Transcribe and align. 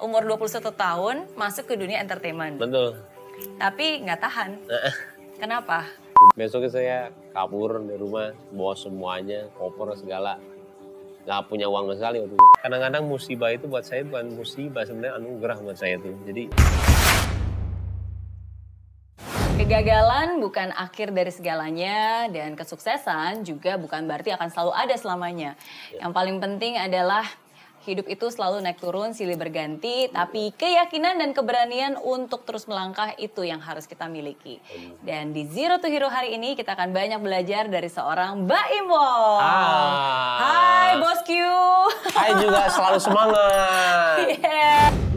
umur 0.00 0.24
21 0.24 0.72
tahun 0.72 1.16
masuk 1.36 1.68
ke 1.68 1.74
dunia 1.76 2.00
entertainment. 2.00 2.56
Betul. 2.56 2.96
Tapi 3.60 4.04
nggak 4.04 4.20
tahan. 4.20 4.50
Kenapa? 5.36 5.88
Besoknya 6.36 6.70
saya 6.72 6.98
kabur 7.32 7.80
dari 7.80 7.96
rumah, 7.96 8.32
bawa 8.52 8.76
semuanya, 8.76 9.48
koper 9.56 9.96
segala. 9.96 10.36
Nggak 11.24 11.40
punya 11.48 11.68
uang 11.68 11.92
sekali 11.96 12.20
waktu 12.20 12.36
itu. 12.36 12.46
Kadang-kadang 12.60 13.02
musibah 13.08 13.50
itu 13.52 13.64
buat 13.68 13.84
saya 13.84 14.04
bukan 14.04 14.36
musibah, 14.36 14.84
sebenarnya 14.84 15.16
anugerah 15.20 15.56
buat 15.64 15.76
saya 15.76 15.96
tuh. 16.00 16.16
Jadi 16.28 16.52
Kegagalan 19.60 20.40
bukan 20.40 20.72
akhir 20.72 21.12
dari 21.12 21.28
segalanya 21.28 22.26
dan 22.32 22.56
kesuksesan 22.56 23.44
juga 23.44 23.76
bukan 23.76 24.08
berarti 24.08 24.32
akan 24.32 24.48
selalu 24.48 24.72
ada 24.72 24.96
selamanya. 24.96 25.52
Yang 25.92 26.12
paling 26.16 26.36
penting 26.40 26.80
adalah 26.80 27.28
hidup 27.84 28.06
itu 28.06 28.28
selalu 28.28 28.60
naik 28.60 28.78
turun, 28.80 29.16
silih 29.16 29.40
berganti, 29.40 30.12
tapi 30.12 30.52
keyakinan 30.56 31.16
dan 31.16 31.30
keberanian 31.32 31.96
untuk 32.00 32.44
terus 32.44 32.68
melangkah 32.68 33.16
itu 33.16 33.44
yang 33.46 33.60
harus 33.60 33.88
kita 33.88 34.06
miliki. 34.06 34.60
Dan 35.00 35.32
di 35.32 35.48
Zero 35.48 35.80
to 35.80 35.88
Hero 35.88 36.12
hari 36.12 36.36
ini 36.36 36.56
kita 36.56 36.76
akan 36.76 36.92
banyak 36.92 37.20
belajar 37.24 37.66
dari 37.72 37.88
seorang 37.88 38.44
Mbak 38.44 38.66
Imwong. 38.84 39.40
Ah. 39.40 40.36
Hai 40.40 40.90
Bos 41.00 41.20
Q. 41.24 41.30
saya 42.12 42.32
juga 42.36 42.68
selalu 42.68 42.98
semangat. 43.00 44.18
Yeah. 44.40 45.09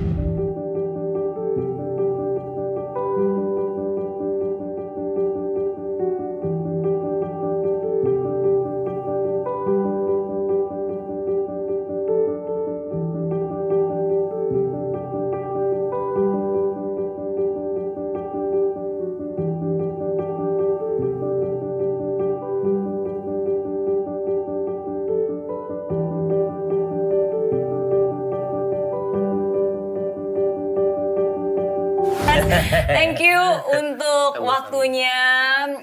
Thank 32.98 33.24
you 33.24 33.40
untuk 33.72 34.44
waktunya. 34.44 35.16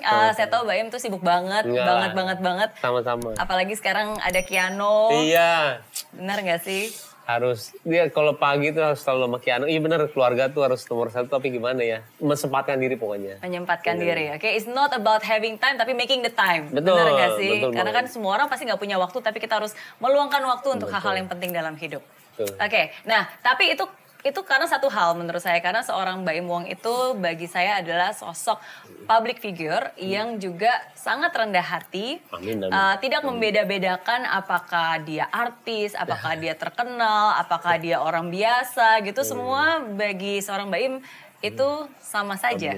Uh, 0.05 0.31
saya 0.37 0.49
tahu 0.53 0.69
Mbak 0.69 0.77
Im 0.77 0.89
tuh 0.93 1.01
sibuk 1.01 1.23
banget, 1.25 1.65
Enggak 1.65 1.87
banget, 1.87 2.11
lah. 2.13 2.17
banget, 2.17 2.39
banget. 2.45 2.71
Sama-sama. 2.79 3.31
Apalagi 3.41 3.75
sekarang 3.77 4.21
ada 4.21 4.41
Kiano. 4.45 5.09
Iya, 5.15 5.81
Benar 6.13 6.45
nggak 6.45 6.63
sih? 6.65 6.93
harus 7.31 7.71
dia 7.87 8.11
kalau 8.11 8.35
pagi 8.35 8.75
tuh 8.75 8.83
harus 8.83 8.99
selalu 9.07 9.21
sama 9.23 9.39
Kiano. 9.39 9.65
Iya 9.71 9.79
bener 9.79 10.11
keluarga 10.11 10.51
tuh 10.51 10.67
harus 10.67 10.83
nomor 10.91 11.15
satu 11.15 11.31
tapi 11.31 11.55
gimana 11.55 11.79
ya? 11.79 12.03
Mesempatkan 12.19 12.75
diri 12.75 12.99
pokoknya. 12.99 13.39
Menyempatkan 13.39 14.03
diri. 14.03 14.35
Oke, 14.35 14.51
it's 14.51 14.67
not 14.67 14.91
about 14.91 15.23
having 15.23 15.55
time 15.55 15.79
tapi 15.79 15.95
making 15.95 16.27
the 16.27 16.35
time. 16.35 16.67
Betul, 16.75 16.99
Benar 16.99 17.07
nggak 17.15 17.31
sih? 17.39 17.51
betul 17.63 17.71
Karena 17.71 17.93
kan 17.95 18.05
semua 18.11 18.35
orang 18.35 18.51
pasti 18.51 18.67
nggak 18.67 18.83
punya 18.83 18.99
waktu 18.99 19.23
tapi 19.23 19.39
kita 19.39 19.63
harus 19.63 19.79
meluangkan 20.03 20.43
waktu 20.43 20.75
untuk 20.75 20.91
hal-hal 20.91 21.15
yang 21.23 21.31
penting 21.31 21.55
dalam 21.55 21.79
hidup. 21.79 22.03
Oke, 22.41 22.91
nah 23.07 23.31
tapi 23.47 23.79
itu 23.79 23.85
itu 24.21 24.41
karena 24.45 24.69
satu 24.69 24.93
hal 24.93 25.17
menurut 25.17 25.41
saya 25.41 25.59
karena 25.65 25.81
seorang 25.81 26.21
Mbak 26.21 26.35
Im 26.37 26.47
Wong 26.49 26.65
itu 26.69 27.17
bagi 27.17 27.49
saya 27.49 27.81
adalah 27.81 28.13
sosok 28.13 28.61
public 29.09 29.41
figure 29.41 29.97
yang 29.97 30.37
juga 30.37 30.71
sangat 30.93 31.33
rendah 31.33 31.65
hati, 31.65 32.21
Amin, 32.29 32.61
amin. 32.61 32.73
Uh, 32.73 32.95
tidak 33.01 33.25
membeda-bedakan 33.25 34.29
apakah 34.29 35.01
dia 35.01 35.25
artis, 35.33 35.97
apakah 35.97 36.37
dia 36.37 36.53
terkenal, 36.53 37.41
apakah 37.41 37.81
dia 37.81 37.97
orang 38.01 38.29
biasa 38.29 39.01
gitu 39.09 39.25
semua 39.25 39.81
bagi 39.81 40.45
seorang 40.45 40.69
Mbak 40.69 40.83
Im 40.85 40.95
itu 41.41 41.69
sama 42.05 42.37
saja, 42.37 42.77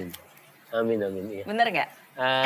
Amin, 0.71 0.99
amin. 1.03 1.23
Iya. 1.27 1.43
bener 1.43 1.67
nggak? 1.69 2.02
Ah, 2.13 2.45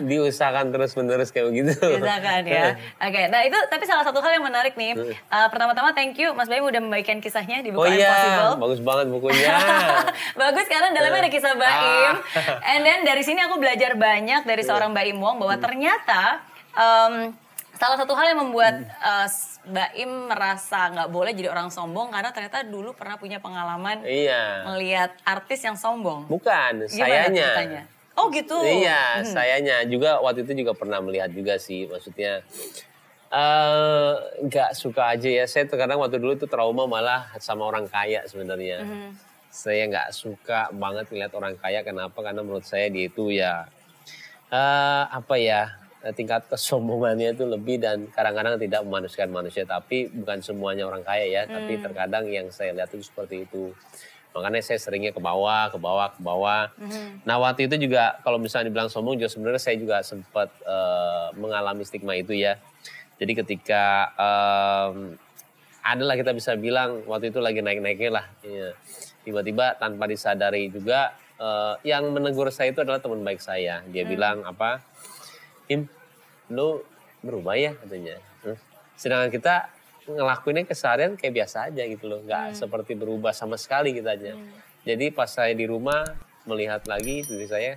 diusahakan 0.00 0.72
terus 0.72 0.96
menerus 0.96 1.28
kayak 1.28 1.52
begitu. 1.52 1.76
Silakan 1.76 2.42
ya. 2.48 2.80
Oke, 3.06 3.28
nah 3.28 3.44
itu 3.44 3.58
tapi 3.68 3.84
salah 3.84 4.08
satu 4.08 4.24
hal 4.24 4.40
yang 4.40 4.44
menarik 4.48 4.72
nih. 4.72 4.96
Uh, 5.28 5.48
pertama-tama 5.52 5.92
thank 5.92 6.16
you 6.16 6.32
Mas 6.32 6.48
Baim 6.48 6.64
udah 6.64 6.80
membagikan 6.80 7.20
kisahnya 7.20 7.60
di 7.60 7.76
buku 7.76 7.84
Oh 7.84 7.92
iya, 7.92 8.08
Possible. 8.08 8.52
bagus 8.64 8.80
banget 8.80 9.06
bukunya. 9.12 9.52
Bagus 10.40 10.66
karena 10.68 10.96
dalamnya 10.96 11.28
ada 11.28 11.30
kisah 11.32 11.54
Baim. 11.60 12.14
Ah. 12.24 12.72
And 12.72 12.80
then 12.88 13.04
dari 13.04 13.20
sini 13.20 13.44
aku 13.44 13.60
belajar 13.60 13.92
banyak 14.00 14.48
dari 14.48 14.62
seorang 14.64 14.96
Baim 14.96 15.20
Wong 15.20 15.44
bahwa 15.44 15.60
ternyata 15.60 16.40
um, 16.72 17.36
salah 17.76 18.00
satu 18.00 18.16
hal 18.16 18.32
yang 18.32 18.48
membuat 18.48 18.80
uh, 19.04 19.28
Baim 19.68 20.30
merasa 20.32 20.88
nggak 20.88 21.08
boleh 21.12 21.36
jadi 21.36 21.52
orang 21.52 21.68
sombong 21.68 22.14
karena 22.16 22.32
ternyata 22.32 22.64
dulu 22.64 22.96
pernah 22.96 23.20
punya 23.20 23.44
pengalaman 23.44 24.00
iya. 24.08 24.64
melihat 24.72 25.12
artis 25.26 25.60
yang 25.60 25.76
sombong. 25.76 26.24
Bukan, 26.30 26.88
Gimana 26.88 27.28
sayanya. 27.28 27.44
ceritanya? 27.52 27.82
Oh 28.16 28.32
gitu. 28.32 28.56
Iya, 28.64 29.20
sayanya 29.28 29.84
juga 29.84 30.24
waktu 30.24 30.48
itu 30.48 30.64
juga 30.64 30.72
pernah 30.72 31.04
melihat 31.04 31.28
juga 31.28 31.60
sih, 31.60 31.84
maksudnya 31.84 32.40
eh, 33.28 34.12
nggak 34.40 34.72
suka 34.72 35.12
aja 35.12 35.28
ya. 35.28 35.44
Saya 35.44 35.68
terkadang 35.68 36.00
waktu 36.00 36.16
dulu 36.16 36.32
itu 36.32 36.48
trauma 36.48 36.88
malah 36.88 37.28
sama 37.44 37.68
orang 37.68 37.84
kaya 37.84 38.24
sebenarnya. 38.24 38.80
Saya 39.52 39.84
nggak 39.88 40.16
suka 40.16 40.72
banget 40.72 41.12
melihat 41.12 41.32
orang 41.36 41.60
kaya. 41.60 41.84
Kenapa? 41.84 42.16
Karena 42.24 42.40
menurut 42.40 42.64
saya 42.64 42.88
dia 42.88 43.04
itu 43.04 43.28
ya 43.28 43.68
eh, 44.48 45.04
apa 45.12 45.36
ya 45.36 45.76
eh, 46.00 46.12
tingkat 46.16 46.48
kesombongannya 46.48 47.36
itu 47.36 47.44
lebih 47.44 47.84
dan 47.84 48.08
kadang-kadang 48.16 48.56
tidak 48.56 48.80
memanusiakan 48.80 49.44
manusia. 49.44 49.68
Tapi 49.68 50.08
bukan 50.08 50.40
semuanya 50.40 50.88
orang 50.88 51.04
kaya 51.04 51.28
ya. 51.28 51.42
Tapi 51.44 51.84
terkadang 51.84 52.24
yang 52.32 52.48
saya 52.48 52.72
lihat 52.72 52.88
itu 52.96 53.04
seperti 53.04 53.44
itu. 53.44 53.76
Makanya 54.36 54.60
saya 54.60 54.76
seringnya 54.76 55.16
ke 55.16 55.20
bawah, 55.24 55.72
ke 55.72 55.80
bawah, 55.80 56.12
ke 56.12 56.20
bawah. 56.20 56.68
Nah 57.24 57.40
waktu 57.40 57.72
itu 57.72 57.88
juga 57.88 58.20
kalau 58.20 58.36
misalnya 58.36 58.68
dibilang 58.68 58.92
sombong 58.92 59.16
juga 59.16 59.32
sebenarnya 59.32 59.62
saya 59.64 59.80
juga 59.80 60.04
sempat 60.04 60.52
eh, 60.60 61.28
mengalami 61.40 61.88
stigma 61.88 62.12
itu 62.12 62.36
ya. 62.36 62.60
Jadi 63.16 63.32
ketika 63.32 64.12
em, 64.12 65.16
adalah 65.80 66.20
kita 66.20 66.36
bisa 66.36 66.52
bilang 66.52 67.00
waktu 67.08 67.32
itu 67.32 67.40
lagi 67.40 67.64
naik-naiknya 67.64 68.10
lah. 68.12 68.26
Iya. 68.44 68.76
Tiba-tiba 69.24 69.80
tanpa 69.80 70.04
disadari 70.04 70.68
juga 70.68 71.16
eh, 71.40 71.74
yang 71.88 72.12
menegur 72.12 72.52
saya 72.52 72.76
itu 72.76 72.84
adalah 72.84 73.00
teman 73.00 73.24
baik 73.24 73.40
saya. 73.40 73.80
Dia 73.88 74.04
bilang 74.04 74.44
apa? 74.44 74.84
Im, 75.72 75.88
lu 76.52 76.84
berubah 77.24 77.56
ya 77.56 77.72
katanya. 77.72 78.20
Hmm. 78.44 78.60
Sedangkan 79.00 79.32
kita 79.32 79.72
ngelakuinnya 80.06 80.64
keseharian 80.66 81.18
kayak 81.18 81.34
biasa 81.42 81.70
aja 81.70 81.82
gitu 81.82 82.06
loh, 82.06 82.22
nggak 82.22 82.54
seperti 82.54 82.94
berubah 82.94 83.34
sama 83.34 83.58
sekali 83.58 83.90
kita 83.90 84.14
aja. 84.14 84.38
Jadi 84.86 85.10
pas 85.10 85.26
saya 85.26 85.50
di 85.50 85.66
rumah 85.66 86.06
melihat 86.46 86.86
lagi 86.86 87.26
diri 87.26 87.46
saya, 87.50 87.74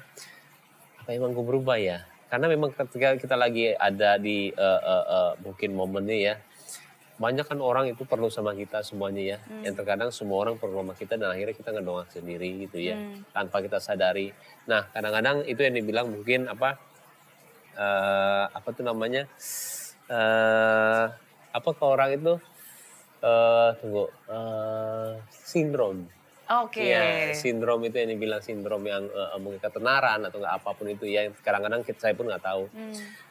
apa 1.01 1.09
emang 1.09 1.33
gue 1.33 1.41
berubah 1.41 1.81
ya? 1.81 2.05
Karena 2.29 2.45
memang 2.45 2.69
ketika 2.69 3.17
kita 3.17 3.33
lagi 3.33 3.73
ada 3.73 4.21
di 4.21 4.53
eh, 4.53 4.81
eh, 4.85 5.05
eh, 5.09 5.31
mungkin 5.41 5.73
momennya 5.73 6.17
ya, 6.21 6.35
banyak 7.17 7.49
kan 7.49 7.57
orang 7.57 7.89
itu 7.89 8.05
perlu 8.05 8.29
sama 8.29 8.53
kita 8.53 8.85
semuanya 8.85 9.35
ya. 9.35 9.37
Yang 9.65 9.81
terkadang 9.81 10.13
semua 10.13 10.45
orang 10.45 10.61
perlu 10.61 10.85
sama 10.85 10.93
kita 10.93 11.17
dan 11.17 11.33
akhirnya 11.33 11.57
kita 11.57 11.73
ngedongak 11.73 12.13
sendiri 12.13 12.69
gitu 12.69 12.77
ya, 12.77 12.95
tanpa 13.33 13.65
kita 13.65 13.81
sadari. 13.81 14.29
Nah 14.69 14.85
kadang-kadang 14.93 15.49
itu 15.49 15.65
yang 15.65 15.73
dibilang 15.73 16.07
mungkin 16.13 16.45
apa? 16.45 16.77
eh 17.79 18.45
apa 18.53 18.69
tuh 18.69 18.85
namanya? 18.85 19.25
Apa 21.49 21.69
ke 21.69 21.83
orang 21.83 22.11
itu? 22.13 22.33
eh 23.19 23.69
tunggu, 23.77 24.07
eh 24.31 25.11
sindrom. 25.29 26.07
Oke. 26.49 26.81
Iya, 26.81 27.35
sindrom 27.35 27.83
itu 27.83 27.93
yang 27.93 28.09
dibilang 28.09 28.39
sindrom 28.39 28.81
yang 28.81 29.05
eh, 29.05 29.37
mungkin 29.37 29.59
ketenaran 29.59 30.23
atau 30.23 30.39
nggak 30.39 30.55
apa 30.55 30.69
pun 30.71 30.87
itu 30.87 31.03
ya. 31.03 31.27
yang 31.27 31.35
Kadang-kadang 31.35 31.83
kita- 31.83 31.99
saya 31.99 32.15
pun 32.15 32.25
nggak 32.25 32.41
tahu. 32.41 32.71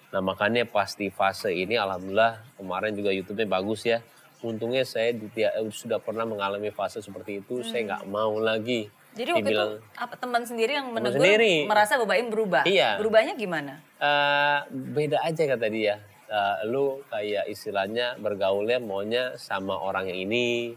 Nah 0.09 0.21
makanya 0.21 0.65
pas 0.65 0.93
di 0.93 1.09
fase 1.09 1.51
ini, 1.51 1.75
alhamdulillah 1.75 2.37
kemarin 2.55 2.93
juga 2.93 3.11
YouTube-nya 3.11 3.49
bagus 3.49 3.83
ya. 3.83 4.05
Untungnya 4.39 4.85
saya 4.85 5.11
di- 5.11 5.25
eh, 5.35 5.51
sudah 5.73 5.99
pernah 5.99 6.23
mengalami 6.23 6.69
fase 6.69 7.01
seperti 7.01 7.41
itu. 7.41 7.65
Saya 7.65 7.89
nggak 7.89 8.05
mau 8.07 8.37
lagi. 8.37 8.93
Jadi 9.17 9.35
waktu 9.35 9.41
dibilang, 9.43 9.71
itu 9.73 9.99
apa 9.99 10.15
teman 10.15 10.43
sendiri 10.45 10.73
yang 10.77 10.93
menegur 10.93 11.19
sendiri. 11.19 11.65
merasa 11.65 11.97
Baim 11.99 12.29
berubah. 12.29 12.63
Iya. 12.63 13.01
Berubahnya 13.01 13.35
gimana? 13.35 13.81
Eh, 13.99 14.59
beda 14.71 15.25
aja 15.25 15.43
kata 15.49 15.67
dia. 15.67 15.97
Eh, 16.29 16.57
lu 16.69 17.01
kayak 17.09 17.49
istilahnya 17.49 18.21
bergaulnya 18.21 18.77
maunya 18.77 19.33
sama 19.41 19.73
orang 19.73 20.13
yang 20.13 20.29
ini, 20.29 20.77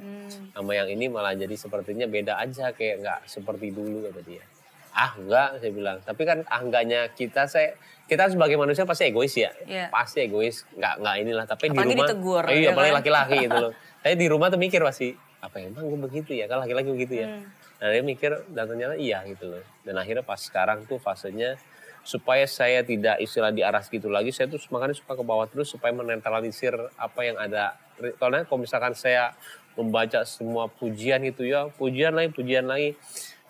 sama 0.50 0.72
yang 0.72 0.88
ini 0.88 1.12
malah 1.12 1.36
jadi 1.36 1.52
sepertinya 1.54 2.08
beda 2.08 2.40
aja 2.40 2.72
kayak 2.72 3.04
nggak 3.04 3.20
seperti 3.28 3.68
dulu 3.68 4.08
kata 4.08 4.24
dia. 4.24 4.40
Ah 4.92 5.12
enggak, 5.12 5.60
saya 5.60 5.72
bilang. 5.72 5.98
Tapi 6.00 6.22
kan 6.24 6.48
ah 6.48 6.64
enggaknya 6.64 7.12
kita 7.12 7.52
saya 7.52 7.76
kita 8.08 8.32
sebagai 8.32 8.56
manusia 8.56 8.88
pasti 8.88 9.12
egois 9.12 9.36
ya, 9.36 9.52
Iya. 9.68 9.92
pasti 9.92 10.24
egois. 10.24 10.64
Nggak 10.72 10.94
nggak 11.04 11.16
inilah. 11.20 11.46
Tapi 11.46 11.64
Apalagi 11.68 11.76
di 11.76 11.84
rumah, 11.92 12.08
ditegur, 12.08 12.44
iya, 12.48 12.56
ya 12.56 12.70
apalagi 12.72 12.88
kan? 12.88 12.98
laki-laki 13.04 13.36
gitu 13.44 13.58
loh. 13.60 13.72
Saya 14.02 14.16
di 14.16 14.28
rumah 14.32 14.48
tuh 14.48 14.60
mikir 14.62 14.80
pasti 14.80 15.08
apa 15.38 15.56
emang 15.60 15.84
gue 15.84 16.00
begitu 16.02 16.32
ya? 16.32 16.48
Kan 16.48 16.64
laki-laki 16.64 16.90
begitu 16.90 17.14
ya. 17.20 17.28
Nah 17.76 17.88
dia 17.90 18.00
mikir 18.00 18.32
dan 18.48 18.72
ternyata 18.72 18.96
iya 18.96 19.20
gitu 19.28 19.52
loh. 19.52 19.64
Dan 19.84 20.00
akhirnya 20.00 20.24
pas 20.24 20.40
sekarang 20.40 20.88
tuh 20.88 20.96
fasenya 20.96 21.60
supaya 22.02 22.50
saya 22.50 22.82
tidak 22.82 23.22
istilah 23.22 23.54
di 23.54 23.62
arah 23.62 23.82
gitu 23.86 24.10
lagi, 24.10 24.34
saya 24.34 24.50
tuh 24.50 24.58
makanya 24.74 24.98
suka 24.98 25.14
ke 25.14 25.24
bawah 25.24 25.46
terus 25.46 25.70
supaya 25.70 25.94
menetralisir 25.94 26.74
apa 26.98 27.22
yang 27.22 27.38
ada. 27.38 27.78
Karena 28.18 28.42
kalau 28.50 28.66
misalkan 28.66 28.98
saya 28.98 29.38
membaca 29.78 30.26
semua 30.26 30.68
pujian 30.68 31.22
itu 31.22 31.46
ya, 31.46 31.70
pujian 31.78 32.18
lagi, 32.18 32.34
pujian 32.34 32.66
lagi. 32.66 32.98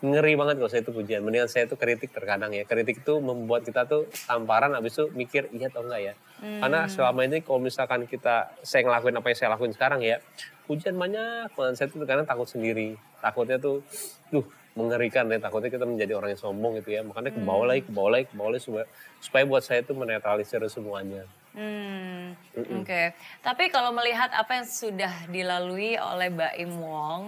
Ngeri 0.01 0.33
banget 0.33 0.57
kalau 0.57 0.71
saya 0.73 0.81
itu 0.81 0.93
pujian. 0.97 1.21
Mendingan 1.21 1.45
saya 1.45 1.69
itu 1.69 1.77
kritik 1.77 2.09
terkadang 2.09 2.49
ya. 2.57 2.65
Kritik 2.65 3.05
itu 3.05 3.21
membuat 3.21 3.61
kita 3.61 3.85
tuh 3.85 4.09
tamparan 4.25 4.73
habis 4.73 4.97
itu 4.97 5.13
mikir 5.13 5.53
iya 5.53 5.69
atau 5.69 5.85
enggak 5.85 6.01
ya. 6.01 6.13
Karena 6.41 6.89
selama 6.89 7.21
ini 7.21 7.45
kalau 7.45 7.61
misalkan 7.61 8.09
kita 8.09 8.49
saya 8.65 8.81
ngelakuin 8.81 9.21
apa 9.21 9.27
yang 9.29 9.37
saya 9.37 9.49
lakuin 9.53 9.73
sekarang 9.77 10.01
ya, 10.01 10.17
pujian 10.65 10.97
banyak 10.97 11.53
banget. 11.53 11.73
Saya 11.77 11.87
tuh 11.93 12.01
kadang 12.01 12.25
takut 12.25 12.49
sendiri. 12.49 12.97
Takutnya 13.21 13.61
tuh, 13.61 13.85
duh 14.33 14.41
mengerikan 14.77 15.27
ya. 15.27 15.37
Takutnya 15.37 15.71
kita 15.71 15.85
menjadi 15.87 16.15
orang 16.17 16.35
yang 16.35 16.41
sombong 16.41 16.79
gitu 16.79 16.95
ya. 16.95 17.01
Makanya 17.03 17.31
ke 17.35 17.41
bawah 17.41 17.65
lagi, 17.67 17.81
ke 17.83 17.91
bawah 17.91 18.11
lagi, 18.15 18.25
ke 18.29 18.33
bawah 18.35 18.51
lagi. 18.55 18.63
Supaya, 18.63 18.85
supaya 19.19 19.43
buat 19.47 19.63
saya 19.63 19.79
itu 19.83 19.93
menetralisir 19.95 20.61
semuanya. 20.71 21.27
Hmm, 21.51 22.31
oke. 22.55 23.11
Tapi 23.43 23.63
kalau 23.67 23.91
melihat 23.91 24.31
apa 24.31 24.63
yang 24.63 24.67
sudah 24.67 25.11
dilalui 25.27 25.99
oleh 25.99 26.31
Mbak 26.31 26.53
Im 26.63 26.73
Wong, 26.79 27.21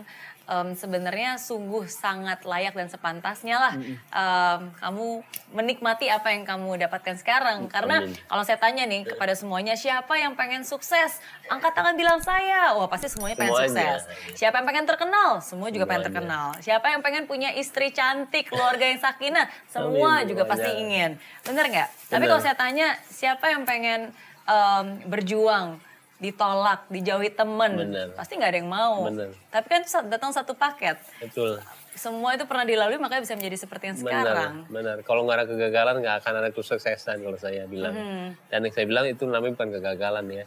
em, 0.44 0.74
sebenarnya 0.74 1.36
sungguh 1.38 1.86
sangat 1.86 2.44
layak 2.44 2.74
dan 2.74 2.88
sepantasnya 2.88 3.56
lah 3.56 3.74
em, 4.12 4.60
kamu 4.76 5.08
menikmati 5.52 6.10
apa 6.10 6.34
yang 6.34 6.44
kamu 6.44 6.82
dapatkan 6.82 7.16
sekarang. 7.16 7.66
Karena 7.68 8.04
Amin. 8.04 8.18
kalau 8.26 8.44
saya 8.44 8.58
tanya 8.58 8.84
nih 8.84 9.06
kepada 9.06 9.34
semuanya, 9.34 9.74
siapa 9.74 10.18
yang 10.18 10.34
pengen 10.34 10.66
sukses? 10.66 11.22
Angkat 11.48 11.72
tangan 11.72 11.94
bilang 11.94 12.20
saya. 12.20 12.74
Wah 12.74 12.90
pasti 12.90 13.08
semuanya 13.08 13.38
pengen 13.38 13.54
Semuanya. 13.54 14.02
sukses. 14.02 14.02
Siapa 14.36 14.60
yang 14.60 14.68
pengen 14.68 14.86
terkenal? 14.90 15.30
Semua 15.40 15.70
juga 15.70 15.86
pengen 15.86 16.08
Semuanya. 16.08 16.08
terkenal. 16.10 16.48
Siapa 16.60 16.88
yang 16.90 17.02
pengen 17.02 17.24
punya 17.24 17.50
istri 17.54 17.94
cantik, 17.94 18.50
keluarga 18.50 18.84
yang 18.84 19.00
sakinah? 19.00 19.46
Semua 19.74 20.22
Amin, 20.22 20.34
juga 20.34 20.44
pasti 20.44 20.66
semuanya. 20.68 20.84
ingin. 20.84 21.12
Bener 21.46 21.66
nggak? 21.70 21.90
Tapi 22.10 22.24
kalau 22.26 22.42
saya 22.42 22.56
tanya, 22.58 22.88
siapa 23.06 23.46
yang 23.48 23.64
pengen 23.64 24.10
em, 24.44 24.86
berjuang, 25.08 25.78
ditolak, 26.24 26.88
dijauhi 26.88 27.28
temen? 27.36 27.72
Bener. 27.76 28.08
Pasti 28.16 28.40
nggak 28.40 28.52
ada 28.56 28.60
yang 28.64 28.72
mau. 28.72 29.12
Bener. 29.12 29.36
Tapi 29.52 29.68
kan 29.68 29.84
datang 30.08 30.32
satu 30.32 30.56
paket. 30.56 30.96
Betul. 31.20 31.60
Semua 31.94 32.34
itu 32.34 32.48
pernah 32.48 32.66
dilalui, 32.66 32.98
makanya 32.98 33.22
bisa 33.28 33.36
menjadi 33.36 33.58
seperti 33.60 33.92
yang 33.92 33.98
sekarang. 34.00 34.66
Benar, 34.72 34.72
benar. 34.72 34.98
Kalau 35.04 35.28
nggak 35.28 35.38
ada 35.38 35.46
kegagalan 35.46 35.96
nggak 36.00 36.16
akan 36.24 36.34
ada 36.40 36.50
kesuksesan 36.50 37.22
kalau 37.22 37.38
saya 37.38 37.68
bilang. 37.68 37.94
Hmm. 37.94 38.28
Dan 38.48 38.66
yang 38.66 38.74
saya 38.74 38.86
bilang 38.88 39.06
itu 39.06 39.28
namanya 39.28 39.54
bukan 39.60 39.70
kegagalan 39.78 40.26
ya. 40.32 40.46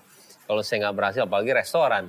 Kalau 0.49 0.63
saya 0.65 0.89
nggak 0.89 0.97
berhasil, 0.97 1.23
apalagi 1.23 1.53
restoran. 1.53 2.05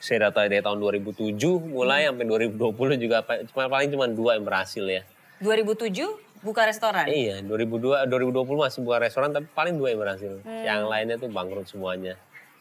Saya 0.00 0.28
data 0.28 0.48
dari 0.48 0.64
tahun 0.64 0.80
2007 0.80 1.60
mulai 1.60 2.08
Hmm. 2.08 2.18
sampai 2.18 2.24
2020 2.26 2.96
juga 2.98 3.22
cuma 3.46 3.68
paling 3.70 3.88
cuma 3.92 4.04
dua 4.10 4.36
yang 4.36 4.44
berhasil 4.44 4.84
ya. 4.84 5.04
2007 5.40 6.08
buka 6.40 6.64
restoran. 6.64 7.04
Iya, 7.08 7.44
2002 7.44 8.08
2020 8.08 8.64
masih 8.64 8.80
buka 8.80 8.96
restoran 9.00 9.28
tapi 9.28 9.48
paling 9.52 9.76
dua 9.76 9.92
yang 9.92 10.00
berhasil. 10.00 10.40
Hmm. 10.40 10.64
Yang 10.64 10.80
lainnya 10.88 11.16
tuh 11.16 11.28
bangkrut 11.28 11.68
semuanya. 11.68 12.16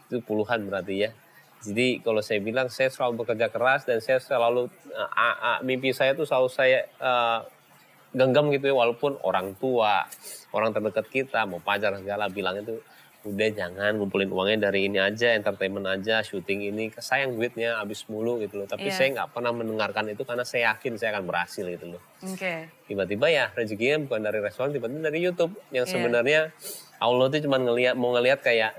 Itu 0.10 0.20
puluhan 0.20 0.66
berarti 0.66 0.96
ya. 1.00 1.12
Jadi 1.60 2.00
kalau 2.00 2.20
saya 2.20 2.40
bilang 2.40 2.66
saya 2.68 2.90
selalu 2.90 3.22
bekerja 3.22 3.48
keras 3.48 3.84
dan 3.84 4.00
saya 4.00 4.18
selalu 4.18 4.68
uh, 4.90 5.10
a- 5.12 5.62
mimpi 5.62 5.92
saya 5.92 6.12
tuh 6.12 6.24
selalu 6.24 6.50
saya 6.50 6.88
uh, 6.98 7.44
genggam 8.10 8.50
gitu 8.50 8.66
ya 8.66 8.76
walaupun 8.76 9.22
orang 9.22 9.54
tua, 9.54 10.08
orang 10.50 10.72
terdekat 10.72 11.06
kita 11.08 11.46
mau 11.46 11.60
pacar 11.60 11.94
segala 11.96 12.26
bilang 12.28 12.58
itu 12.58 12.80
udah 13.20 13.52
jangan 13.52 14.00
ngumpulin 14.00 14.32
uangnya 14.32 14.72
dari 14.72 14.88
ini 14.88 14.96
aja, 14.96 15.36
entertainment 15.36 15.84
aja, 15.86 16.24
syuting 16.24 16.64
ini 16.64 16.88
sayang 16.96 17.36
duitnya 17.36 17.76
habis 17.76 18.08
mulu 18.08 18.40
gitu 18.40 18.56
loh. 18.56 18.66
Tapi 18.66 18.88
Iya. 18.88 18.96
saya 18.96 19.08
nggak 19.14 19.30
pernah 19.30 19.52
mendengarkan 19.52 20.08
itu 20.08 20.24
karena 20.24 20.48
saya 20.48 20.72
yakin 20.72 20.96
saya 20.96 21.20
akan 21.20 21.28
berhasil 21.28 21.68
gitu 21.68 21.86
loh 21.92 22.02
Oke. 22.24 22.72
tiba-tiba 22.88 23.28
ya 23.28 23.52
rezekinya 23.52 24.08
bukan 24.08 24.24
dari 24.24 24.40
restoran 24.40 24.72
tiba-tiba 24.72 25.04
dari 25.06 25.20
YouTube 25.20 25.52
yang 25.70 25.84
Iya. 25.84 25.92
sebenarnya 25.92 26.42
Allah 26.98 27.26
tuh 27.28 27.44
cuma 27.44 27.60
ngelihat 27.60 27.94
mau 27.94 28.16
ngelihat 28.16 28.40
kayak 28.40 28.72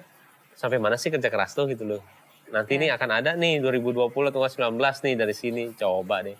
sampai 0.61 0.77
mana 0.77 1.01
sih 1.01 1.09
kerja 1.09 1.33
keras 1.33 1.57
tuh 1.57 1.65
gitu 1.73 1.89
loh 1.89 2.05
nanti 2.53 2.77
Iya. 2.77 2.81
nih 2.85 2.91
akan 3.01 3.11
ada 3.17 3.31
nih 3.33 3.65
2020 3.65 4.13
atau 4.29 4.45
19 4.45 4.77
nih 4.77 5.15
dari 5.17 5.33
sini 5.33 5.73
coba 5.73 6.21
deh 6.21 6.37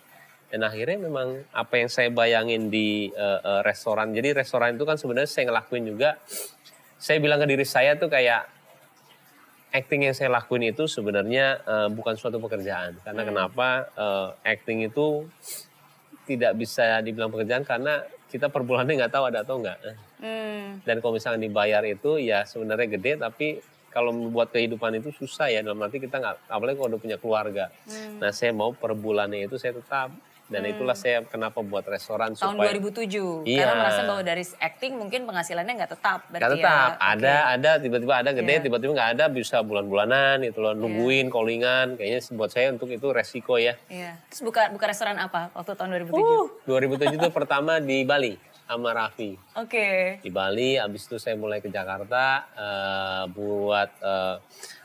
dan 0.53 0.61
akhirnya 0.67 1.09
memang 1.09 1.41
apa 1.49 1.81
yang 1.81 1.89
saya 1.89 2.13
bayangin 2.13 2.69
di 2.69 3.09
eh, 3.09 3.39
eh, 3.41 3.61
restoran 3.65 4.13
jadi 4.13 4.37
restoran 4.37 4.77
itu 4.77 4.85
kan 4.85 5.01
sebenarnya 5.01 5.31
saya 5.31 5.49
ngelakuin 5.49 5.89
juga 5.89 6.21
saya 7.01 7.17
bilang 7.17 7.41
ke 7.41 7.49
diri 7.49 7.65
saya 7.65 7.97
tuh 7.97 8.13
kayak 8.13 8.45
acting 9.73 10.05
yang 10.05 10.13
saya 10.13 10.29
lakuin 10.29 10.69
itu 10.69 10.85
sebenarnya 10.85 11.45
eh, 11.65 11.89
bukan 11.89 12.13
suatu 12.13 12.37
pekerjaan 12.37 13.01
karena 13.01 13.25
kenapa 13.25 13.89
eh, 13.97 14.53
acting 14.53 14.85
itu 14.85 15.25
tidak 16.29 16.53
bisa 16.59 17.01
dibilang 17.01 17.33
pekerjaan 17.33 17.65
karena 17.65 18.05
kita 18.31 18.47
per 18.47 18.63
bulannya 18.63 18.95
nggak 18.95 19.11
tahu 19.11 19.27
ada 19.27 19.43
atau 19.43 19.59
enggak. 19.59 19.75
Hmm. 20.23 20.79
Dan 20.87 21.03
kalau 21.03 21.19
misalnya 21.19 21.43
dibayar 21.43 21.83
itu 21.83 22.15
ya 22.15 22.47
sebenarnya 22.47 22.87
gede 22.87 23.19
tapi 23.19 23.59
kalau 23.91 24.15
membuat 24.15 24.55
kehidupan 24.55 24.97
itu 25.03 25.11
susah 25.11 25.51
ya 25.51 25.59
dalam 25.61 25.83
arti 25.83 25.99
kita 25.99 26.17
nggak 26.17 26.47
apalagi 26.47 26.75
kalau 26.79 26.89
udah 26.95 27.01
punya 27.01 27.17
keluarga. 27.19 27.69
Hmm. 27.85 28.23
Nah 28.23 28.31
saya 28.31 28.55
mau 28.55 28.71
per 28.71 28.95
bulannya 28.95 29.45
itu 29.45 29.59
saya 29.59 29.75
tetap 29.75 30.15
dan 30.51 30.67
itulah 30.67 30.97
saya 30.99 31.23
kenapa 31.23 31.63
buat 31.63 31.87
restoran 31.87 32.35
Tahun 32.35 32.59
supaya 32.59 32.75
2007. 32.75 33.47
Iya. 33.47 33.63
Karena 33.63 33.73
merasa 33.79 34.01
bahwa 34.03 34.21
dari 34.21 34.43
acting 34.43 34.93
mungkin 34.99 35.19
penghasilannya 35.23 35.73
nggak 35.79 35.91
tetap. 35.95 36.19
Nggak 36.27 36.51
tetap, 36.59 36.89
ya, 36.91 36.99
ada, 36.99 37.35
ada, 37.55 37.71
tiba-tiba 37.79 38.13
ada 38.19 38.29
gede, 38.35 38.53
Iya. 38.59 38.63
tiba-tiba 38.67 38.91
nggak 38.91 39.11
ada, 39.15 39.25
bisa 39.31 39.63
bulan-bulanan, 39.63 40.43
itu 40.43 40.59
loh, 40.59 40.75
nungguin, 40.75 41.31
callingan, 41.31 41.95
kayaknya 41.95 42.19
buat 42.35 42.51
saya 42.51 42.75
untuk 42.75 42.91
itu 42.91 43.07
resiko 43.15 43.55
ya. 43.55 43.79
Iya. 43.87 44.19
Terus 44.27 44.43
buka 44.43 44.67
buka 44.75 44.91
restoran 44.91 45.15
apa 45.23 45.55
waktu 45.55 45.71
tahun 45.71 46.03
2007? 46.03 46.19
Uh, 46.19 46.47
2007 46.67 47.15
itu 47.15 47.29
pertama 47.39 47.79
di 47.79 48.03
Bali 48.03 48.50
sama 48.71 48.95
Raffi. 48.95 49.35
Oke. 49.59 50.19
di 50.23 50.31
Bali. 50.31 50.79
Habis 50.79 51.11
itu 51.11 51.19
saya 51.19 51.35
mulai 51.35 51.59
ke 51.59 51.67
Jakarta 51.67 52.47
eh, 52.55 53.23
buat 53.35 53.89
eh, 53.99 54.35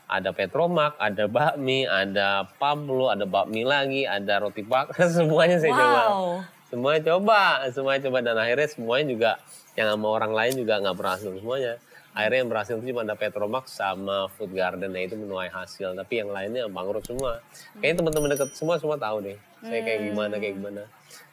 ada 0.07 0.29
Petromak, 0.31 0.99
ada 0.99 1.27
bakmi, 1.27 1.87
ada 1.87 2.47
Pablo, 2.59 3.07
ada 3.07 3.23
bakmi 3.23 3.63
lagi, 3.63 4.03
ada 4.03 4.43
roti 4.43 4.63
bakar, 4.63 5.07
semuanya 5.15 5.59
saya 5.59 5.71
coba. 5.71 6.01
Wow. 6.03 6.27
Semuanya 6.67 7.01
coba, 7.15 7.63
semuanya 7.71 8.01
coba 8.11 8.17
dan 8.19 8.35
akhirnya 8.35 8.67
semuanya 8.67 9.05
juga 9.07 9.31
yang 9.79 9.87
sama 9.95 10.07
orang 10.11 10.35
lain 10.35 10.53
juga 10.59 10.83
nggak 10.83 10.97
berhasil 10.99 11.31
semuanya. 11.31 11.79
Akhirnya 12.17 12.39
yang 12.43 12.49
berhasil 12.49 12.73
itu 12.81 12.91
cuma 12.91 13.05
ada 13.05 13.13
Petromak 13.13 13.69
sama 13.69 14.25
Food 14.35 14.51
Garden, 14.57 14.89
nah 14.89 14.99
itu 15.05 15.13
menuai 15.13 15.53
hasil. 15.53 15.93
Tapi 15.93 16.13
yang 16.25 16.33
lainnya 16.33 16.65
bangkrut 16.65 17.05
semua. 17.05 17.45
Kayaknya 17.77 17.95
teman-teman 18.01 18.29
dekat 18.33 18.49
semua 18.57 18.75
semua 18.81 18.97
tahu 18.97 19.21
deh. 19.21 19.37
Saya 19.61 19.85
kayak 19.85 19.99
gimana 20.11 20.35
kayak 20.41 20.55
gimana. 20.57 20.83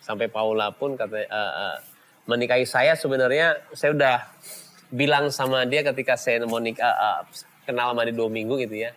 Sampai 0.05 0.29
Paula 0.29 0.69
pun 0.77 0.93
kata 0.93 1.25
eh, 1.25 1.27
eh, 1.33 1.77
menikahi 2.25 2.65
saya 2.65 2.97
sebenarnya 2.97 3.61
saya 3.77 3.93
udah 3.93 4.17
bilang 4.95 5.29
sama 5.29 5.67
dia 5.69 5.85
ketika 5.85 6.17
saya 6.17 6.45
mau 6.45 6.61
nikah 6.61 6.89
eh, 6.89 7.21
kenal 7.69 7.93
sama 7.93 8.07
dia 8.09 8.15
dua 8.17 8.29
minggu 8.31 8.61
gitu 8.65 8.89
ya. 8.89 8.91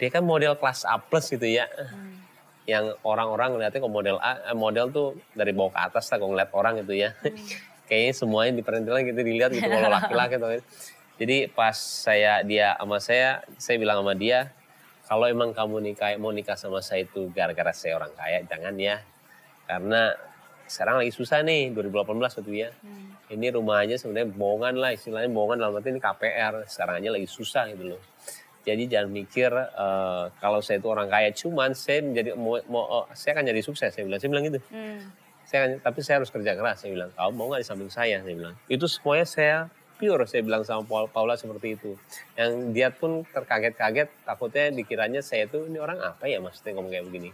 Dia 0.00 0.08
kan 0.10 0.24
model 0.24 0.58
kelas 0.58 0.86
A 0.88 0.98
plus 0.98 1.30
gitu 1.30 1.44
ya. 1.44 1.68
Yang 2.66 2.94
orang-orang 3.02 3.58
ngeliatnya 3.58 3.82
kok 3.82 3.92
model 3.92 4.16
A, 4.22 4.52
eh, 4.52 4.56
model 4.56 4.86
tuh 4.94 5.08
dari 5.36 5.52
bawah 5.52 5.74
ke 5.74 5.80
atas 5.92 6.08
lah 6.12 6.16
kalau 6.20 6.30
ngeliat 6.32 6.50
orang 6.54 6.74
gitu 6.84 6.94
ya. 6.96 7.14
Kayaknya 7.88 8.14
semuanya 8.16 8.52
di 8.56 8.62
perintilan 8.64 9.02
gitu 9.04 9.20
dilihat 9.20 9.50
gitu 9.52 9.68
kalau 9.68 9.90
laki-laki 10.00 10.40
tuh. 10.40 10.62
Jadi 11.20 11.36
pas 11.52 11.76
saya 11.76 12.40
dia 12.42 12.74
sama 12.80 12.98
saya, 12.98 13.44
saya 13.60 13.76
bilang 13.76 14.00
sama 14.00 14.16
dia, 14.16 14.50
kalau 15.06 15.28
emang 15.28 15.52
kamu 15.52 15.92
nikah 15.92 16.16
mau 16.16 16.32
nikah 16.32 16.56
sama 16.56 16.80
saya 16.80 17.04
itu 17.04 17.28
gara-gara 17.36 17.70
saya 17.76 18.00
orang 18.00 18.10
kaya, 18.16 18.42
jangan 18.48 18.74
ya. 18.80 19.04
Karena 19.68 20.16
sekarang 20.72 21.04
lagi 21.04 21.12
susah 21.12 21.44
nih 21.44 21.68
2018 21.76 22.16
waktu 22.16 22.52
ya. 22.56 22.70
Ini 23.28 23.52
rumah 23.52 23.84
aja 23.84 24.00
sebenarnya 24.00 24.32
bohongan 24.32 24.74
lah 24.80 24.96
istilahnya 24.96 25.28
bohongan 25.28 25.60
dalam 25.60 25.76
arti 25.76 25.92
ini 25.92 26.00
KPR. 26.00 26.64
Sekarang 26.64 26.96
aja 27.04 27.08
lagi 27.12 27.28
susah 27.28 27.68
gitu 27.68 27.92
loh. 27.92 28.00
Jadi 28.62 28.88
jangan 28.88 29.10
mikir 29.12 29.50
eh, 29.52 30.24
kalau 30.40 30.64
saya 30.64 30.80
itu 30.80 30.88
orang 30.88 31.12
kaya 31.12 31.28
cuman 31.34 31.76
saya 31.76 32.00
menjadi 32.00 32.32
mau, 32.38 32.56
mau 32.72 32.84
oh, 32.88 33.04
saya 33.12 33.36
akan 33.36 33.44
jadi 33.52 33.60
sukses 33.60 33.92
saya 33.92 34.04
bilang. 34.08 34.20
Saya 34.22 34.30
bilang 34.32 34.44
gitu. 34.48 34.60
Hmm. 34.72 35.00
Saya 35.44 35.58
akan- 35.68 35.80
tapi 35.84 35.98
saya 36.00 36.14
harus 36.22 36.30
kerja 36.32 36.52
keras 36.56 36.76
saya 36.80 36.90
bilang. 36.96 37.10
Kamu 37.12 37.30
mau 37.36 37.46
nggak 37.52 37.60
di 37.60 37.68
samping 37.68 37.90
saya 37.92 38.24
saya 38.24 38.32
bilang. 38.32 38.54
Itu 38.70 38.88
semuanya 38.88 39.26
saya 39.28 39.56
pure 39.98 40.24
saya 40.26 40.42
bilang 40.42 40.62
sama 40.66 40.82
Paul- 40.82 41.10
Paula 41.10 41.34
seperti 41.36 41.76
itu. 41.76 41.94
Yang 42.34 42.50
dia 42.74 42.88
pun 42.90 43.22
terkaget-kaget 43.28 44.08
takutnya 44.24 44.72
dikiranya 44.72 45.20
saya 45.20 45.46
tuh 45.46 45.66
ini 45.66 45.78
orang 45.78 45.98
apa 46.00 46.26
ya 46.26 46.40
maksudnya 46.40 46.74
ngomong 46.74 46.90
kayak 46.90 47.06
begini. 47.06 47.30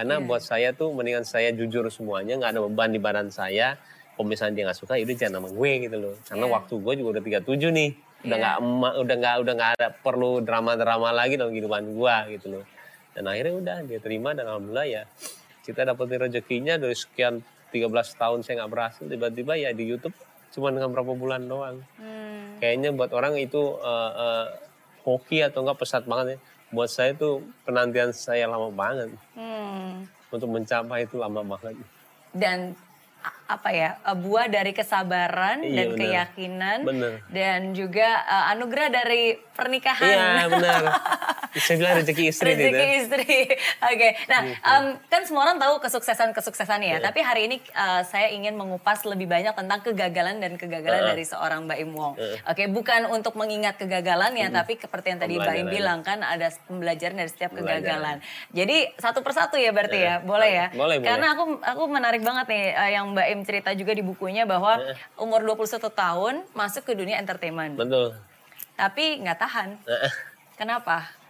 Karena 0.00 0.16
buat 0.16 0.40
saya 0.40 0.72
tuh 0.72 0.88
mendingan 0.90 1.22
saya 1.22 1.52
jujur 1.52 1.84
semuanya 1.92 2.40
nggak 2.40 2.56
ada 2.56 2.60
beban 2.64 2.88
di 2.88 2.96
badan 2.96 3.28
saya. 3.28 3.76
Kalau 4.16 4.24
misalnya 4.24 4.54
dia 4.54 4.64
nggak 4.64 4.80
suka, 4.80 4.96
itu 4.96 5.12
jangan 5.12 5.44
sama 5.44 5.48
gue 5.52 5.70
gitu 5.84 5.96
loh. 5.98 6.14
Karena 6.24 6.44
Iya. 6.44 6.54
waktu 6.56 6.72
gue 6.74 6.94
juga 6.96 7.08
udah 7.10 7.22
37 7.22 7.68
nih. 7.70 7.90
Udah 7.92 8.26
Iya. 8.26 8.36
nggak 8.40 8.54
ema- 8.58 8.96
udah 8.96 9.16
nggak 9.16 9.34
udah 9.38 9.52
nggak 9.54 9.70
ada 9.76 9.88
perlu 9.94 10.30
drama-drama 10.40 11.08
lagi 11.10 11.36
dalam 11.36 11.52
kehidupan 11.52 11.84
gue 11.90 12.16
gitu 12.30 12.46
loh. 12.50 12.64
Dan 13.12 13.28
akhirnya 13.28 13.54
udah 13.54 13.76
dia 13.84 14.00
terima 14.00 14.32
dan 14.32 14.44
alhamdulillah 14.46 14.88
ya 14.88 15.02
kita 15.60 15.84
dapetin 15.84 16.16
rezekinya 16.18 16.74
dari 16.76 16.96
sekian 16.96 17.44
13 17.68 17.84
tahun 18.14 18.40
saya 18.40 18.64
nggak 18.64 18.72
berhasil 18.72 19.04
tiba-tiba 19.04 19.52
ya 19.54 19.70
di 19.70 19.84
YouTube 19.84 20.16
cuma 20.50 20.68
dengan 20.68 20.88
berapa 20.90 21.12
bulan 21.12 21.44
doang. 21.44 21.84
Hmm. 21.94 22.56
Kayaknya 22.56 22.90
buat 22.90 23.12
orang 23.12 23.36
itu 23.36 23.60
eh, 23.78 24.12
eh, 24.16 24.46
hoki 25.02 25.40
atau 25.40 25.60
enggak 25.60 25.76
pesat 25.78 26.04
banget 26.04 26.26
ya. 26.26 26.38
Buat 26.70 26.86
saya 26.86 27.10
itu 27.12 27.42
penantian 27.64 28.10
saya 28.10 28.46
lama 28.46 28.70
banget. 28.70 29.10
Hmm. 29.32 29.59
Untuk 30.30 30.48
mencapai 30.50 31.04
itu 31.04 31.16
lama 31.18 31.42
banget. 31.42 31.74
Dan 32.30 32.78
apa 33.50 33.70
ya 33.74 33.98
eh, 33.98 34.14
buah 34.16 34.46
dari 34.46 34.70
kesabaran 34.70 35.66
Iya, 35.66 35.74
dan 35.74 35.86
benar. 35.90 35.98
keyakinan 35.98 36.78
Bener. 36.86 37.12
dan 37.34 37.60
juga 37.74 38.08
eh, 38.22 38.52
anugerah 38.54 38.88
dari 38.94 39.22
pernikahan. 39.60 40.06
Iya 40.06 40.46
benar. 40.48 40.82
Saya 41.66 41.76
bilang 41.82 41.94
rezeki 41.98 42.24
istri 42.30 42.54
nih. 42.54 42.70
Rezeki 42.70 42.88
istri. 43.02 43.34
Oke. 43.90 44.08
Nah, 44.30 44.40
um, 44.62 44.84
kan 45.10 45.26
semua 45.26 45.50
orang 45.50 45.58
tahu 45.58 45.82
kesuksesan-kesuksesan 45.82 46.78
ya. 46.86 47.02
Tapi 47.02 47.20
hari 47.26 47.50
ini 47.50 47.56
uh, 47.74 48.06
saya 48.06 48.30
ingin 48.30 48.54
mengupas 48.54 49.02
lebih 49.02 49.26
banyak 49.26 49.50
tentang 49.58 49.82
kegagalan 49.82 50.38
dan 50.38 50.54
kegagalan 50.54 51.10
dari 51.10 51.26
seorang 51.26 51.66
Mbak 51.66 51.78
Im 51.82 51.90
Wong. 51.98 52.14
Oke, 52.46 52.70
bukan 52.70 53.10
untuk 53.10 53.34
mengingat 53.34 53.82
kegagalan 53.82 54.30
ya, 54.38 54.46
tapi 54.54 54.78
seperti 54.78 55.10
yang 55.10 55.20
tadi 55.26 55.34
Mbak 55.42 55.56
Im 55.58 55.68
bilang 55.68 56.00
kan 56.06 56.22
ada 56.22 56.54
pembelajaran 56.70 57.18
dari 57.18 57.30
setiap 57.34 57.50
kegagalan. 57.50 58.22
Jadi 58.54 58.94
satu 58.94 59.26
persatu 59.26 59.58
ya 59.58 59.74
berarti 59.74 59.98
ya, 59.98 60.22
boleh 60.22 60.50
ya? 60.54 60.66
Boleh, 60.70 61.02
boleh. 61.02 61.08
Karena 61.10 61.26
aku 61.34 61.44
aku 61.58 61.82
menarik 61.90 62.22
banget 62.22 62.46
nih 62.46 62.64
uh, 62.78 62.90
yang 62.94 63.09
Mbak 63.12 63.26
Im 63.34 63.40
cerita 63.42 63.70
juga 63.74 63.92
di 63.92 64.02
bukunya 64.02 64.46
bahwa 64.46 64.78
umur 65.18 65.42
21 65.42 65.82
tahun 65.90 66.34
masuk 66.54 66.86
ke 66.86 66.92
dunia 66.94 67.18
entertainment. 67.18 67.76
Betul. 67.76 68.16
Tapi 68.78 69.20
nggak 69.20 69.38
tahan. 69.38 69.68
Heeh. 69.84 70.12
Kenapa? 70.56 71.20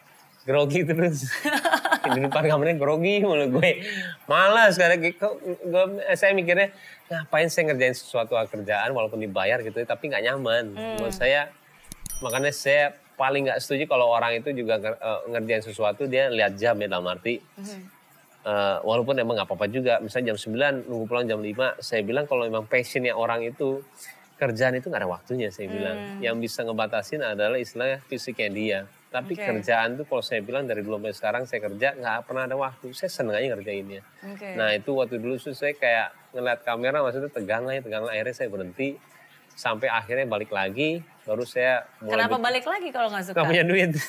grogi 0.40 0.80
terus 0.88 1.28
di 2.16 2.20
depan 2.25 2.42
kameranya 2.49 2.80
grogi 2.80 3.20
mulu 3.20 3.60
gue 3.60 3.84
malas 4.25 4.80
karena 4.80 4.96
kok 5.12 5.37
gue 5.44 5.84
saya 6.16 6.32
mikirnya 6.32 6.72
ngapain 7.12 7.52
saya 7.52 7.70
ngerjain 7.70 7.92
sesuatu 7.92 8.34
kerjaan 8.49 8.96
walaupun 8.96 9.20
dibayar 9.20 9.60
gitu 9.60 9.84
tapi 9.84 10.08
nggak 10.08 10.25
nyaman 10.25 10.72
menurut 10.72 11.12
saya 11.12 11.52
makanya 12.25 12.52
saya 12.56 12.96
paling 13.20 13.52
nggak 13.52 13.60
setuju 13.60 13.84
kalau 13.84 14.08
orang 14.08 14.40
itu 14.40 14.49
juga 14.56 14.80
eh, 14.80 15.20
ngerjain 15.28 15.60
sesuatu 15.60 16.08
dia 16.08 16.32
lihat 16.32 16.56
jam 16.56 16.80
ya 16.80 16.88
dalam 16.88 17.04
arti 17.04 17.44
eh, 18.44 18.76
walaupun 18.85 19.16
emang 19.20 19.37
nggak 19.37 19.49
apa-apa 19.49 19.66
juga 19.68 19.99
misalnya 20.00 20.32
jam 20.35 20.38
9 20.38 20.88
nunggu 20.88 21.04
pulang 21.09 21.26
jam 21.28 21.40
5 21.40 21.80
saya 21.80 22.00
bilang 22.04 22.25
kalau 22.25 22.44
memang 22.49 22.64
passionnya 22.64 23.12
orang 23.12 23.44
itu 23.44 23.85
kerjaan 24.40 24.73
itu 24.80 24.88
nggak 24.88 25.04
ada 25.04 25.11
waktunya 25.11 25.52
saya 25.52 25.68
bilang 25.68 25.97
yang 26.25 26.40
bisa 26.40 26.64
ngebatasin 26.64 27.20
adalah 27.20 27.61
istilahnya 27.61 28.00
fisiknya 28.09 28.49
dia 28.49 28.80
tapi 29.11 29.35
Oke. 29.37 29.42
kerjaan 29.42 29.99
tuh 30.00 30.06
kalau 30.06 30.23
saya 30.23 30.40
bilang 30.40 30.64
dari 30.64 30.80
dulu 30.87 30.97
sampai 30.97 31.12
sekarang 31.12 31.42
saya 31.44 31.61
kerja 31.66 31.99
nggak 31.99 32.30
pernah 32.30 32.47
ada 32.49 32.56
waktu 32.56 32.94
saya 32.97 33.11
seneng 33.12 33.37
aja 33.37 33.52
ngerjainnya 33.52 34.00
Oke. 34.25 34.56
nah 34.56 34.73
itu 34.73 34.97
waktu 34.97 35.20
dulu 35.20 35.37
tuh 35.37 35.52
saya 35.52 35.76
kayak 35.76 36.14
ngeliat 36.32 36.64
kamera 36.64 37.04
maksudnya 37.04 37.28
tegang 37.28 37.68
aja 37.68 37.85
tegang 37.85 38.06
akhirnya 38.09 38.32
saya 38.32 38.49
berhenti 38.49 38.97
sampai 39.52 39.92
akhirnya 39.92 40.25
balik 40.25 40.49
lagi 40.49 41.04
baru 41.28 41.44
saya 41.44 41.85
mulai 42.00 42.16
Kenapa 42.16 42.37
balik 42.40 42.64
lagi 42.64 42.88
kalau 42.88 43.12
nggak 43.12 43.25
suka? 43.28 43.37
Nggak 43.38 43.50
punya 43.52 43.64
duit. 43.68 43.90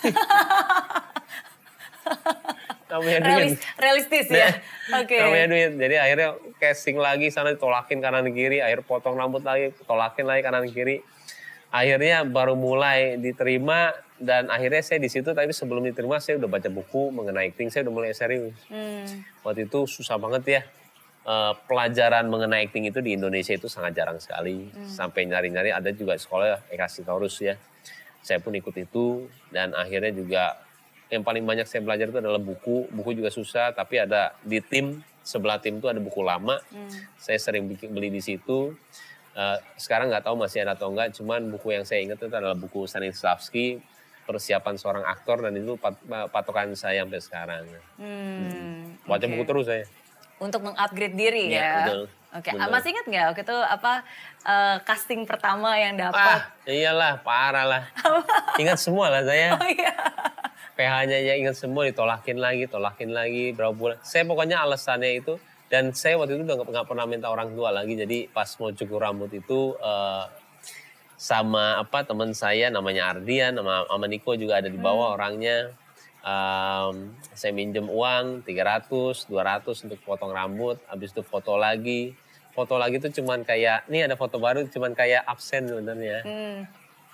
Nggak 2.91 3.01
punya 3.07 3.19
duit. 3.24 3.31
Realis, 3.31 3.53
realistis 3.79 4.27
ya. 4.27 4.60
Oke. 5.00 5.15
Nggak 5.15 5.31
punya 5.31 5.48
duit. 5.48 5.71
Jadi 5.79 5.95
akhirnya 5.95 6.29
casting 6.60 6.98
lagi 7.00 7.31
sana 7.31 7.55
ditolakin 7.55 8.03
kanan 8.03 8.27
kiri, 8.36 8.60
akhir 8.60 8.83
potong 8.83 9.15
rambut 9.15 9.48
lagi, 9.48 9.71
tolakin 9.88 10.27
lagi 10.27 10.41
kanan 10.43 10.67
kiri. 10.67 11.00
Akhirnya 11.71 12.27
baru 12.27 12.60
mulai 12.60 13.15
diterima 13.15 13.95
dan 14.19 14.51
akhirnya 14.51 14.83
saya 14.83 15.00
di 15.00 15.07
situ 15.07 15.31
tapi 15.31 15.55
sebelum 15.55 15.88
diterima 15.88 16.19
saya 16.19 16.36
udah 16.36 16.51
baca 16.51 16.67
buku 16.67 17.15
mengenai 17.15 17.55
acting, 17.55 17.71
saya 17.71 17.88
udah 17.88 17.95
mulai 17.95 18.12
serius. 18.12 18.60
Hmm. 18.67 19.24
Waktu 19.48 19.71
itu 19.71 19.88
susah 19.88 20.19
banget 20.19 20.43
ya. 20.60 20.62
Eh, 21.21 21.53
pelajaran 21.69 22.27
mengenai 22.27 22.67
acting 22.67 22.91
itu 22.91 23.00
di 23.00 23.15
Indonesia 23.15 23.55
itu 23.55 23.71
sangat 23.71 23.95
jarang 23.95 24.19
sekali. 24.19 24.67
Sampai 24.83 25.24
nyari-nyari 25.31 25.71
ada 25.71 25.95
juga 25.95 26.19
sekolah 26.19 26.67
Eka 26.67 26.91
Sitorus 26.91 27.39
ya. 27.39 27.55
Saya 28.19 28.43
pun 28.43 28.51
ikut 28.51 28.75
itu 28.75 29.31
dan 29.48 29.71
akhirnya 29.71 30.12
juga 30.12 30.60
yang 31.11 31.21
paling 31.21 31.43
banyak 31.43 31.67
saya 31.67 31.83
belajar 31.83 32.07
itu 32.07 32.17
adalah 32.17 32.39
buku. 32.39 32.87
Buku 32.87 33.11
juga 33.13 33.27
susah 33.27 33.75
tapi 33.75 33.99
ada 33.99 34.31
di 34.41 34.57
tim 34.57 35.03
sebelah 35.21 35.59
tim 35.59 35.77
itu 35.77 35.85
ada 35.85 35.99
buku 35.99 36.23
lama. 36.23 36.57
Saya 37.19 37.37
sering 37.37 37.67
bikin 37.67 37.91
beli 37.91 38.07
di 38.07 38.23
situ. 38.23 38.71
Eh, 39.31 39.57
sekarang 39.75 40.07
nggak 40.07 40.23
tahu 40.23 40.39
masih 40.39 40.63
ada 40.63 40.73
atau 40.73 40.87
enggak. 40.87 41.11
Cuman 41.13 41.51
buku 41.51 41.75
yang 41.75 41.83
saya 41.83 41.99
ingat 41.99 42.15
itu 42.17 42.31
adalah 42.31 42.55
buku 42.55 42.87
Stanislavski 42.87 43.83
persiapan 44.21 44.75
seorang 44.75 45.03
aktor 45.03 45.43
dan 45.43 45.51
itu 45.53 45.75
pat- 45.75 45.99
patokan 46.31 46.71
saya 46.73 47.03
sampai 47.03 47.19
sekarang. 47.19 47.63
Hmm. 47.99 48.95
Baca 49.03 49.19
Oke. 49.19 49.27
buku 49.29 49.43
terus 49.43 49.65
saya. 49.67 49.83
Untuk 50.39 50.63
mengupgrade 50.63 51.13
diri 51.13 51.51
Iya, 51.51 51.59
ya. 51.59 51.75
betul. 51.83 52.01
Oke, 52.31 52.47
Betul. 52.47 52.63
ah, 52.63 52.67
masih 52.71 52.89
ingat 52.95 53.05
nggak 53.05 53.25
waktu 53.27 53.43
itu 53.43 53.57
apa 53.59 53.93
eh, 54.41 54.77
casting 54.87 55.21
pertama 55.27 55.75
yang 55.75 55.99
dapat? 55.99 56.39
Ah, 56.39 56.41
iyalah, 56.63 57.19
parah 57.19 57.65
lah. 57.67 57.83
Ingat 58.61 58.79
semua 58.79 59.11
lah 59.11 59.21
saya. 59.21 59.51
Oh 59.51 59.67
iya. 59.67 59.91
PH-nya 60.81 61.17
ya 61.21 61.33
ingat 61.38 61.53
semua, 61.61 61.85
ditolakin 61.85 62.41
lagi, 62.41 62.65
tolakin 62.65 63.13
lagi, 63.13 63.53
berapa 63.53 63.69
bulan. 63.69 64.01
Saya 64.01 64.25
pokoknya 64.25 64.65
alasannya 64.65 65.21
itu, 65.21 65.38
dan 65.69 65.93
saya 65.93 66.17
waktu 66.17 66.41
itu 66.41 66.43
udah 66.50 66.57
nggak 66.57 66.73
nggak 66.73 66.88
pernah 66.89 67.05
minta 67.05 67.29
orang 67.29 67.53
tua 67.53 67.69
lagi. 67.69 67.93
Jadi 67.93 68.25
pas 68.33 68.50
mau 68.57 68.73
cukur 68.73 68.97
rambut 68.97 69.29
itu, 69.29 69.77
eh, 69.77 70.25
sama 71.21 71.77
apa 71.77 72.01
teman 72.01 72.33
saya 72.33 72.73
namanya 72.73 73.13
Ardian, 73.13 73.53
nama, 73.53 73.85
sama 73.85 74.09
Niko 74.09 74.33
juga 74.33 74.57
ada 74.57 74.73
di 74.73 74.79
bawah 74.81 75.13
orangnya. 75.13 75.69
Em, 76.21 77.13
saya 77.38 77.53
minjem 77.53 77.85
uang 77.85 78.41
300, 78.41 79.29
200 79.29 79.85
untuk 79.85 80.01
potong 80.01 80.33
rambut, 80.33 80.81
habis 80.89 81.13
itu 81.13 81.21
foto 81.21 81.61
lagi. 81.61 82.17
Foto 82.57 82.81
lagi 82.81 82.97
tuh 82.97 83.13
cuman 83.21 83.45
kayak, 83.45 83.85
nih 83.85 84.09
ada 84.09 84.17
foto 84.17 84.41
baru 84.41 84.65
cuman 84.65 84.97
kayak 84.97 85.23
absen 85.23 85.69
sebenarnya 85.69 86.19
Hmm. 86.25 86.59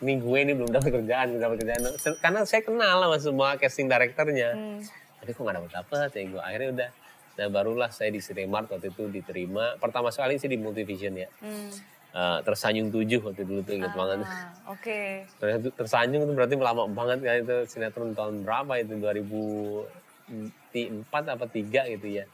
Ini 0.02 0.22
gue 0.22 0.38
ini 0.38 0.54
belum 0.54 0.70
dapat 0.70 1.02
kerjaan, 1.02 1.26
belum 1.34 1.42
dapat 1.42 1.58
kerjaan. 1.66 1.82
Karena 2.22 2.40
saya 2.46 2.62
kenal 2.62 2.98
sama 3.02 3.18
semua 3.18 3.58
casting 3.58 3.90
directornya. 3.90 4.54
Hmm. 4.54 4.80
Tapi 5.18 5.34
kok 5.34 5.42
gak 5.42 5.56
dapat 5.58 5.72
dapat 5.74 6.10
ya 6.14 6.24
gue. 6.30 6.42
Akhirnya 6.42 6.70
udah. 6.74 6.90
Nah 7.38 7.48
barulah 7.54 7.90
saya 7.94 8.10
di 8.10 8.22
Cinemark 8.22 8.70
waktu 8.70 8.94
itu 8.94 9.10
diterima. 9.10 9.78
Pertama 9.78 10.14
sekali 10.14 10.38
sih 10.38 10.50
di 10.50 10.58
Multivision 10.58 11.14
ya. 11.18 11.30
Hmm. 11.42 11.70
Eh, 12.18 12.40
tersanjung 12.42 12.90
tujuh 12.90 13.22
waktu 13.22 13.46
dulu 13.46 13.62
tuh 13.62 13.78
inget 13.78 13.94
banget. 13.94 14.26
Ah, 14.26 14.74
Oke. 14.74 15.30
Ternyata 15.38 15.70
Tersanjung 15.78 16.26
itu 16.26 16.34
berarti 16.34 16.58
lama 16.58 16.90
banget 16.90 17.22
kan 17.22 17.46
itu 17.46 17.70
sinetron 17.70 18.18
tahun 18.18 18.42
berapa 18.42 18.74
itu 18.82 18.98
2004 18.98 21.14
apa 21.14 21.46
3 21.46 21.94
gitu 21.94 22.08
ya. 22.10 22.26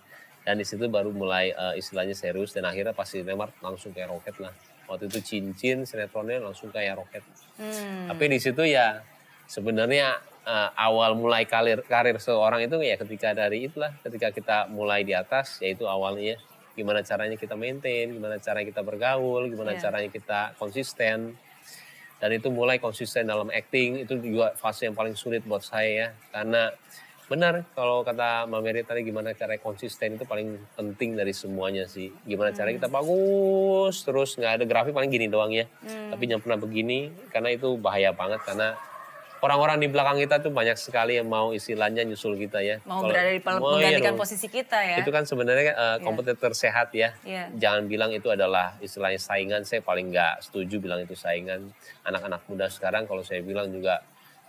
Dan 0.48 0.60
di 0.60 0.66
situ 0.68 0.88
baru 0.88 1.12
mulai 1.12 1.52
eh, 1.52 1.76
istilahnya 1.76 2.16
serius 2.16 2.56
dan 2.56 2.64
akhirnya 2.64 2.96
pas 2.96 3.12
Cinemark 3.12 3.52
langsung 3.60 3.92
kayak 3.92 4.16
roket 4.16 4.40
lah. 4.40 4.56
Waktu 4.88 5.12
itu 5.12 5.20
cincin 5.20 5.84
sinetronnya 5.84 6.40
langsung 6.40 6.72
kayak 6.72 7.04
roket. 7.04 7.24
Hmm. 7.58 8.10
Tapi 8.10 8.24
di 8.34 8.40
situ 8.42 8.64
ya 8.66 9.06
sebenarnya 9.46 10.18
eh, 10.44 10.70
awal 10.74 11.14
mulai 11.14 11.46
karir 11.46 11.86
karir 11.86 12.18
seorang 12.18 12.66
itu 12.66 12.82
ya 12.82 12.98
ketika 12.98 13.32
dari 13.38 13.70
itulah 13.70 13.94
ketika 14.02 14.34
kita 14.34 14.58
mulai 14.74 15.06
di 15.06 15.14
atas 15.14 15.62
yaitu 15.62 15.86
awalnya 15.86 16.36
gimana 16.74 17.06
caranya 17.06 17.38
kita 17.38 17.54
maintain, 17.54 18.10
gimana 18.10 18.42
caranya 18.42 18.66
kita 18.66 18.82
bergaul, 18.82 19.46
gimana 19.46 19.78
Iya. 19.78 19.90
caranya 19.90 20.10
kita 20.10 20.58
konsisten. 20.58 21.38
Dan 22.18 22.30
itu 22.40 22.48
mulai 22.50 22.80
konsisten 22.80 23.28
dalam 23.28 23.52
acting 23.52 24.08
itu 24.08 24.16
juga 24.18 24.56
fase 24.56 24.88
yang 24.88 24.96
paling 24.96 25.14
sulit 25.14 25.44
buat 25.44 25.60
saya 25.60 25.92
ya 25.92 26.10
karena 26.32 26.72
benar 27.34 27.66
kalau 27.74 28.06
kata 28.06 28.46
Mbak 28.46 28.62
Mary 28.62 28.82
tadi 28.82 29.02
gimana 29.02 29.34
cara 29.34 29.58
konsisten 29.58 30.14
itu 30.14 30.24
paling 30.24 30.54
penting 30.74 31.18
dari 31.18 31.34
semuanya 31.34 31.90
sih. 31.90 32.14
Gimana 32.22 32.54
caranya 32.54 32.78
kita 32.78 32.90
bagus 32.90 34.06
terus 34.06 34.38
nggak 34.38 34.62
ada 34.62 34.66
grafik 34.66 34.94
paling 34.94 35.10
gini 35.10 35.26
doang 35.26 35.50
ya. 35.50 35.66
Tapi 35.82 36.30
jangan 36.30 36.42
pernah 36.42 36.60
begini 36.60 37.00
karena 37.34 37.50
itu 37.50 37.74
bahaya 37.76 38.14
banget 38.14 38.38
karena 38.44 38.78
orang-orang 39.42 39.76
di 39.76 39.92
belakang 39.92 40.16
kita 40.18 40.40
tuh 40.40 40.56
banyak 40.56 40.78
sekali 40.78 41.20
yang 41.20 41.28
mau 41.28 41.52
istilahnya 41.52 42.08
nyusul 42.08 42.38
kita 42.38 42.64
ya. 42.64 42.80
Mau 42.86 43.02
Kalau- 43.02 43.12
berada 43.12 43.28
di 43.28 43.42
Oh, 43.44 43.76
iya 43.76 43.92
menggantikan 44.00 44.14
dong. 44.14 44.22
posisi 44.24 44.48
kita 44.48 44.80
ya. 44.80 44.96
Itu 45.04 45.12
kan 45.12 45.28
sebenarnya 45.28 45.72
uh, 45.76 45.98
kompetitor 46.00 46.56
sehat 46.56 46.96
ya. 46.96 47.12
Iya. 47.26 47.52
Jangan 47.52 47.92
bilang 47.92 48.16
itu 48.16 48.32
adalah 48.32 48.80
istilahnya 48.80 49.20
saingan. 49.20 49.68
Saya 49.68 49.84
paling 49.84 50.16
nggak 50.16 50.48
setuju 50.48 50.80
bilang 50.80 51.04
itu 51.04 51.12
saingan. 51.12 51.76
Anak-anak 52.08 52.48
muda 52.48 52.72
sekarang 52.72 53.04
kalau 53.04 53.20
saya 53.20 53.44
bilang 53.44 53.68
juga 53.68 54.00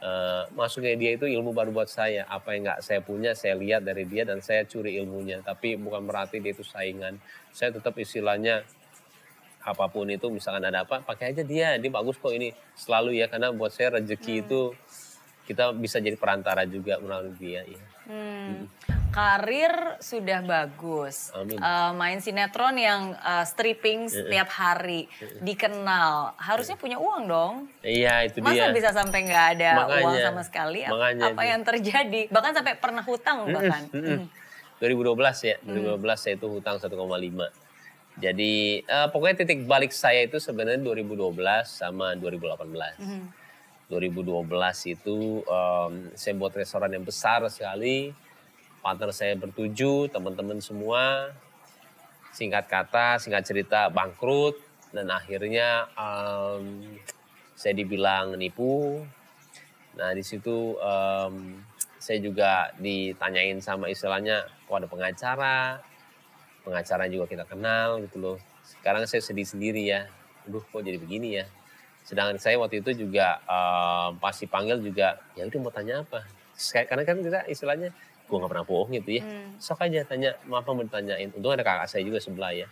uh, 0.04 0.44
masuknya 0.52 0.94
dia 0.94 1.10
itu 1.16 1.24
ilmu 1.24 1.56
baru 1.56 1.72
buat 1.72 1.88
saya. 1.88 2.28
Apa 2.28 2.54
yang 2.54 2.68
nggak 2.68 2.80
saya 2.84 3.00
punya 3.00 3.32
saya 3.32 3.56
lihat 3.56 3.82
dari 3.82 4.04
dia 4.04 4.28
dan 4.28 4.44
saya 4.44 4.68
curi 4.68 5.00
ilmunya. 5.00 5.40
Tapi 5.40 5.80
bukan 5.80 6.04
berarti 6.04 6.38
dia 6.44 6.52
itu 6.52 6.62
saingan. 6.62 7.16
Saya 7.50 7.72
tetap 7.72 7.96
istilahnya 7.96 8.62
apa 9.64 9.88
pun 9.88 10.04
itu 10.12 10.28
misalkan 10.28 10.68
ada 10.68 10.84
apa 10.84 11.00
pakai 11.00 11.32
aja 11.32 11.40
dia 11.40 11.80
dia 11.80 11.88
bagus 11.88 12.20
kok 12.20 12.36
ini 12.36 12.52
selalu 12.76 13.16
ya 13.16 13.32
karena 13.32 13.48
buat 13.48 13.72
saya 13.72 13.96
rezeki 13.96 14.44
itu 14.44 14.76
kita 15.48 15.72
bisa 15.72 16.04
jadi 16.04 16.20
perantara 16.20 16.68
juga 16.68 17.00
melalui 17.00 17.32
dia 17.40 17.64
ya. 17.64 17.80
Hmm. 18.04 18.68
Karir 19.14 19.70
sudah 20.02 20.42
bagus. 20.42 21.30
Amin. 21.30 21.54
Eh, 21.54 21.90
main 21.94 22.18
sinetron 22.18 22.74
yang 22.74 23.14
eh, 23.14 23.44
stripping 23.46 24.10
setiap 24.10 24.50
hari, 24.50 25.06
dikenal. 25.38 26.34
Harusnya 26.34 26.74
punya 26.74 26.98
uang 26.98 27.30
dong. 27.30 27.54
Iya 27.78 28.26
itu 28.26 28.42
Masa 28.42 28.66
dia. 28.66 28.74
bisa 28.74 28.90
sampai 28.90 29.22
nggak 29.22 29.46
ada 29.54 29.70
Makanya, 29.86 30.02
uang 30.02 30.14
sama 30.18 30.42
sekali? 30.42 30.82
Makanya 30.82 31.24
Apa 31.30 31.40
itu. 31.40 31.50
yang 31.54 31.62
terjadi? 31.62 32.20
Bahkan 32.26 32.52
sampai 32.58 32.74
pernah 32.74 33.06
hutang 33.06 33.38
bahkan. 33.54 33.82
Mm-mm. 33.94 34.26
2012 34.82 35.14
ya, 35.46 35.56
2012 35.62 36.18
saya 36.18 36.34
itu 36.34 36.46
hutang 36.50 36.76
1,5. 36.82 36.90
Jadi 38.18 38.54
eh, 38.82 39.06
pokoknya 39.14 39.46
titik 39.46 39.62
balik 39.62 39.94
saya 39.94 40.26
itu 40.26 40.42
sebenarnya 40.42 40.82
2012 40.82 41.38
sama 41.62 42.18
2018. 42.18 43.46
2012 43.86 44.42
itu 44.90 45.16
em, 45.44 45.92
saya 46.16 46.34
buat 46.34 46.50
restoran 46.50 46.90
yang 46.90 47.06
besar 47.06 47.46
sekali. 47.46 48.10
Partner 48.84 49.08
saya 49.16 49.32
bertujuh, 49.40 50.12
teman-teman 50.12 50.60
semua. 50.60 51.32
Singkat 52.36 52.68
kata, 52.68 53.16
singkat 53.16 53.48
cerita 53.48 53.88
bangkrut 53.88 54.60
dan 54.92 55.08
akhirnya 55.08 55.88
em, 55.96 56.92
saya 57.56 57.72
dibilang 57.72 58.36
nipu. 58.36 59.00
Nah 59.96 60.12
di 60.12 60.20
situ 60.20 60.76
em, 60.76 61.64
saya 61.96 62.20
juga 62.20 62.76
ditanyain 62.76 63.56
sama 63.64 63.88
istilahnya, 63.88 64.44
kok 64.68 64.76
ada 64.76 64.88
pengacara, 64.90 65.80
pengacara 66.60 67.08
juga 67.08 67.24
kita 67.24 67.48
kenal 67.48 68.04
gitu 68.04 68.20
loh. 68.20 68.36
Sekarang 68.60 69.08
saya 69.08 69.24
sedih 69.24 69.48
sendiri 69.48 69.88
ya, 69.88 70.12
aduh 70.44 70.60
kok 70.60 70.84
jadi 70.84 71.00
begini 71.00 71.40
ya. 71.40 71.48
Sedangkan 72.04 72.36
saya 72.36 72.60
waktu 72.60 72.84
itu 72.84 73.08
juga 73.08 73.40
um, 73.48 74.20
pas 74.20 74.36
dipanggil 74.36 74.76
juga, 74.84 75.16
ya 75.32 75.48
udah 75.48 75.60
mau 75.64 75.72
tanya 75.72 76.04
apa. 76.04 76.28
Karena 76.84 77.08
kan 77.08 77.24
kita 77.24 77.48
istilahnya, 77.48 77.96
gue 78.24 78.36
gak 78.40 78.50
pernah 78.50 78.66
bohong 78.66 78.90
gitu 78.96 79.20
ya. 79.20 79.22
Hmm. 79.22 79.56
Sok 79.60 79.84
aja 79.84 80.04
tanya, 80.08 80.36
apa 80.36 80.70
mau 80.72 80.82
ditanyain. 80.82 81.28
Untung 81.32 81.52
ada 81.52 81.64
kakak 81.64 81.88
saya 81.88 82.02
juga 82.02 82.18
sebelah 82.18 82.52
ya. 82.56 82.68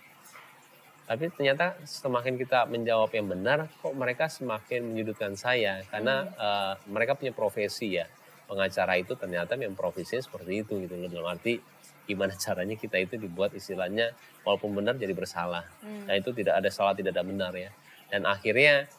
Tapi 1.02 1.28
ternyata 1.34 1.76
semakin 1.84 2.40
kita 2.40 2.64
menjawab 2.70 3.12
yang 3.12 3.28
benar, 3.28 3.68
kok 3.82 3.92
mereka 3.92 4.32
semakin 4.32 4.94
menyudutkan 4.94 5.36
saya. 5.36 5.84
Karena 5.92 6.24
uh, 6.40 6.74
mereka 6.88 7.18
punya 7.18 7.36
profesi 7.36 8.00
ya. 8.00 8.08
Pengacara 8.48 8.96
itu 8.96 9.12
ternyata 9.16 9.56
memang 9.56 9.76
profesinya 9.76 10.24
seperti 10.24 10.64
itu 10.64 10.72
gitu 10.80 10.94
loh. 10.96 11.08
Dalam 11.08 11.28
arti 11.36 11.60
gimana 12.02 12.34
caranya 12.34 12.74
kita 12.74 12.98
itu 12.98 13.14
dibuat 13.14 13.54
istilahnya 13.54 14.10
walaupun 14.42 14.74
benar 14.74 14.98
jadi 14.98 15.14
bersalah. 15.14 15.64
Nah 15.82 16.14
itu 16.18 16.34
tidak 16.34 16.58
ada 16.58 16.68
salah, 16.68 16.92
tidak 16.98 17.14
ada 17.14 17.22
benar 17.22 17.54
ya. 17.54 17.70
Dan 18.10 18.28
akhirnya 18.28 18.90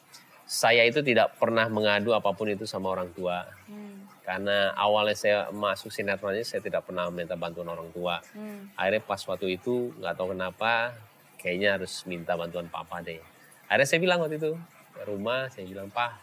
saya 0.48 0.84
itu 0.88 1.06
tidak 1.06 1.38
pernah 1.38 1.70
mengadu 1.70 2.18
apa 2.18 2.34
pun 2.34 2.50
itu 2.50 2.66
sama 2.66 2.90
orang 2.92 3.14
tua. 3.14 3.46
Hmm. 3.70 3.93
Karena 4.24 4.72
awalnya 4.80 5.20
saya 5.20 5.38
masuk 5.52 5.92
sinetronnya 5.92 6.48
saya 6.48 6.64
tidak 6.64 6.88
pernah 6.88 7.12
minta 7.12 7.36
bantuan 7.36 7.68
orang 7.68 7.92
tua. 7.92 8.24
Hmm. 8.32 8.72
Akhirnya 8.80 9.04
pas 9.04 9.20
waktu 9.28 9.60
itu 9.60 9.92
nggak 10.00 10.16
tahu 10.16 10.32
kenapa 10.32 10.96
kayaknya 11.36 11.76
harus 11.76 12.08
minta 12.08 12.40
bantuan 12.40 12.72
papa 12.72 13.04
deh. 13.04 13.20
Akhirnya 13.68 13.88
saya 13.88 14.00
bilang 14.00 14.24
waktu 14.24 14.40
itu 14.40 14.56
ke 14.94 15.02
rumah 15.10 15.50
saya 15.50 15.66
bilang 15.66 15.90
pak 15.90 16.16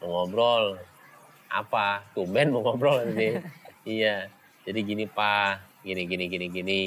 mau 0.00 0.24
ngobrol 0.24 0.80
apa 1.52 2.02
tumben 2.16 2.50
mau 2.50 2.64
ngobrol 2.64 3.04
nanti 3.04 3.38
iya 3.86 4.26
jadi 4.64 4.80
gini 4.80 5.04
pak 5.06 5.84
gini 5.84 6.08
gini 6.08 6.24
gini 6.26 6.46
gini 6.48 6.82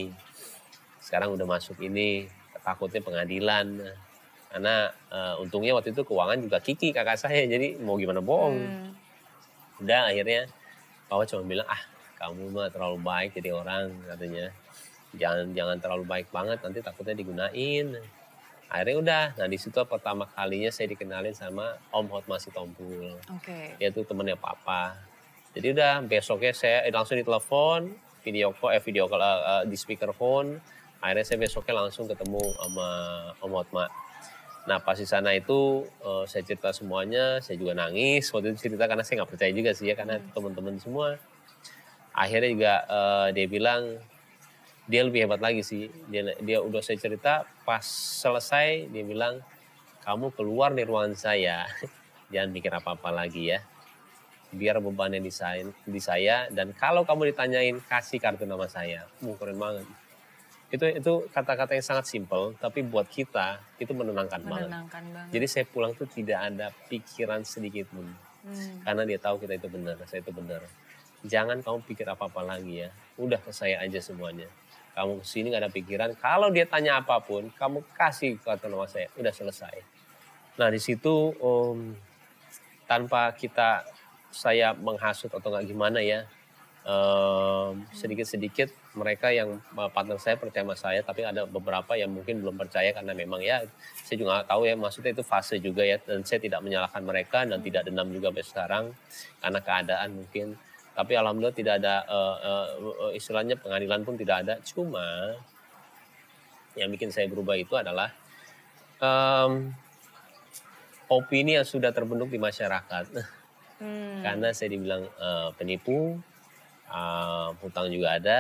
sekarang 1.00 1.38
udah 1.38 1.46
masuk 1.46 1.80
ini 1.86 2.28
takutnya 2.66 3.00
pengadilan 3.00 3.80
karena 4.52 4.92
eh, 5.14 5.34
untungnya 5.40 5.78
waktu 5.78 5.94
itu 5.94 6.04
keuangan 6.04 6.42
juga 6.42 6.58
Kiki 6.60 6.92
kakak 6.92 7.16
saya 7.16 7.46
jadi 7.48 7.78
mau 7.80 7.96
gimana 7.96 8.20
bohong 8.20 8.58
Hmm. 8.58 8.92
Udah 9.82 10.10
akhirnya 10.10 10.50
papa 11.08 11.24
cuma 11.30 11.44
bilang 11.46 11.68
ah 11.70 11.82
kamu 12.18 12.50
mah 12.50 12.68
terlalu 12.74 12.98
baik 13.02 13.38
jadi 13.38 13.54
orang 13.54 13.94
katanya. 14.10 14.50
Jangan 15.16 15.54
jangan 15.54 15.78
terlalu 15.80 16.04
baik 16.04 16.28
banget 16.34 16.58
nanti 16.66 16.82
takutnya 16.82 17.14
digunain. 17.14 17.88
Akhirnya 18.68 18.96
udah 19.00 19.24
nah 19.40 19.48
di 19.48 19.56
situ 19.56 19.80
pertama 19.88 20.28
kalinya 20.28 20.68
saya 20.74 20.92
dikenalin 20.92 21.32
sama 21.32 21.78
Om 21.94 22.06
Hotma 22.12 22.42
Sitompul. 22.42 23.16
Oke. 23.32 23.78
dia 23.80 23.90
tuh 23.94 24.04
temennya 24.04 24.36
papa. 24.36 24.98
Jadi 25.56 25.74
udah 25.74 26.04
besoknya 26.04 26.52
saya 26.52 26.84
eh, 26.84 26.92
langsung 26.92 27.16
ditelepon 27.16 27.96
video 28.26 28.52
call 28.52 28.76
eh 28.76 28.82
video 28.84 29.08
call 29.08 29.24
eh, 29.24 29.40
eh, 29.40 29.64
di 29.70 29.78
speakerphone. 29.80 30.60
Akhirnya 31.00 31.24
saya 31.24 31.38
besoknya 31.38 31.86
langsung 31.86 32.10
ketemu 32.10 32.42
sama 32.58 32.88
Om 33.40 33.52
Hotma 33.54 33.86
nah 34.68 34.84
pas 34.84 35.00
di 35.00 35.08
sana 35.08 35.32
itu 35.32 35.88
eh, 36.04 36.24
saya 36.28 36.44
cerita 36.44 36.76
semuanya 36.76 37.40
saya 37.40 37.56
juga 37.56 37.72
nangis 37.72 38.28
waktu 38.36 38.52
itu 38.52 38.68
cerita 38.68 38.84
karena 38.84 39.00
saya 39.08 39.24
nggak 39.24 39.32
percaya 39.32 39.52
juga 39.56 39.72
sih 39.72 39.88
ya 39.88 39.96
karena 39.96 40.20
itu 40.20 40.30
teman-teman 40.36 40.76
semua. 40.76 41.16
Akhirnya 42.12 42.50
juga 42.52 42.74
eh, 42.84 43.28
dia 43.32 43.48
bilang 43.48 43.82
dia 44.92 45.02
lebih 45.08 45.24
hebat 45.24 45.40
lagi 45.40 45.64
sih. 45.64 45.88
Dia 46.12 46.36
dia 46.44 46.60
udah 46.60 46.84
saya 46.84 47.00
cerita 47.00 47.48
pas 47.64 47.84
selesai 48.20 48.92
dia 48.92 49.04
bilang 49.08 49.40
kamu 50.04 50.36
keluar 50.36 50.76
dari 50.76 50.88
ruangan 50.88 51.16
saya 51.16 51.64
jangan 52.32 52.52
mikir 52.52 52.76
apa-apa 52.76 53.08
lagi 53.08 53.56
ya. 53.56 53.64
Biar 54.48 54.80
bebannya 54.80 55.20
di 55.20 55.32
saya, 55.32 55.64
di 55.84 56.00
saya 56.04 56.52
dan 56.52 56.76
kalau 56.76 57.08
kamu 57.08 57.32
ditanyain 57.32 57.80
kasih 57.88 58.20
kartu 58.20 58.44
nama 58.44 58.68
saya. 58.68 59.08
Uh, 59.24 59.36
keren 59.40 59.56
banget 59.56 59.88
itu 60.68 60.84
itu 60.84 61.14
kata-kata 61.32 61.80
yang 61.80 61.86
sangat 61.86 62.12
simpel 62.12 62.52
tapi 62.60 62.84
buat 62.84 63.08
kita 63.08 63.64
itu 63.80 63.92
menenangkan 63.96 64.44
banget. 64.44 64.68
Menenangkan 64.68 65.04
banget. 65.15 65.32
jadi 65.32 65.46
saya 65.48 65.65
pulang 65.68 65.96
tuh 65.96 66.08
tidak 66.12 66.39
ada 66.44 66.76
pikiran 66.91 67.44
sedikit 67.48 67.88
pun. 67.91 68.08
Hmm. 68.48 68.80
karena 68.80 69.04
dia 69.04 69.20
tahu 69.20 69.44
kita 69.44 69.60
itu 69.60 69.68
benar 69.68 70.00
saya 70.08 70.24
itu 70.24 70.32
benar. 70.32 70.63
Jangan 71.28 71.60
kamu 71.60 71.84
pikir 71.84 72.08
apa-apa 72.08 72.46
lagi 72.46 72.88
ya. 72.88 72.89
Udah 73.20 73.41
ke 73.41 73.52
saya 73.52 73.84
aja 73.84 74.00
semuanya. 74.00 74.48
Kamu 74.96 75.20
ke 75.20 75.26
sini 75.28 75.52
gak 75.52 75.68
ada 75.68 75.72
pikiran. 75.74 76.15
Kalau 76.15 76.48
dia 76.54 76.63
tanya 76.63 77.02
apa 77.02 77.20
pun 77.20 77.52
kamu 77.58 77.84
kasih 77.98 78.39
kartu 78.39 78.72
nama 78.72 78.88
saya. 78.88 79.12
Udah 79.20 79.34
selesai. 79.34 79.84
Nah 80.58 80.70
di 80.72 80.80
situ 80.80 81.36
om, 81.41 81.91
tanpa 82.88 83.30
kita 83.36 83.84
saya 84.34 84.74
menghasut 84.74 85.30
atau 85.30 85.50
nggak 85.52 85.68
gimana 85.68 86.00
ya 86.02 86.26
em, 86.88 87.84
sedikit-sedikit 87.94 88.72
mereka 88.98 89.30
yang 89.30 89.62
eh, 89.62 89.90
partner 89.94 90.18
saya 90.18 90.36
percaya 90.42 90.66
sama 90.66 90.76
saya 90.76 91.00
tapi 91.06 91.22
ada 91.22 91.46
beberapa 91.46 91.94
yang 91.94 92.10
mungkin 92.10 92.42
belum 92.42 92.58
percaya 92.58 92.90
karena 92.92 93.14
memang 93.14 93.40
ya 93.46 93.62
saya 94.02 94.18
juga 94.18 94.42
nggak 94.42 94.48
tahu 94.50 94.62
ya 94.66 94.74
maksudnya 94.74 95.12
itu 95.14 95.24
fase 95.24 95.62
juga 95.62 95.86
ya 95.86 96.02
dan 96.02 96.26
saya 96.26 96.42
tidak 96.42 96.66
menyalahkan 96.66 97.04
mereka 97.06 97.46
dan 97.46 97.62
tidak 97.62 97.86
dendam 97.86 98.10
juga 98.10 98.34
sampai 98.34 98.46
sekarang 98.46 98.86
karena 99.40 99.60
keadaan 99.62 100.10
mungkin. 100.18 100.48
Tapi 100.98 101.14
alhamdulillah 101.14 101.54
tidak 101.54 101.74
ada 101.78 101.96
eh, 102.10 102.36
eh, 102.82 103.12
istilahnya 103.22 103.56
pengadilan 103.62 104.02
pun 104.02 104.18
tidak 104.18 104.42
ada. 104.42 104.58
Cuma 104.66 105.38
yang 106.74 106.90
bikin 106.90 107.14
saya 107.14 107.30
berubah 107.30 107.54
itu 107.54 107.74
adalah 107.78 108.10
em, 109.02 109.74
opini 111.10 111.58
yang 111.58 111.66
sudah 111.66 111.94
terbentuk 111.94 112.34
di 112.34 112.42
masyarakat. 112.42 113.06
Hmm. 113.78 114.26
karena 114.26 114.50
saya 114.58 114.74
dibilang 114.74 115.06
eh, 115.06 115.50
penipu, 115.54 116.18
eh, 116.90 117.48
hutang 117.62 117.94
juga 117.94 118.18
ada, 118.18 118.40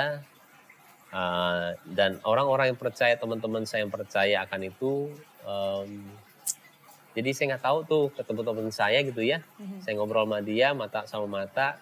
eh, 1.17 1.67
dan 1.97 2.21
orang-orang 2.21 2.69
yang 2.73 2.79
percaya 2.79 3.17
teman-teman 3.17 3.65
saya 3.65 3.81
yang 3.81 3.93
percaya 3.93 4.45
akan 4.45 4.61
itu, 4.69 5.09
em, 5.41 5.89
jadi 7.17 7.29
saya 7.33 7.45
nggak 7.57 7.65
tahu 7.65 7.77
tuh 7.89 8.03
ketemu 8.13 8.41
teman 8.45 8.69
saya 8.69 9.01
gitu 9.01 9.25
ya, 9.25 9.41
Mhm. 9.57 9.81
saya 9.81 9.97
ngobrol 9.97 10.29
sama 10.29 10.45
dia 10.45 10.77
mata 10.77 11.09
sama 11.09 11.25
mata, 11.25 11.81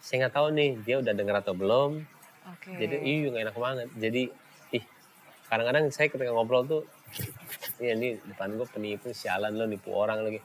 saya 0.00 0.24
nggak 0.24 0.34
tahu 0.34 0.48
nih 0.56 0.70
dia 0.80 0.96
udah 1.04 1.12
dengar 1.12 1.44
atau 1.44 1.52
belum, 1.52 2.00
Oke. 2.48 2.70
jadi 2.80 2.96
iya 3.04 3.28
nggak 3.28 3.44
enak 3.52 3.58
banget, 3.60 3.88
jadi 4.00 4.22
ih 4.72 4.84
kadang-kadang 5.52 5.92
saya 5.92 6.08
ketika 6.08 6.32
ngobrol 6.32 6.64
tuh, 6.64 6.82
iya 7.84 7.92
ini 7.92 8.16
depan 8.24 8.56
gue 8.56 8.64
penipu 8.64 9.12
sialan 9.12 9.52
lo 9.52 9.68
nipu 9.68 9.92
orang 9.92 10.24
lagi, 10.24 10.40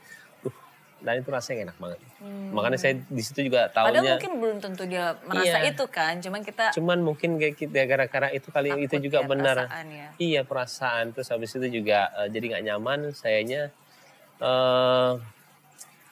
dan 1.05 1.21
itu 1.21 1.29
rasanya 1.29 1.69
enak 1.69 1.77
banget. 1.77 1.99
Hmm. 2.17 2.49
Makanya 2.49 2.79
saya 2.81 2.93
di 2.97 3.21
situ 3.21 3.45
juga 3.45 3.69
Padahal 3.69 3.93
tahunya 4.01 4.11
mungkin 4.17 4.33
belum 4.41 4.57
tentu 4.57 4.83
dia 4.89 5.13
merasa 5.29 5.61
Iya. 5.61 5.69
itu 5.69 5.85
kan, 5.85 6.13
cuman 6.17 6.41
kita 6.41 6.65
cuman 6.73 6.97
mungkin 7.05 7.37
kayak 7.37 7.55
kita 7.61 7.85
gara-gara 7.85 8.27
itu 8.33 8.49
kali 8.49 8.73
takut 8.73 8.85
itu 8.89 8.95
juga 9.05 9.19
ya, 9.21 9.27
benar. 9.29 9.55
perasaan 9.69 9.87
ya. 9.93 10.07
Iya 10.17 10.41
perasaan 10.43 11.05
terus 11.13 11.29
habis 11.29 11.53
itu 11.53 11.67
juga 11.69 12.09
eh, 12.25 12.27
jadi 12.33 12.45
nggak 12.57 12.63
nyaman 12.65 12.99
sayanya 13.13 13.69
eh 14.41 15.13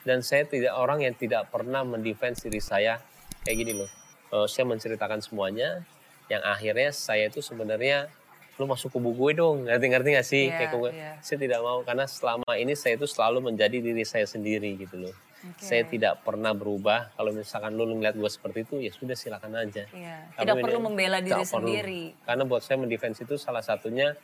dan 0.04 0.20
saya 0.20 0.44
tidak 0.46 0.76
orang 0.76 1.00
yang 1.02 1.16
tidak 1.16 1.48
pernah 1.50 1.82
mendefense 1.82 2.44
diri 2.46 2.60
saya 2.62 3.02
kayak 3.42 3.58
gini 3.58 3.74
loh. 3.74 3.90
Eh, 4.30 4.46
saya 4.46 4.70
menceritakan 4.70 5.26
semuanya 5.26 5.82
yang 6.30 6.46
akhirnya 6.46 6.94
saya 6.94 7.28
itu 7.28 7.42
sebenarnya 7.42 8.08
lu 8.54 8.66
masuk 8.66 8.90
kubu 8.92 9.12
gue 9.14 9.32
dong 9.36 9.66
ngerti-ngerti 9.66 10.10
gak 10.14 10.24
sih 10.24 10.44
Iya, 10.46 10.56
kayak 10.56 10.70
kubu 10.70 10.86
iya. 10.88 11.18
saya 11.20 11.38
tidak 11.38 11.60
mau 11.60 11.82
karena 11.82 12.06
selama 12.06 12.52
ini 12.54 12.74
saya 12.74 12.96
itu 12.96 13.06
selalu 13.06 13.50
menjadi 13.50 13.78
diri 13.78 14.04
saya 14.04 14.26
sendiri 14.26 14.78
gitu 14.78 14.98
loh 15.00 15.14
Oke. 15.44 15.60
saya 15.60 15.84
tidak 15.84 16.22
pernah 16.22 16.54
berubah 16.54 17.12
kalau 17.14 17.34
misalkan 17.34 17.74
lu 17.74 17.90
ngeliat 17.90 18.14
gue 18.14 18.30
seperti 18.30 18.64
itu 18.64 18.76
ya 18.80 18.92
sudah 18.92 19.12
silakan 19.12 19.60
aja. 19.60 19.84
Tapi 19.84 20.40
Tidak 20.40 20.56
ini 20.56 20.64
perlu 20.64 20.80
membela 20.80 21.20
diri 21.20 21.36
perlu. 21.36 21.68
sendiri. 21.68 22.04
Karena 22.24 22.48
buat 22.48 22.64
saya 22.64 22.80
mendefense 22.80 23.28
itu 23.28 23.36
salah 23.36 23.60
satunya 23.60 24.16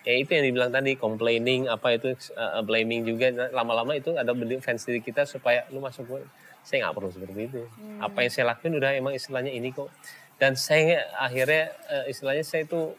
ya 0.00 0.14
itu 0.14 0.30
yang 0.30 0.48
dibilang 0.48 0.72
tadi 0.72 0.96
complaining 0.96 1.68
apa 1.68 1.98
itu 1.98 2.08
uh, 2.32 2.62
blaming 2.62 3.04
juga 3.04 3.28
Nah, 3.28 3.52
lama-lama 3.52 3.92
itu 3.92 4.14
ada 4.14 4.32
defense 4.32 4.86
diri 4.86 5.02
kita 5.02 5.26
supaya 5.26 5.68
lu 5.68 5.82
masuk 5.82 6.08
gue 6.08 6.22
saya 6.62 6.88
nggak 6.88 6.94
perlu 6.94 7.10
seperti 7.12 7.40
itu 7.44 7.62
Hmm. 7.76 8.00
apa 8.00 8.18
yang 8.22 8.30
saya 8.30 8.44
lakuin 8.48 8.74
udah 8.74 8.90
emang 8.94 9.12
istilahnya 9.12 9.50
ini 9.50 9.70
kok 9.70 9.90
dan 10.38 10.54
saya 10.54 11.04
akhirnya 11.16 11.68
uh, 11.86 12.04
istilahnya 12.06 12.40
saya 12.42 12.64
itu 12.64 12.96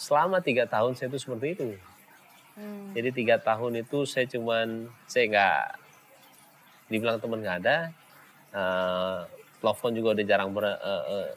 selama 0.00 0.40
tiga 0.40 0.64
tahun 0.64 0.96
saya 0.96 1.12
itu 1.12 1.20
seperti 1.20 1.48
itu. 1.52 1.68
Hmm. 2.50 2.92
jadi 2.92 3.14
tiga 3.14 3.36
tahun 3.38 3.78
itu 3.78 4.04
saya 4.04 4.26
cuman 4.26 4.90
saya 5.06 5.24
nggak 5.30 5.60
dibilang 6.90 7.22
teman 7.22 7.40
nggak 7.40 7.58
ada 7.62 7.78
eh 8.50 9.20
telepon 9.60 9.92
juga 9.92 10.08
udah 10.16 10.24
jarang 10.26 10.50
ber, 10.50 10.64
eh, 10.66 10.74
eh, 10.80 11.28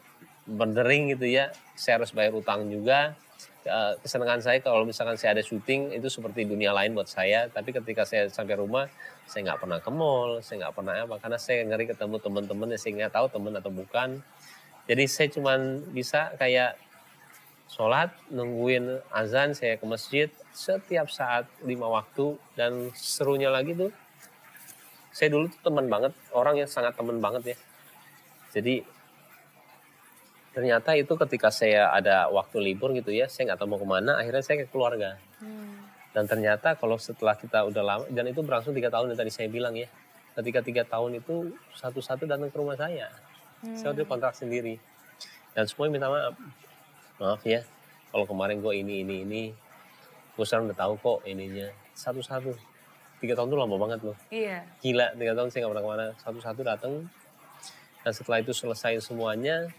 berdering 0.47 1.13
gitu 1.13 1.27
ya. 1.27 1.51
Saya 1.75 2.01
harus 2.01 2.15
bayar 2.15 2.33
utang 2.33 2.65
juga. 2.71 3.13
Eh, 3.63 3.93
kesenangan 4.03 4.43
saya 4.43 4.59
kalau 4.59 4.83
misalkan 4.83 5.15
saya 5.15 5.39
ada 5.39 5.43
syuting 5.43 5.95
itu 5.95 6.07
seperti 6.11 6.47
dunia 6.47 6.71
lain 6.71 6.95
buat 6.95 7.07
saya. 7.07 7.51
Tapi 7.51 7.75
ketika 7.75 8.07
saya 8.07 8.31
sampai 8.31 8.55
rumah 8.59 8.87
saya 9.27 9.51
nggak 9.51 9.59
pernah 9.63 9.79
ke 9.79 9.91
mall 9.91 10.39
saya 10.39 10.67
nggak 10.67 10.73
pernah 10.75 10.93
apa. 11.03 11.15
Karena 11.19 11.37
saya 11.39 11.67
ngeri 11.67 11.85
ketemu 11.91 12.15
teman-teman 12.19 12.67
yang 12.73 12.81
saya 12.81 12.91
nggak 13.03 13.13
tahu 13.13 13.27
teman 13.29 13.53
atau 13.59 13.71
bukan. 13.71 14.09
Jadi 14.83 15.03
saya 15.07 15.27
cuman 15.31 15.59
bisa 15.95 16.35
kayak 16.35 16.75
sholat 17.69 18.13
nungguin 18.29 19.01
azan 19.09 19.55
saya 19.55 19.79
ke 19.79 19.85
masjid 19.87 20.27
setiap 20.53 21.09
saat 21.09 21.49
lima 21.65 21.89
waktu. 21.89 22.37
Dan 22.57 22.91
serunya 22.95 23.49
lagi 23.49 23.73
tuh 23.73 23.91
saya 25.13 25.29
dulu 25.29 25.49
tuh 25.49 25.61
teman 25.61 25.85
banget 25.87 26.13
orang 26.33 26.63
yang 26.63 26.69
sangat 26.69 26.97
teman 26.97 27.21
banget 27.21 27.53
ya. 27.53 27.57
Jadi 28.53 28.85
ternyata 30.53 30.93
itu 30.93 31.13
ketika 31.17 31.49
saya 31.49 31.89
ada 31.89 32.29
waktu 32.29 32.61
libur 32.61 32.93
gitu 32.93 33.09
ya 33.09 33.25
saya 33.25 33.49
nggak 33.49 33.65
tahu 33.65 33.73
mau 33.73 33.81
ke 33.81 33.87
mana 33.89 34.21
akhirnya 34.21 34.45
saya 34.45 34.61
ke 34.61 34.69
keluarga. 34.69 35.17
Hmm. 35.41 35.81
dan 36.13 36.29
ternyata 36.29 36.77
kalau 36.77 36.93
setelah 37.01 37.33
kita 37.33 37.65
udah 37.65 37.81
lama 37.81 38.05
dan 38.13 38.29
itu 38.29 38.45
berlangsung 38.45 38.69
tiga 38.77 38.93
tahun 38.93 39.09
yang 39.09 39.17
tadi 39.17 39.33
saya 39.33 39.49
bilang 39.49 39.73
ya 39.73 39.89
ketika 40.37 40.61
tiga 40.61 40.83
tahun 40.85 41.21
itu 41.21 41.57
satu-satu 41.77 42.25
datang 42.25 42.49
ke 42.49 42.57
rumah 42.57 42.77
saya. 42.77 43.09
Saya 43.63 43.95
udah 43.95 44.05
kontrak 44.05 44.35
sendiri. 44.35 44.75
Dan 45.53 45.69
semuanya 45.69 45.91
minta 45.93 46.09
maaf 46.09 46.33
maaf 47.21 47.41
ya 47.45 47.61
kalau 48.13 48.29
kemarin 48.29 48.61
gue 48.61 48.73
ini 48.77 49.01
ini 49.01 49.15
ini. 49.25 49.43
Gue 50.37 50.45
sekarang 50.45 50.69
udah 50.69 50.77
tahu 50.77 50.93
kok 51.01 51.19
ininya. 51.25 51.65
Satu-satu. 51.97 52.53
Tiga 53.17 53.33
tahun 53.33 53.49
itu 53.49 53.57
lama 53.57 53.75
banget 53.81 53.99
loh. 54.05 54.17
Iya. 54.29 54.61
gila 54.85 55.17
tiga 55.17 55.33
tahun 55.33 55.49
saya 55.49 55.65
nggak 55.65 55.71
pernah 55.73 55.83
ke 55.83 55.89
mana. 55.89 56.05
Satu-satu 56.21 56.61
datang 56.61 56.93
dan 58.03 58.11
setelah 58.13 58.43
itu 58.43 58.53
selesai 58.53 59.01
semuanya 59.01 59.71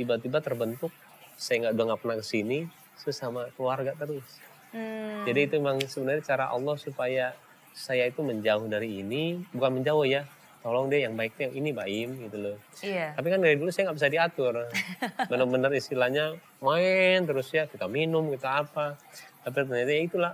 tiba-tiba 0.00 0.40
terbentuk 0.40 0.88
saya 1.36 1.68
nggak 1.68 1.72
udah 1.76 1.84
nggak 1.92 2.00
pernah 2.00 2.16
ke 2.22 2.24
sini 2.24 2.58
sesama 2.96 3.50
keluarga 3.58 3.92
terus. 3.98 4.24
Hmm. 4.72 5.28
jadi 5.28 5.52
itu 5.52 5.60
memang 5.60 5.84
sebenarnya 5.84 6.24
cara 6.24 6.48
Allah 6.48 6.80
supaya 6.80 7.36
saya 7.76 8.08
itu 8.08 8.24
menjauh 8.24 8.72
dari 8.72 9.04
ini 9.04 9.44
bukan 9.52 9.76
menjauh 9.76 10.08
ya 10.08 10.24
tolong 10.62 10.86
deh 10.86 11.02
yang 11.02 11.12
baiknya 11.12 11.50
yang 11.50 11.54
ini 11.58 11.70
Baim 11.70 12.08
gitu 12.20 12.38
loh 12.38 12.56
Iya. 12.78 13.12
tapi 13.12 13.26
kan 13.28 13.38
dari 13.38 13.54
dulu 13.54 13.68
saya 13.68 13.90
nggak 13.90 13.98
bisa 13.98 14.08
diatur 14.08 14.54
benar-benar 15.30 15.70
istilahnya 15.72 16.24
main 16.58 17.18
terus 17.22 17.50
ya 17.50 17.66
kita 17.66 17.86
minum 17.86 18.30
kita 18.30 18.62
apa 18.62 18.94
tapi 19.42 19.54
ternyata 19.60 19.90
ya 19.90 20.02
itulah 20.02 20.32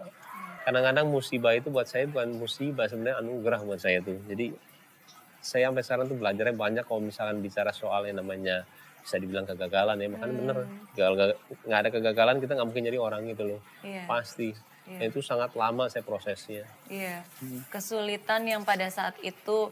kadang-kadang 0.63 1.09
musibah 1.09 1.53
itu 1.53 1.69
buat 1.69 1.85
saya 1.85 2.05
bukan 2.07 2.37
musibah 2.37 2.85
sebenarnya 2.85 3.19
anugerah 3.19 3.61
buat 3.63 3.81
saya 3.81 3.99
tuh 3.99 4.21
jadi 4.25 4.53
saya 5.41 5.67
sampai 5.67 5.81
sekarang 5.81 6.07
tuh 6.07 6.17
belajarnya 6.17 6.53
banyak 6.55 6.85
kalau 6.85 7.01
misalkan 7.01 7.41
bicara 7.41 7.73
soal 7.73 8.05
yang 8.05 8.21
namanya 8.21 8.69
bisa 9.01 9.17
dibilang 9.17 9.49
kegagalan 9.49 9.97
ya 9.97 10.09
makanya 10.11 10.35
bener 10.37 10.57
gagal 10.93 11.29
nggak 11.65 11.79
ada 11.79 11.89
kegagalan 11.89 12.37
kita 12.37 12.53
nggak 12.53 12.69
mungkin 12.69 12.85
jadi 12.85 12.99
orang 12.99 13.23
gitu 13.27 13.43
loh 13.49 13.61
Iya. 13.81 14.05
pasti 14.05 14.53
Iya. 14.85 15.05
Dan 15.05 15.13
itu 15.13 15.21
sangat 15.21 15.53
lama 15.53 15.85
saya 15.87 16.01
prosesnya 16.01 16.65
Iya. 16.87 17.21
Hmm. 17.39 17.61
Kesulitan 17.69 18.45
yang 18.45 18.61
pada 18.63 18.89
saat 18.89 19.17
itu 19.21 19.69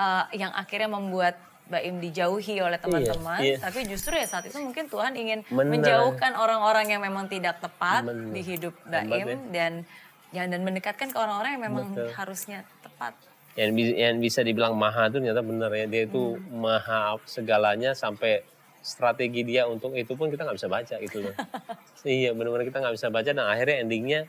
uh, 0.00 0.24
yang 0.32 0.52
akhirnya 0.56 0.88
membuat 0.88 1.36
Baim 1.70 2.02
dijauhi 2.02 2.58
oleh 2.58 2.82
teman-teman, 2.82 3.38
iya. 3.46 3.54
tapi 3.62 3.86
justru 3.86 4.18
ya 4.18 4.26
saat 4.26 4.42
itu 4.42 4.58
mungkin 4.58 4.90
Tuhan 4.90 5.14
ingin 5.14 5.46
Benar. 5.46 5.70
menjauhkan 5.70 6.34
orang-orang 6.34 6.90
yang 6.90 6.98
memang 6.98 7.30
tidak 7.30 7.62
tepat 7.62 8.10
Benar. 8.10 8.34
di 8.34 8.42
hidup 8.42 8.74
Baim 8.90 9.06
ya. 9.30 9.36
dan 9.54 9.72
ya, 10.34 10.42
dan 10.50 10.66
mendekatkan 10.66 11.14
ke 11.14 11.18
orang-orang 11.18 11.54
yang 11.54 11.64
memang 11.70 11.86
Betul. 11.94 12.10
harusnya 12.18 12.66
tepat. 12.82 13.14
yang, 13.54 13.70
yang 13.78 14.16
bisa 14.18 14.42
dibilang 14.42 14.74
maha 14.78 15.10
itu 15.10 15.18
ternyata 15.18 15.42
bener 15.42 15.70
ya 15.74 15.86
dia 15.90 16.02
itu 16.06 16.38
Hmm. 16.38 16.62
maha 16.62 17.18
segalanya 17.26 17.98
sampai 17.98 18.46
strategi 18.80 19.42
dia 19.42 19.66
untuk 19.66 19.92
itu 19.98 20.14
pun 20.14 20.30
kita 20.30 20.46
nggak 20.46 20.56
bisa 20.56 20.70
baca 20.70 20.96
gitu 21.02 21.18
loh 21.22 21.34
iya 22.06 22.30
benar-benar 22.30 22.66
kita 22.66 22.78
nggak 22.78 22.94
bisa 22.94 23.08
baca 23.10 23.30
dan 23.30 23.42
akhirnya 23.42 23.76
endingnya 23.82 24.20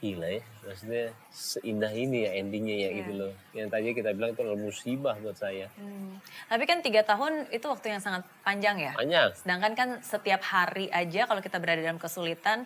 gila 0.00 0.24
ya 0.26 0.40
maksudnya 0.62 1.04
seindah 1.28 1.92
ini 1.92 2.24
ya 2.24 2.30
endingnya 2.34 2.76
ya 2.78 2.90
gitu 2.94 3.10
Iya. 3.10 3.20
loh 3.20 3.32
yang 3.52 3.68
tadi 3.68 3.92
kita 3.92 4.10
bilang 4.10 4.32
itu 4.32 4.40
adalah 4.40 4.56
musibah 4.58 5.14
buat 5.16 5.36
saya 5.36 5.68
Hmm. 5.76 6.16
Tapi 6.46 6.64
kan 6.64 6.80
tiga 6.80 7.00
tahun 7.02 7.46
itu 7.48 7.62
waktu 7.64 7.86
yang 7.90 8.00
sangat 8.00 8.24
panjang 8.40 8.80
ya. 8.80 8.92
banyak 8.92 9.36
Sedangkan 9.36 9.72
kan 9.72 9.88
setiap 10.00 10.40
hari 10.42 10.88
aja 10.90 11.24
kalau 11.24 11.38
kita 11.38 11.56
berada 11.56 11.78
dalam 11.78 11.96
kesulitan, 11.96 12.64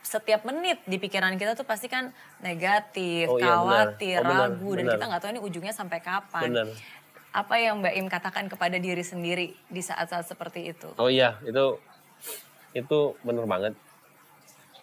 setiap 0.00 0.42
menit 0.42 0.82
di 0.84 0.98
pikiran 0.98 1.34
kita 1.34 1.54
tuh 1.54 1.62
pasti 1.62 1.86
kan 1.86 2.10
negatif, 2.38 3.26
Oh 3.26 3.38
iya, 3.38 3.54
benar. 3.54 3.56
khawatir, 3.56 4.16
Oh, 4.18 4.24
benar, 4.24 4.42
ragu, 4.50 4.70
dan 4.72 4.82
benar. 4.82 4.92
kita 4.92 5.04
nggak 5.06 5.20
tahu 5.20 5.30
ini 5.30 5.40
ujungnya 5.40 5.72
sampai 5.72 5.98
kapan. 5.98 6.42
benar 6.44 6.66
Apa 7.32 7.54
yang 7.56 7.80
Mbak 7.80 7.94
Im 7.96 8.06
katakan 8.06 8.44
kepada 8.46 8.76
diri 8.76 9.00
sendiri 9.00 9.56
di 9.66 9.80
saat-saat 9.80 10.26
seperti 10.26 10.68
itu? 10.68 10.90
Oh 10.98 11.08
iya, 11.08 11.38
itu 11.42 11.78
itu 12.72 12.98
benar 13.22 13.46
banget. 13.46 13.72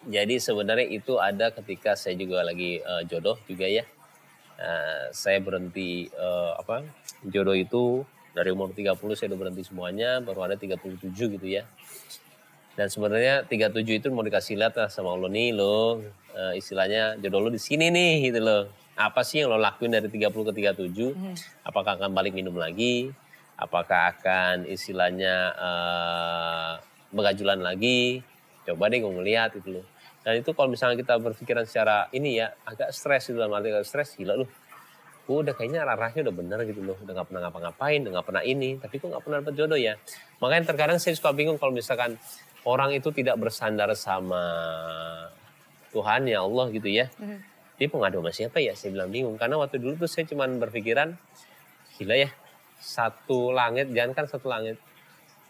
Jadi 0.08 0.40
sebenarnya 0.40 0.88
itu 0.88 1.20
ada 1.20 1.52
ketika 1.52 1.92
saya 1.92 2.16
juga 2.16 2.40
lagi 2.40 2.80
eh, 2.80 3.02
jodoh 3.04 3.36
juga 3.44 3.68
ya. 3.68 3.84
Eh, 4.56 5.04
saya 5.12 5.40
berhenti 5.44 6.08
eh, 6.08 6.52
apa? 6.56 6.80
Jodoh 7.28 7.52
itu 7.52 8.04
dari 8.32 8.48
umur 8.54 8.72
30 8.72 8.96
saya 9.12 9.28
udah 9.34 9.40
berhenti 9.46 9.62
semuanya, 9.66 10.22
baru 10.24 10.48
ada 10.48 10.56
37 10.56 11.12
gitu 11.12 11.46
ya. 11.46 11.68
Dan 12.78 12.88
sebenarnya 12.88 13.44
37 13.44 14.00
itu 14.00 14.08
mau 14.08 14.24
dikasih 14.24 14.56
lihat 14.56 14.78
lah 14.78 14.88
sama 14.88 15.12
Allah 15.12 15.28
nih 15.28 15.52
lo, 15.52 16.00
eh, 16.32 16.56
istilahnya 16.56 17.20
jodoh 17.20 17.44
lo 17.44 17.50
di 17.52 17.60
sini 17.60 17.92
nih 17.92 18.32
gitu 18.32 18.40
loh. 18.40 18.72
Apa 18.96 19.20
sih 19.20 19.44
yang 19.44 19.52
lo 19.52 19.60
lakuin 19.60 19.92
dari 19.92 20.08
30 20.08 20.48
ke 20.48 20.52
37? 20.56 21.12
Apakah 21.60 22.00
akan 22.00 22.16
balik 22.16 22.32
minum 22.32 22.56
lagi? 22.56 23.12
Apakah 23.60 24.16
akan 24.16 24.64
istilahnya 24.64 25.52
eh, 25.60 26.72
begajulan 27.12 27.60
lagi? 27.60 28.29
Coba 28.70 28.86
deh 28.86 29.02
gue 29.02 29.10
ngeliat 29.10 29.50
gitu 29.58 29.82
loh. 29.82 29.84
Dan 30.22 30.38
itu 30.38 30.54
kalau 30.54 30.70
misalnya 30.70 30.94
kita 31.00 31.18
berpikiran 31.18 31.66
secara 31.66 32.06
ini 32.14 32.38
ya 32.38 32.54
agak 32.62 32.94
stres 32.94 33.26
gitu 33.26 33.42
dalam 33.42 33.50
arti 33.56 33.74
agak 33.74 33.86
stres 33.88 34.14
gila 34.14 34.38
loh. 34.38 34.48
Gue 35.26 35.46
udah 35.46 35.54
kayaknya 35.58 35.82
arahnya 35.82 36.30
udah 36.30 36.34
bener 36.34 36.58
gitu 36.70 36.82
loh. 36.86 36.94
Udah 37.02 37.12
gak 37.22 37.26
pernah 37.30 37.50
ngapa-ngapain, 37.50 37.98
udah 38.06 38.12
gak 38.22 38.26
pernah 38.30 38.44
ini. 38.46 38.78
Tapi 38.78 38.94
kok 38.98 39.10
gak 39.10 39.22
pernah 39.26 39.38
dapet 39.42 39.54
jodoh 39.58 39.78
ya. 39.78 39.98
Makanya 40.38 40.70
terkadang 40.70 40.98
saya 41.02 41.14
suka 41.18 41.34
bingung 41.34 41.58
kalau 41.58 41.74
misalkan 41.74 42.14
orang 42.68 42.94
itu 42.94 43.10
tidak 43.10 43.40
bersandar 43.40 43.90
sama 43.98 44.42
Tuhan 45.90 46.28
ya 46.30 46.46
Allah 46.46 46.66
gitu 46.70 46.86
ya. 46.86 47.10
Dia 47.80 47.88
pengadu 47.88 48.20
sama 48.20 48.30
siapa 48.30 48.58
ya? 48.60 48.76
Saya 48.76 48.92
bilang 48.92 49.08
bingung. 49.08 49.40
Karena 49.40 49.56
waktu 49.56 49.80
dulu 49.80 50.04
tuh 50.04 50.10
saya 50.10 50.28
cuman 50.28 50.60
berpikiran, 50.60 51.16
gila 51.96 52.14
ya, 52.14 52.30
satu 52.76 53.56
langit, 53.56 53.88
jangan 53.92 54.12
kan 54.12 54.24
satu 54.28 54.52
langit, 54.52 54.76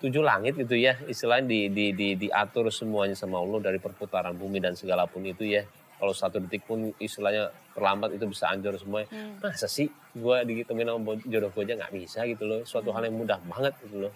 tujuh 0.01 0.25
langit 0.25 0.57
gitu 0.57 0.75
ya, 0.81 0.97
istilahnya 1.05 1.47
di, 1.47 1.61
di, 1.69 1.87
di, 1.93 2.09
diatur 2.17 2.73
semuanya 2.73 3.13
sama 3.13 3.37
Allah 3.37 3.61
dari 3.71 3.77
perputaran 3.77 4.33
bumi 4.33 4.57
dan 4.57 4.73
segala 4.73 5.05
pun 5.05 5.21
itu 5.29 5.45
ya. 5.45 5.69
Kalau 6.01 6.17
satu 6.17 6.41
detik 6.41 6.65
pun 6.65 6.97
istilahnya 6.97 7.53
terlambat 7.77 8.17
itu 8.17 8.25
bisa 8.25 8.49
hancur 8.49 8.73
semuanya. 8.81 9.13
Masa 9.45 9.69
sih 9.69 9.93
gue 10.17 10.37
ditemuin 10.49 10.89
sama 10.89 11.13
jodoh 11.29 11.53
gue 11.53 11.63
aja 11.69 11.77
nggak 11.77 11.93
bisa 11.93 12.25
gitu 12.25 12.49
loh. 12.49 12.61
Suatu 12.65 12.89
hal 12.97 13.05
yang 13.05 13.21
mudah 13.21 13.37
banget 13.45 13.77
gitu 13.85 14.09
loh. 14.09 14.13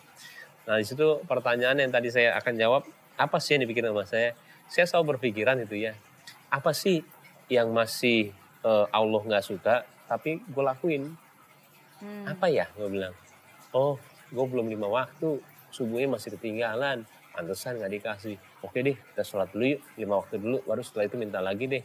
Nah 0.64 0.80
di 0.80 0.88
situ 0.88 1.20
pertanyaan 1.28 1.76
yang 1.76 1.92
tadi 1.92 2.08
saya 2.08 2.40
akan 2.40 2.56
jawab, 2.56 2.82
apa 3.20 3.36
sih 3.36 3.60
yang 3.60 3.68
dipikirin 3.68 3.92
sama 3.92 4.08
saya? 4.08 4.32
Saya 4.72 4.88
selalu 4.88 5.20
berpikiran 5.20 5.60
itu 5.60 5.76
ya, 5.76 5.92
apa 6.48 6.72
sih 6.72 7.04
yang 7.52 7.68
masih 7.76 8.32
eh, 8.64 8.86
Allah 8.88 9.20
nggak 9.20 9.44
suka, 9.44 9.84
tapi 10.08 10.40
gue 10.40 10.64
lakuin? 10.64 11.12
Apa 12.24 12.48
ya? 12.48 12.64
Gue 12.72 12.88
bilang, 12.88 13.12
oh 13.76 14.00
gue 14.32 14.44
belum 14.48 14.72
lima 14.72 14.88
waktu, 14.88 15.36
subuhnya 15.74 16.14
masih 16.14 16.38
ketinggalan, 16.38 17.02
pantesan 17.34 17.82
nggak 17.82 17.92
dikasih. 17.98 18.38
Oke 18.62 18.86
deh, 18.86 18.94
kita 18.94 19.26
sholat 19.26 19.50
dulu 19.50 19.74
yuk, 19.74 19.82
lima 19.98 20.22
waktu 20.22 20.38
dulu, 20.38 20.62
baru 20.62 20.86
setelah 20.86 21.10
itu 21.10 21.18
minta 21.18 21.42
lagi 21.42 21.66
deh. 21.66 21.82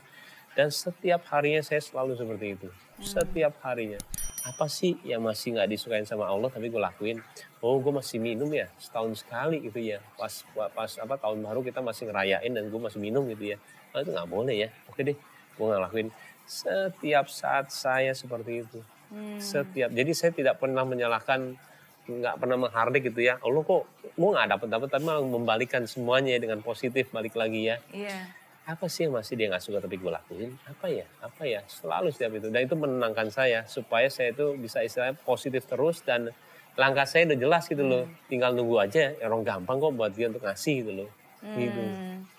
Dan 0.54 0.69
setiap 0.69 1.25
harinya 1.34 1.65
saya 1.65 1.82
selalu 1.82 2.13
seperti 2.13 2.45
itu, 2.54 2.67
setiap 3.02 3.58
harinya. 3.65 3.97
Apa 4.45 4.71
sih 4.71 4.97
yang 5.04 5.25
masih 5.25 5.58
nggak 5.58 5.67
disukain 5.67 6.08
sama 6.08 6.25
Allah 6.25 6.47
tapi 6.47 6.71
gue 6.71 6.80
lakuin? 6.80 7.19
Oh, 7.60 7.75
gue 7.78 7.91
masih 7.91 8.23
minum 8.23 8.47
ya 8.49 8.71
setahun 8.80 9.19
sekali 9.19 9.60
gitu 9.60 9.78
ya. 9.84 9.99
Pas 10.15 10.32
pas 10.56 10.91
apa 10.95 11.15
tahun 11.19 11.43
baru 11.43 11.60
kita 11.60 11.84
masih 11.84 12.08
ngerayain 12.08 12.49
dan 12.49 12.71
gue 12.71 12.80
masih 12.82 12.97
minum 13.04 13.28
gitu 13.30 13.56
ya. 13.56 13.58
Oh, 13.91 13.99
itu 13.99 14.10
nggak 14.15 14.30
boleh 14.32 14.56
ya. 14.56 14.69
Oke 14.89 15.04
deh, 15.06 15.17
gue 15.60 15.65
ngelakuin 15.65 16.10
setiap 16.47 17.30
saat 17.30 17.69
saya 17.69 18.15
seperti 18.15 18.65
itu. 18.65 18.80
Setiap. 19.38 19.91
Jadi 19.93 20.12
saya 20.17 20.32
tidak 20.34 20.58
pernah 20.58 20.82
menyalahkan 20.88 21.60
nggak 22.10 22.36
pernah 22.41 22.58
menghardik 22.58 23.13
gitu 23.13 23.22
ya. 23.22 23.38
Allah 23.39 23.62
kok 23.62 23.86
gue 24.10 24.30
nggak 24.34 24.48
dapat 24.50 24.67
dapat 24.67 24.88
tapi 24.89 25.04
malah 25.06 25.22
membalikan 25.22 25.86
semuanya 25.86 26.36
ya 26.36 26.39
dengan 26.41 26.60
positif 26.60 27.13
balik 27.13 27.38
lagi 27.38 27.69
ya. 27.69 27.78
Iya. 27.93 28.17
apa 28.65 28.86
sih 28.86 29.10
yang 29.10 29.17
masih 29.17 29.34
dia 29.34 29.50
nggak 29.50 29.65
suka 29.65 29.82
tapi 29.82 29.98
gue 29.98 30.12
lakuin? 30.13 30.54
Apa 30.69 30.86
ya? 30.93 31.02
Apa 31.22 31.41
ya? 31.41 31.65
Selalu 31.65 32.13
setiap 32.13 32.38
itu. 32.38 32.54
Dan 32.54 32.69
itu 32.69 32.78
menenangkan 32.78 33.34
saya 33.34 33.65
supaya 33.65 34.13
saya 34.13 34.30
itu 34.30 34.54
bisa 34.56 34.86
istilahnya 34.86 35.17
positif 35.26 35.65
terus 35.65 36.06
dan 36.06 36.30
langkah 36.78 37.10
saya 37.10 37.26
udah 37.34 37.38
jelas 37.41 37.65
gitu 37.65 37.82
loh. 37.82 38.06
Tinggal 38.30 38.54
nunggu 38.54 38.78
aja 38.78 39.10
orang 39.26 39.41
gampang 39.41 39.82
kok 39.82 39.89
buat 39.89 40.13
dia 40.13 40.30
untuk 40.30 40.45
ngasih 40.45 40.86
gitu 40.86 40.91
loh. 40.93 41.10
Gitu. 41.41 41.82
Hmm, 41.82 42.30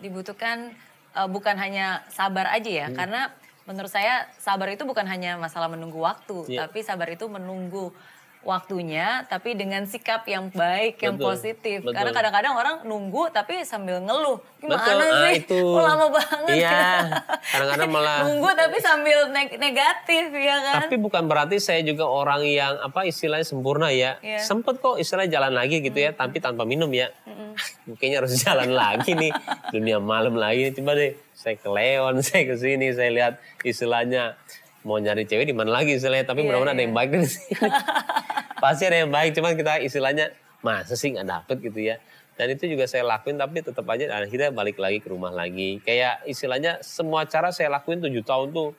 dibutuhkan 0.00 0.72
eh, 1.12 1.28
bukan 1.28 1.54
hanya 1.54 2.00
sabar 2.08 2.48
aja 2.50 2.70
ya, 2.70 2.86
Hmm. 2.88 2.96
karena 2.96 3.20
menurut 3.64 3.86
saya 3.88 4.26
sabar 4.36 4.66
itu 4.72 4.82
bukan 4.82 5.06
hanya 5.06 5.36
masalah 5.36 5.68
menunggu 5.68 6.00
waktu, 6.00 6.48
Iya. 6.48 6.66
tapi 6.66 6.82
sabar 6.82 7.06
itu 7.08 7.28
menunggu 7.28 7.92
waktunya, 8.44 9.24
tapi 9.24 9.52
dengan 9.52 9.84
sikap 9.84 10.24
yang 10.24 10.48
baik, 10.48 10.96
yang 10.98 11.16
Betul, 11.16 11.26
positif. 11.30 11.80
betul. 11.80 11.92
Karena 11.92 12.10
kadang-kadang 12.10 12.54
orang 12.54 12.76
nunggu 12.82 13.28
tapi 13.28 13.60
sambil 13.62 13.98
ngeluh, 13.98 14.38
gimana 14.58 14.78
Betul, 14.78 15.00
ah, 15.02 15.20
sih? 15.24 15.34
itu. 15.38 15.60
Kok 15.60 15.82
lama 15.82 16.06
banget? 16.08 16.54
Iya, 16.54 16.80
kadang-kadang 17.46 17.90
malah- 17.90 18.22
nunggu 18.26 18.50
tapi 18.54 18.76
sambil 18.78 19.18
neg- 19.28 19.56
negatif 19.56 20.24
ya 20.30 20.56
kan? 20.62 20.80
tapi 20.84 20.96
bukan 20.96 21.24
berarti 21.24 21.56
saya 21.56 21.80
juga 21.80 22.04
orang 22.04 22.42
yang 22.42 22.76
apa 22.78 23.02
istilahnya 23.02 23.42
sempurna 23.42 23.88
ya 23.88 24.20
Iya. 24.20 24.38
sempet 24.38 24.78
kok 24.78 24.96
istilahnya 24.96 25.40
jalan 25.40 25.52
lagi 25.54 25.80
gitu 25.80 25.96
ya 25.96 26.12
tapi 26.12 26.38
tanpa 26.38 26.62
minum 26.62 26.88
ya 26.88 27.08
kayaknya 27.98 28.18
harus 28.20 28.36
jalan 28.36 28.70
lagi 28.70 29.12
nih 29.12 29.32
dunia 29.70 29.98
malam 29.98 30.34
lagi 30.34 30.68
coba 30.72 30.92
deh 30.94 31.12
saya 31.32 31.54
ke 31.54 31.66
Leon 31.66 32.20
saya 32.26 32.44
ke 32.44 32.54
sini 32.54 32.90
saya 32.90 33.10
lihat 33.10 33.34
istilahnya 33.62 34.36
mau 34.84 35.00
nyari 35.00 35.24
cewek 35.24 35.48
di 35.48 35.56
mana 35.56 35.72
lagi 35.72 35.96
istilahnya. 35.96 36.28
Tapi 36.28 36.44
Iya, 36.44 36.46
mudah-mudahan 36.52 36.76
ada 36.76 36.82
iya. 36.84 36.86
yang 36.86 36.94
baik 36.94 37.10
dari 37.16 37.28
sini. 37.28 37.52
Pasti 38.62 38.82
ada 38.84 38.96
yang 39.02 39.10
baik 39.10 39.30
cuman 39.34 39.52
kita 39.56 39.72
istilahnya 39.80 40.26
masa 40.60 40.94
sih 40.94 41.12
nggak 41.12 41.26
dapet? 41.26 41.56
gitu 41.64 41.80
ya. 41.80 41.96
Dan 42.34 42.50
itu 42.50 42.66
juga 42.66 42.84
saya 42.90 43.06
lakuin 43.06 43.38
tapi 43.38 43.62
tetap 43.62 43.86
aja 43.86 44.10
akhirnya 44.10 44.50
balik 44.50 44.76
lagi 44.78 44.98
ke 45.00 45.08
rumah 45.08 45.30
lagi. 45.30 45.78
Kayak 45.82 46.22
istilahnya 46.26 46.82
semua 46.84 47.24
cara 47.24 47.54
saya 47.54 47.70
lakuin 47.72 48.02
tujuh 48.02 48.22
tahun 48.26 48.50
tuh 48.50 48.74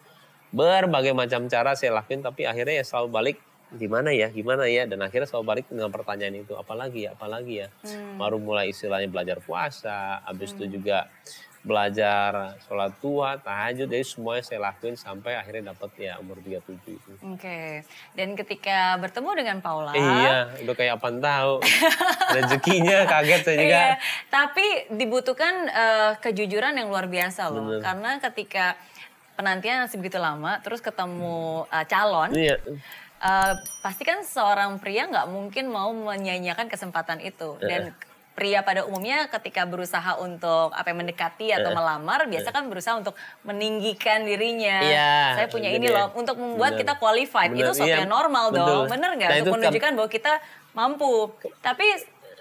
berbagai 0.52 1.16
macam 1.16 1.48
cara 1.48 1.74
saya 1.74 1.96
lakuin 1.96 2.22
tapi 2.22 2.44
akhirnya 2.46 2.84
ya 2.84 2.86
selalu 2.86 3.10
balik 3.12 3.38
gimana 3.72 4.12
ya 4.12 4.28
gimana 4.28 4.68
ya? 4.68 4.84
Dan 4.84 5.00
akhirnya 5.00 5.26
selalu 5.26 5.46
balik 5.48 5.66
dengan 5.72 5.88
pertanyaan 5.88 6.36
itu 6.44 6.54
apalagi 6.60 7.08
ya 7.08 7.16
apalagi 7.16 7.64
ya? 7.64 7.68
Hmm. 7.88 8.20
baru 8.20 8.38
mulai 8.44 8.76
istilahnya 8.76 9.08
belajar 9.08 9.40
puasa 9.40 10.20
habis 10.28 10.52
itu 10.52 10.68
juga 10.68 11.08
belajar 11.66 12.62
sholat 12.62 12.94
tua 13.02 13.42
tahajud 13.42 13.90
jadi 13.90 14.06
semuanya 14.06 14.46
saya 14.46 14.60
lakuin 14.70 14.94
sampai 14.94 15.34
akhirnya 15.34 15.74
dapat 15.74 15.90
ya 15.98 16.22
umur 16.22 16.38
37 16.38 16.62
itu 16.94 17.12
Oke. 17.26 17.82
Dan 18.14 18.38
ketika 18.38 19.02
bertemu 19.02 19.30
dengan 19.34 19.58
Paula. 19.66 19.98
iya 19.98 20.54
udah 20.62 20.76
kayak 20.78 21.02
apa 21.02 21.10
tahu 21.10 21.54
rezekinya 22.38 22.98
kaget 23.10 23.42
saya 23.42 23.58
juga 23.58 23.66
Iya, 23.66 23.94
tapi 24.30 24.66
dibutuhkan 24.94 25.54
eh, 25.66 26.12
kejujuran 26.22 26.78
yang 26.78 26.88
luar 26.94 27.10
biasa 27.10 27.50
loh. 27.50 27.66
Bener. 27.66 27.82
Karena 27.82 28.12
ketika 28.22 28.78
penantian 29.34 29.90
masih 29.90 29.98
begitu 30.00 30.22
lama, 30.22 30.62
terus 30.62 30.86
ketemu 30.86 31.66
eh, 31.74 31.86
calon, 31.90 32.30
iya 32.38 32.62
eh, 33.26 33.54
pasti 33.82 34.06
kan 34.06 34.22
seorang 34.22 34.78
pria 34.78 35.10
nggak 35.10 35.28
mungkin 35.34 35.74
mau 35.74 35.90
menyanyiakan 35.90 36.70
kesempatan 36.70 37.26
itu. 37.26 37.58
Dan 37.58 37.90
pria 38.36 38.60
pada 38.62 38.84
umumnya 38.84 39.32
ketika 39.32 39.64
berusaha 39.64 40.20
untuk 40.20 40.70
apa 40.70 40.86
ya, 40.86 40.94
mendekati 40.94 41.48
atau 41.50 41.72
melamar, 41.72 42.28
biasa 42.28 42.52
kan 42.52 42.68
berusaha 42.68 43.00
untuk 43.00 43.16
meninggikan 43.42 44.22
dirinya. 44.22 44.84
Iya, 44.84 45.14
Saya 45.34 45.48
punya 45.48 45.72
gitu 45.72 45.80
ini 45.80 45.88
ya. 45.88 45.96
loh, 45.98 46.08
untuk 46.14 46.36
membuat 46.36 46.76
Bener. 46.76 46.82
kita 46.84 46.94
qualified. 46.96 47.50
Bener, 47.50 47.64
Itu 47.64 47.72
sesuatu 47.74 47.90
iya, 47.90 48.04
yang 48.04 48.12
normal 48.12 48.52
betul. 48.52 48.68
dong, 48.68 48.84
bener 48.92 49.10
nggak? 49.16 49.30
Nah, 49.30 49.38
untuk 49.40 49.48
kan- 49.48 49.60
menunjukkan 49.64 49.92
bahwa 49.96 50.10
kita 50.12 50.34
mampu. 50.72 51.12
Tapi 51.62 51.88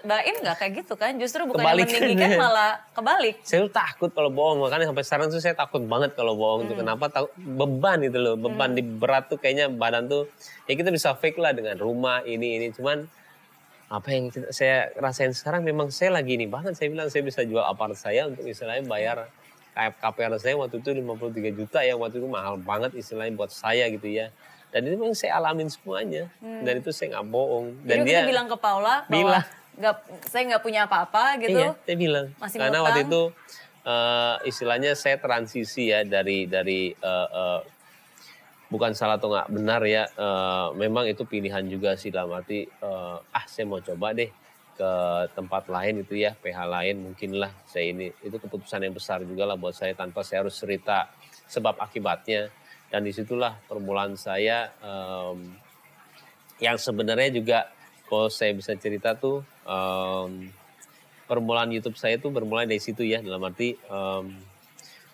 Mbak 0.05 0.21
Im 0.21 0.35
nggak 0.37 0.57
kayak 0.59 0.71
gitu 0.77 0.93
kan? 0.93 1.11
Justru 1.15 1.49
bukan 1.49 1.65
Kebalikannya. 1.65 1.97
meninggikan 2.05 2.37
malah 2.45 2.77
kebalik. 2.91 3.35
saya 3.41 3.65
tuh 3.65 3.73
takut 3.73 4.09
kalau 4.11 4.29
bohong 4.29 4.61
makanya 4.61 4.85
sampai 4.85 5.01
sekarang 5.01 5.27
tuh 5.27 5.39
saya 5.39 5.55
takut 5.55 5.81
banget 5.81 6.13
kalau 6.13 6.35
bohong 6.35 6.69
tuh 6.69 6.77
kenapa 6.77 7.09
tahu 7.09 7.25
beban 7.33 8.03
itu 8.03 8.13
loh 8.15 8.35
beban 8.35 8.69
di 8.69 8.83
berat 8.83 9.25
tuh 9.25 9.35
kayaknya 9.35 9.65
badan 9.65 10.05
tuh 10.05 10.29
ya 10.63 10.75
kita 10.75 10.93
bisa 10.93 11.15
fake 11.15 11.35
lah 11.35 11.51
dengan 11.51 11.73
rumah 11.75 12.21
ini 12.21 12.53
ini 12.55 12.67
cuman 12.69 13.09
apa 13.95 14.07
yang 14.11 14.27
saya 14.51 14.91
rasain 14.99 15.31
sekarang 15.31 15.63
memang 15.63 15.87
saya 15.87 16.11
lagi 16.11 16.35
ini 16.35 16.51
banget 16.51 16.75
saya 16.75 16.91
bilang 16.91 17.07
saya 17.07 17.23
bisa 17.23 17.47
jual 17.47 17.63
apart 17.63 17.95
saya 17.95 18.27
untuk 18.27 18.43
istilahnya 18.43 18.83
bayar 18.83 19.17
KP 19.75 19.93
KPR 20.03 20.35
saya 20.39 20.55
waktu 20.59 20.83
itu 20.83 20.89
53 20.91 21.55
juta 21.55 21.79
yang 21.83 21.99
waktu 22.03 22.19
itu 22.19 22.27
mahal 22.27 22.59
banget 22.59 22.91
istilahnya 22.95 23.35
buat 23.35 23.51
saya 23.51 23.87
gitu 23.87 24.07
ya 24.07 24.31
dan 24.75 24.83
itu 24.83 24.99
memang 24.99 25.15
saya 25.15 25.39
alamin 25.39 25.71
semuanya 25.71 26.27
dan 26.43 26.83
itu 26.83 26.91
saya 26.91 27.15
nggak 27.15 27.27
bohong 27.31 27.71
dan 27.87 28.03
Jadi 28.03 28.11
dia 28.11 28.27
bilang 28.27 28.47
ke 28.51 28.57
Paula 28.59 29.07
Bilang. 29.07 29.47
nggak, 29.79 29.95
saya 30.27 30.43
nggak 30.51 30.63
punya 30.63 30.87
apa-apa 30.87 31.39
gitu. 31.39 31.59
Iya, 31.59 31.75
saya 31.79 31.97
bilang. 31.99 32.27
Masih 32.39 32.57
Karena 32.59 32.79
ngutang. 32.79 32.87
waktu 32.91 33.01
itu 33.07 33.21
eh, 33.87 34.35
istilahnya 34.51 34.91
saya 34.99 35.15
transisi 35.19 35.91
ya 35.91 36.03
dari 36.03 36.47
dari 36.47 36.91
eh, 36.91 37.27
eh, 37.31 37.59
bukan 38.75 38.91
salah 38.91 39.15
atau 39.15 39.31
nggak 39.31 39.47
benar 39.55 39.81
ya. 39.87 40.03
eh, 40.11 40.67
memang 40.75 41.07
itu 41.07 41.23
pilihan 41.23 41.63
juga 41.71 41.95
sih 41.95 42.11
dalam 42.11 42.35
arti 42.35 42.67
eh, 42.67 43.17
ah 43.31 43.45
saya 43.47 43.63
mau 43.63 43.79
coba 43.79 44.11
deh 44.11 44.27
ke 44.75 44.91
tempat 45.31 45.71
lain 45.71 46.03
itu 46.03 46.19
ya, 46.19 46.35
PH 46.35 46.59
lain 46.67 46.95
mungkin 46.99 47.39
lah. 47.39 47.51
Saya 47.63 47.95
ini 47.95 48.11
itu 48.19 48.35
keputusan 48.35 48.83
yang 48.83 48.91
besar 48.91 49.23
juga 49.23 49.47
lah 49.47 49.55
buat 49.55 49.71
saya 49.71 49.95
tanpa 49.95 50.21
saya 50.27 50.43
harus 50.43 50.59
cerita 50.59 51.07
sebab 51.47 51.79
akibatnya. 51.79 52.51
Dan 52.91 53.07
di 53.07 53.15
situlah 53.15 53.55
permulaan 53.65 54.19
saya 54.19 54.69
em, 54.83 55.55
yang 56.59 56.75
sebenarnya 56.75 57.31
juga 57.33 57.59
kalau 58.05 58.27
saya 58.27 58.51
bisa 58.51 58.75
cerita 58.75 59.15
tuh 59.15 59.41
em, 59.63 60.51
permulaan 61.25 61.71
YouTube 61.71 61.97
saya 61.97 62.19
tuh 62.19 62.35
bermulai 62.35 62.67
dari 62.67 62.83
situ 62.83 63.07
ya. 63.07 63.23
Dalam 63.23 63.47
arti 63.47 63.79
em, 63.79 64.25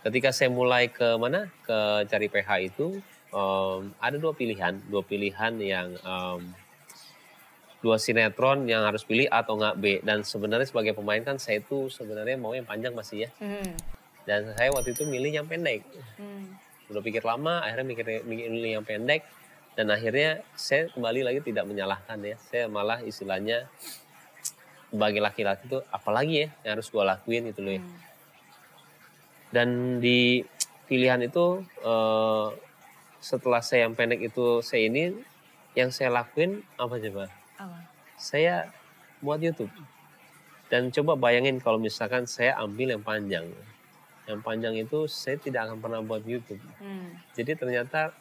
ketika 0.01 0.33
saya 0.33 0.49
mulai 0.49 0.89
ke 0.89 1.05
mana? 1.21 1.53
Ke 1.61 2.09
cari 2.09 2.27
PH 2.33 2.49
itu 2.65 2.97
em, 3.31 3.81
ada 3.97 4.15
dua 4.15 4.31
pilihan 4.31 4.75
dua 4.87 5.01
pilihan 5.01 5.53
yang 5.57 5.95
em, 5.95 6.41
dua 7.81 7.97
sinetron 7.97 8.69
yang 8.69 8.85
harus 8.85 9.01
pilih 9.01 9.25
A 9.27 9.41
atau 9.41 9.57
nggak 9.57 9.75
B 9.75 9.85
dan 10.01 10.21
sebenarnya 10.21 10.69
sebagai 10.69 10.93
pemain 10.93 11.17
kan 11.19 11.35
saya 11.35 11.59
tuh 11.61 11.89
sebenarnya 11.89 12.37
mau 12.37 12.53
yang 12.53 12.63
panjang 12.63 12.93
masih 12.93 13.25
ya 13.25 13.29
Hmm. 13.39 13.73
dan 14.23 14.53
saya 14.53 14.69
waktu 14.69 14.93
itu 14.93 15.03
milih 15.03 15.33
yang 15.33 15.47
pendek 15.47 15.81
Hmm. 16.13 16.53
udah 16.93 17.01
pikir 17.01 17.23
lama 17.23 17.59
akhirnya 17.59 17.87
mikir 17.87 18.05
milih 18.21 18.77
yang 18.77 18.85
pendek 18.85 19.25
dan 19.73 19.87
akhirnya 19.87 20.43
saya 20.53 20.91
kembali 20.91 21.23
lagi 21.23 21.39
tidak 21.41 21.65
menyalahkan 21.65 22.19
ya 22.21 22.35
saya 22.43 22.67
malah 22.67 23.01
istilahnya 23.01 23.65
bagi 24.91 25.17
laki-laki 25.17 25.65
itu 25.65 25.79
apalagi 25.87 26.35
ya 26.37 26.47
yang 26.61 26.71
harus 26.75 26.91
gue 26.91 26.99
lakuin 26.99 27.47
itu 27.47 27.63
loh 27.63 27.73
ya. 27.73 27.81
Hmm. 27.81 27.97
dan 29.49 29.67
di 29.97 30.43
pilihan 30.85 31.23
itu 31.23 31.63
eh, 31.81 32.47
setelah 33.21 33.61
saya 33.61 33.85
yang 33.85 33.93
pendek 33.93 34.19
itu 34.19 34.59
saya 34.65 34.89
ini 34.89 35.13
yang 35.77 35.93
saya 35.93 36.09
lakuin 36.11 36.65
apa 36.75 36.97
coba 36.97 37.29
Apa? 37.55 37.77
saya 38.17 38.67
buat 39.21 39.37
YouTube 39.39 39.71
dan 40.73 40.89
coba 40.89 41.13
bayangin 41.15 41.61
kalau 41.61 41.77
misalkan 41.77 42.25
saya 42.25 42.57
ambil 42.57 42.97
yang 42.97 43.03
panjang 43.05 43.45
yang 44.25 44.39
panjang 44.41 44.73
itu 44.77 45.05
saya 45.05 45.37
tidak 45.37 45.69
akan 45.69 45.77
pernah 45.79 46.01
buat 46.01 46.25
YouTube 46.25 46.61
Hmm. 46.81 47.13
jadi 47.37 47.53
ternyata 47.53 48.11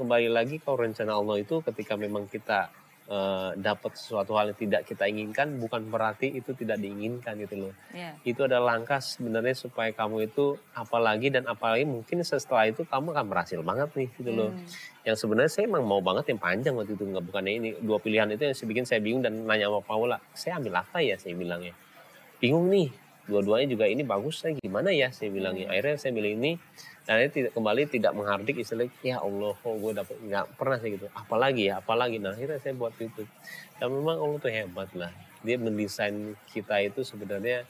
kembali 0.00 0.28
lagi 0.32 0.56
kalau 0.60 0.82
rencana 0.84 1.12
Allah 1.16 1.40
itu 1.40 1.60
ketika 1.60 1.96
memang 2.00 2.24
kita 2.28 2.72
eh, 3.06 3.50
dapat 3.58 3.92
sesuatu 3.94 4.34
hal 4.34 4.52
yang 4.52 4.58
tidak 4.58 4.82
kita 4.86 5.06
inginkan 5.06 5.56
bukan 5.56 5.86
berarti 5.88 6.30
itu 6.34 6.52
tidak 6.52 6.78
diinginkan 6.82 7.38
gitu 7.40 7.68
loh. 7.68 7.72
Iya. 7.94 8.18
Itu 8.26 8.46
ada 8.46 8.58
langkah 8.58 8.98
sebenarnya 8.98 9.54
supaya 9.54 9.90
kamu 9.94 10.30
itu 10.30 10.58
apalagi 10.74 11.30
dan 11.30 11.46
apalagi 11.46 11.86
mungkin 11.86 12.22
setelah 12.26 12.68
itu 12.70 12.82
kamu 12.86 13.14
akan 13.14 13.26
berhasil 13.26 13.60
banget 13.62 13.90
nih 13.94 14.08
gitu 14.18 14.30
loh. 14.34 14.50
Hmm. 14.50 14.66
Yang 15.06 15.16
sebenarnya 15.22 15.50
saya 15.54 15.64
emang 15.70 15.84
mau 15.86 16.02
banget 16.02 16.34
yang 16.34 16.40
panjang 16.42 16.74
waktu 16.74 16.98
itu 16.98 17.04
nggak 17.06 17.24
bukannya 17.24 17.52
ini 17.56 17.68
dua 17.78 17.98
pilihan 18.02 18.26
itu 18.34 18.42
yang 18.42 18.56
saya 18.58 18.68
bikin 18.68 18.84
saya 18.84 19.00
bingung 19.00 19.22
dan 19.22 19.32
nanya 19.46 19.70
sama 19.70 19.80
Paula, 19.80 20.18
saya 20.34 20.58
ambil 20.58 20.82
apa 20.82 20.98
ya 20.98 21.14
saya 21.14 21.38
bilangnya. 21.38 21.72
Bingung 22.36 22.68
nih, 22.68 22.90
dua-duanya 23.26 23.66
juga 23.66 23.84
ini 23.90 24.06
bagus 24.06 24.42
saya 24.42 24.54
gimana 24.58 24.94
ya 24.94 25.10
saya 25.10 25.28
bilangnya. 25.34 25.70
Akhirnya 25.70 25.98
saya 25.98 26.12
milih 26.14 26.32
ini 26.38 26.52
dan 27.06 27.22
ini 27.22 27.30
tidak 27.30 27.52
kembali 27.54 27.82
tidak 27.90 28.12
menghardik 28.14 28.56
istilahnya 28.58 28.94
ya 29.02 29.22
Allah 29.22 29.54
kok 29.54 29.74
gue 29.78 29.92
dapet 29.94 30.16
nggak 30.22 30.46
pernah 30.54 30.76
saya 30.78 30.90
gitu. 30.94 31.06
Apalagi 31.12 31.62
ya 31.70 31.74
apalagi. 31.82 32.16
Nah 32.22 32.34
akhirnya 32.34 32.58
saya 32.62 32.74
buat 32.78 32.94
YouTube 32.98 33.30
dan 33.78 33.88
memang 33.90 34.16
Allah 34.18 34.38
tuh 34.38 34.52
hebat 34.54 34.90
lah. 34.94 35.12
Dia 35.42 35.58
mendesain 35.58 36.34
kita 36.50 36.82
itu 36.82 37.02
sebenarnya 37.02 37.66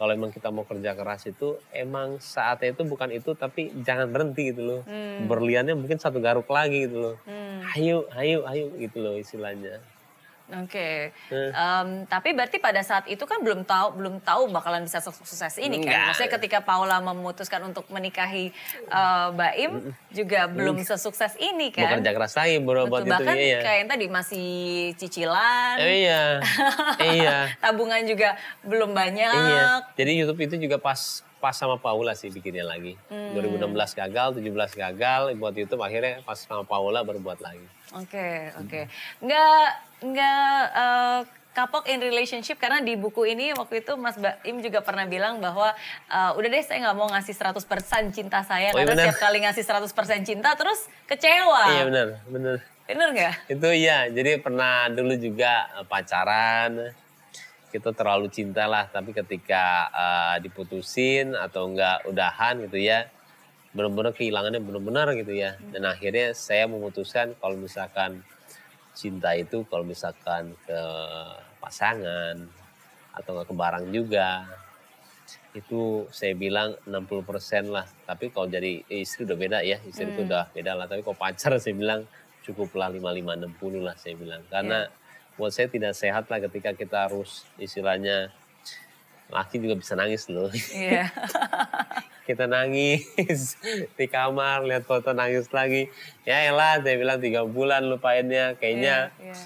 kalau 0.00 0.16
emang 0.16 0.32
kita 0.32 0.48
mau 0.48 0.64
kerja 0.64 0.96
keras 0.96 1.28
itu 1.28 1.60
emang 1.76 2.16
saatnya 2.24 2.72
itu 2.72 2.88
bukan 2.88 3.12
itu 3.12 3.36
tapi 3.36 3.68
jangan 3.84 4.08
berhenti 4.08 4.48
gitu 4.54 4.62
loh. 4.64 4.80
Hmm. 4.88 5.28
berliannya 5.28 5.76
mungkin 5.76 6.00
satu 6.00 6.24
garuk 6.24 6.48
lagi 6.48 6.88
gitu 6.88 6.96
loh. 6.96 7.16
Hmm. 7.28 7.60
ayo 7.76 8.08
ayo 8.16 8.48
ayo 8.48 8.72
gitu 8.80 9.04
loh 9.04 9.14
istilahnya 9.20 9.82
Oke. 10.50 11.14
Eh. 11.14 11.50
Em, 11.50 11.88
tapi 12.04 12.32
berarti 12.32 12.56
pada 12.56 12.80
saat 12.80 13.06
itu 13.06 13.22
kan 13.22 13.38
belum 13.38 13.62
tahu 13.62 13.94
belum 13.94 14.14
tahu 14.20 14.50
bakalan 14.50 14.82
bisa 14.82 14.98
suk- 14.98 15.22
sukses 15.22 15.56
ini 15.56 15.78
kan. 15.78 15.86
Enggak. 15.86 16.06
Maksudnya 16.10 16.32
ketika 16.36 16.58
Paula 16.60 16.98
memutuskan 16.98 17.62
untuk 17.62 17.86
menikahi 17.86 18.50
eh, 18.84 19.26
Mbak 19.30 19.54
Im 19.56 19.72
juga 20.10 20.46
belum 20.46 20.82
sesukses 20.82 21.38
ini 21.38 21.70
kan. 21.70 21.96
kerja 21.96 22.10
keras 22.10 22.34
lagi 22.34 22.58
bro 22.58 22.86
buat 22.86 23.02
itu 23.02 23.10
bahkan 23.10 23.34
iya 23.34 23.58
kayak 23.60 23.78
yang 23.78 23.88
tadi 23.88 24.06
masih 24.06 24.48
cicilan, 24.94 25.76
Eh, 25.78 26.04
iya 26.04 26.22
iya 27.16 27.36
tabungan 27.56 28.02
juga 28.02 28.34
belum 28.62 28.90
banyak. 28.90 29.30
Iya. 29.30 29.86
Jadi 29.94 30.10
YouTube 30.16 30.40
itu 30.40 30.54
juga 30.58 30.76
pas 30.76 30.98
pas 31.40 31.56
sama 31.56 31.80
Paula 31.80 32.12
sih 32.12 32.28
bikinnya 32.28 32.62
lagi. 32.62 33.00
Hmm. 33.08 33.32
2016 33.32 33.72
gagal, 33.96 34.28
17 34.36 34.44
gagal 34.76 35.22
buat 35.40 35.54
YouTube 35.56 35.80
akhirnya 35.80 36.20
pas 36.20 36.36
sama 36.36 36.68
Paula 36.68 37.00
baru 37.00 37.16
buat 37.16 37.40
lagi. 37.40 37.64
Oke, 37.96 38.52
oke. 38.54 38.80
Nggak, 39.18 39.66
nggak 40.00 40.62
eh, 40.72 41.20
kapok 41.50 41.84
in 41.86 41.98
relationship 41.98 42.56
karena 42.56 42.78
di 42.78 42.94
buku 42.94 43.26
ini 43.26 43.50
waktu 43.52 43.82
itu 43.82 43.98
Mas 43.98 44.14
Baim 44.16 44.62
juga 44.62 44.80
pernah 44.80 45.04
bilang 45.04 45.38
bahwa 45.38 45.74
eh, 46.08 46.30
udah 46.34 46.48
deh 46.48 46.62
saya 46.62 46.88
nggak 46.88 46.96
mau 46.96 47.08
ngasih 47.10 47.34
100% 47.34 48.16
cinta 48.16 48.40
saya 48.42 48.70
Oh, 48.70 48.78
iya 48.78 48.86
karena 48.86 48.92
benar. 48.94 49.04
setiap 49.10 49.18
kali 49.20 49.38
ngasih 49.44 49.64
100% 49.66 50.24
cinta 50.24 50.50
terus 50.54 50.86
kecewa. 51.04 51.62
Iya 51.68 51.82
benar, 51.86 52.06
benar. 52.26 52.56
Bener 52.86 53.08
nggak? 53.14 53.34
Itu 53.46 53.68
iya, 53.70 54.10
jadi 54.10 54.42
pernah 54.42 54.90
dulu 54.90 55.14
juga 55.14 55.70
eh, 55.76 55.86
pacaran, 55.86 56.90
kita 57.70 57.94
terlalu 57.94 58.26
cinta 58.34 58.66
lah, 58.66 58.90
tapi 58.90 59.14
ketika 59.14 59.86
eh, 59.90 60.36
diputusin 60.42 61.36
atau 61.36 61.70
enggak 61.70 62.02
udahan 62.08 62.58
gitu 62.66 62.78
ya, 62.78 63.06
benar-benar 63.70 64.10
kehilangannya 64.10 64.58
benar-benar 64.58 65.14
gitu 65.14 65.30
ya. 65.30 65.54
Dan 65.70 65.86
akhirnya 65.86 66.34
saya 66.34 66.66
memutuskan 66.66 67.38
kalau 67.38 67.54
misalkan 67.54 68.26
cinta 69.00 69.32
itu 69.32 69.64
kalau 69.72 69.80
misalkan 69.88 70.52
ke 70.68 70.80
pasangan 71.56 72.36
atau 73.16 73.40
ke 73.40 73.54
barang 73.56 73.88
juga 73.88 74.44
itu 75.56 76.06
saya 76.12 76.36
bilang 76.36 76.76
60% 76.84 77.72
lah. 77.72 77.88
Tapi 78.04 78.28
kalau 78.28 78.46
jadi 78.46 78.84
istri 78.92 79.24
udah 79.24 79.38
beda 79.40 79.58
ya 79.64 79.80
istri 79.88 80.12
itu 80.12 80.28
udah 80.28 80.52
beda 80.52 80.76
lah. 80.76 80.84
Tapi 80.84 81.00
kalau 81.00 81.16
pacar 81.16 81.56
saya 81.62 81.72
bilang 81.72 82.04
cukuplah 82.44 82.92
55 82.92 83.56
60 83.56 83.80
lah 83.80 83.96
saya 83.96 84.14
bilang. 84.20 84.42
Karena 84.52 84.86
buat 85.40 85.56
saya 85.56 85.72
tidak 85.72 85.96
sehat 85.96 86.28
lah 86.28 86.38
ketika 86.44 86.76
kita 86.76 87.08
harus 87.08 87.48
istilahnya 87.56 88.28
laki 89.32 89.62
juga 89.64 89.80
bisa 89.80 89.96
nangis 89.96 90.28
loh. 90.28 90.52
Iya. 90.76 91.08
Kita 92.30 92.46
nangis 92.46 93.58
di 93.98 94.06
kamar, 94.06 94.62
lihat 94.62 94.86
foto 94.86 95.10
nangis 95.10 95.50
lagi. 95.50 95.90
Ya 96.22 96.46
elah, 96.46 96.78
saya 96.78 96.94
bilang 96.94 97.18
tiga 97.18 97.42
bulan 97.42 97.90
lupainnya. 97.90 98.54
Kayaknya 98.54 99.10
Iya, 99.18 99.34
iya. 99.34 99.38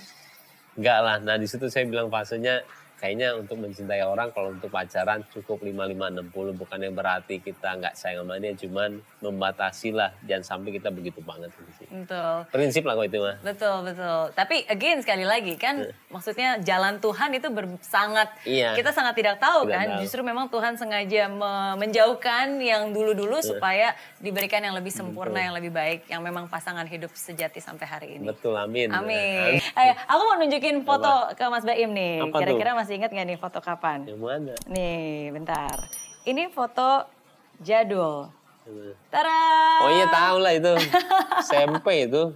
enggak 0.77 0.99
lah. 1.01 1.16
Nah 1.25 1.37
di 1.40 1.49
situ 1.49 1.73
saya 1.73 1.88
bilang 1.88 2.12
fasenya 2.12 2.61
kayaknya 3.05 3.37
untuk 3.37 3.61
mencintai 3.61 4.01
orang 4.01 4.33
kalau 4.33 4.49
untuk 4.49 4.73
pacaran 4.73 5.21
cukup 5.29 5.61
55 5.61 6.25
60 6.33 6.57
bukan 6.57 6.79
yang 6.81 6.97
berarti 6.97 7.37
kita 7.37 7.77
nggak 7.77 7.93
sayang 7.93 8.25
sama 8.25 8.40
dia 8.40 8.57
cuman 8.57 8.97
membatasi 9.21 9.93
lah 9.93 10.09
jangan 10.25 10.57
sampai 10.57 10.73
kita 10.73 10.88
begitu 10.88 11.21
banget 11.21 11.53
gitu 11.53 11.73
sih. 11.77 11.87
Betul. 11.93 12.49
Prinsip 12.49 12.81
lah 12.81 12.97
kok 12.97 13.05
itu 13.05 13.21
mah. 13.21 13.37
Betul, 13.45 13.77
betul. 13.85 14.21
Tapi 14.33 14.64
again 14.64 15.05
sekali 15.05 15.29
lagi 15.29 15.53
kan 15.55 15.85
maksudnya 16.09 16.57
jalan 16.64 16.97
Tuhan 16.97 17.29
itu 17.31 17.53
sangat 17.85 18.33
Iya. 18.49 18.73
kita 18.73 18.88
sangat 18.88 19.12
tidak 19.12 19.37
tahu 19.37 19.69
Tidak 19.69 19.77
kan. 19.77 19.87
tahu. 19.87 20.01
Justru 20.01 20.21
memang 20.25 20.49
Tuhan 20.49 20.81
sengaja 20.81 21.29
me- 21.29 21.77
menjauhkan 21.77 22.57
yang 22.57 22.88
dulu-dulu 22.88 23.45
supaya 23.45 23.93
diberikan 24.17 24.64
yang 24.64 24.73
lebih 24.73 24.88
sempurna, 24.88 25.45
yang 25.45 25.53
lebih 25.53 25.69
baik, 25.69 26.09
yang 26.09 26.25
memang 26.25 26.49
pasangan 26.49 26.88
hidup 26.88 27.12
sejati 27.12 27.61
sampai 27.61 27.85
hari 27.85 28.09
ini. 28.17 28.25
Betul, 28.25 28.57
amin. 28.57 28.88
Amin. 28.88 29.61
Ayo, 29.75 29.93
aku 30.09 30.23
mau 30.23 30.37
nunjukin 30.40 30.81
foto 30.81 31.12
ke 31.37 31.45
Mas 31.47 31.69
Baim 31.69 31.93
nih. 31.93 32.25
Apa? 32.25 32.40
Kira-kira 32.40 32.73
masih 32.73 32.93
ingat 32.94 33.11
nggak 33.11 33.26
nih 33.26 33.38
foto 33.38 33.59
kapan? 33.59 34.07
Yang 34.07 34.20
mana? 34.20 34.54
Nih, 34.66 35.28
bentar. 35.30 35.76
Ini 36.22 36.48
foto 36.48 37.04
jadul. 37.59 38.30
Tara. 39.12 39.44
Oh 39.85 39.90
iya 39.92 40.07
tahu 40.09 40.37
lah 40.40 40.52
itu. 40.52 40.72
SMP 41.46 42.09
itu. 42.09 42.33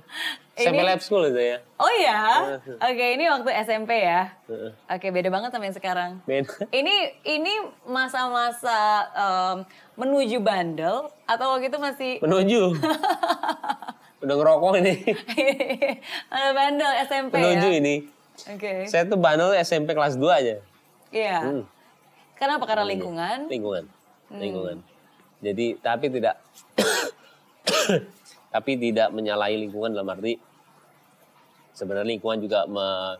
SMP 0.53 0.77
Ini- 0.77 0.89
lab 0.91 1.01
school 1.01 1.25
itu 1.25 1.41
ya. 1.41 1.57
Oh 1.79 1.89
ya, 1.95 2.19
oke 2.83 3.05
ini 3.09 3.25
waktu 3.25 3.49
SMP 3.63 4.03
ya. 4.03 4.35
Heeh. 4.45 4.71
Oke 4.91 5.09
beda 5.09 5.31
banget 5.31 5.49
sama 5.49 5.65
yang 5.65 5.73
sekarang. 5.73 6.11
Beda. 6.27 6.51
Ini 6.69 6.95
ini 7.25 7.53
masa-masa 7.87 8.77
em, 9.09 9.57
menuju 9.95 10.43
bandel 10.43 11.09
atau 11.25 11.47
waktu 11.55 11.71
itu 11.71 11.79
masih 11.79 12.13
Menuju. 12.21 12.75
Udah 14.27 14.35
ngerokok 14.35 14.83
ini. 14.83 14.95
ada 16.29 16.51
bandel 16.53 16.91
SMP 17.07 17.39
Menuju 17.39 17.69
ya? 17.71 17.79
ini. 17.79 17.95
Oke. 18.47 18.87
Saya 18.87 19.03
tuh 19.05 19.19
bandel 19.19 19.59
SMP 19.59 19.93
kelas 19.93 20.15
2 20.15 20.31
aja. 20.31 20.57
Iya. 21.11 21.39
Hmm. 21.43 21.65
Kenapa? 22.39 22.65
Karena 22.71 22.87
lingkungan. 22.87 23.51
Lingkungan. 23.51 23.85
Hmm. 24.31 24.39
Lingkungan. 24.39 24.77
Jadi 25.43 25.79
tapi 25.79 26.07
tidak 26.11 26.35
tapi 28.55 28.73
tidak 28.77 29.09
menyalahi 29.11 29.57
lingkungan 29.67 29.93
dalam 29.93 30.09
arti 30.09 30.39
sebenarnya 31.73 32.19
lingkungan 32.19 32.39
juga 32.43 32.67
me- 32.67 33.19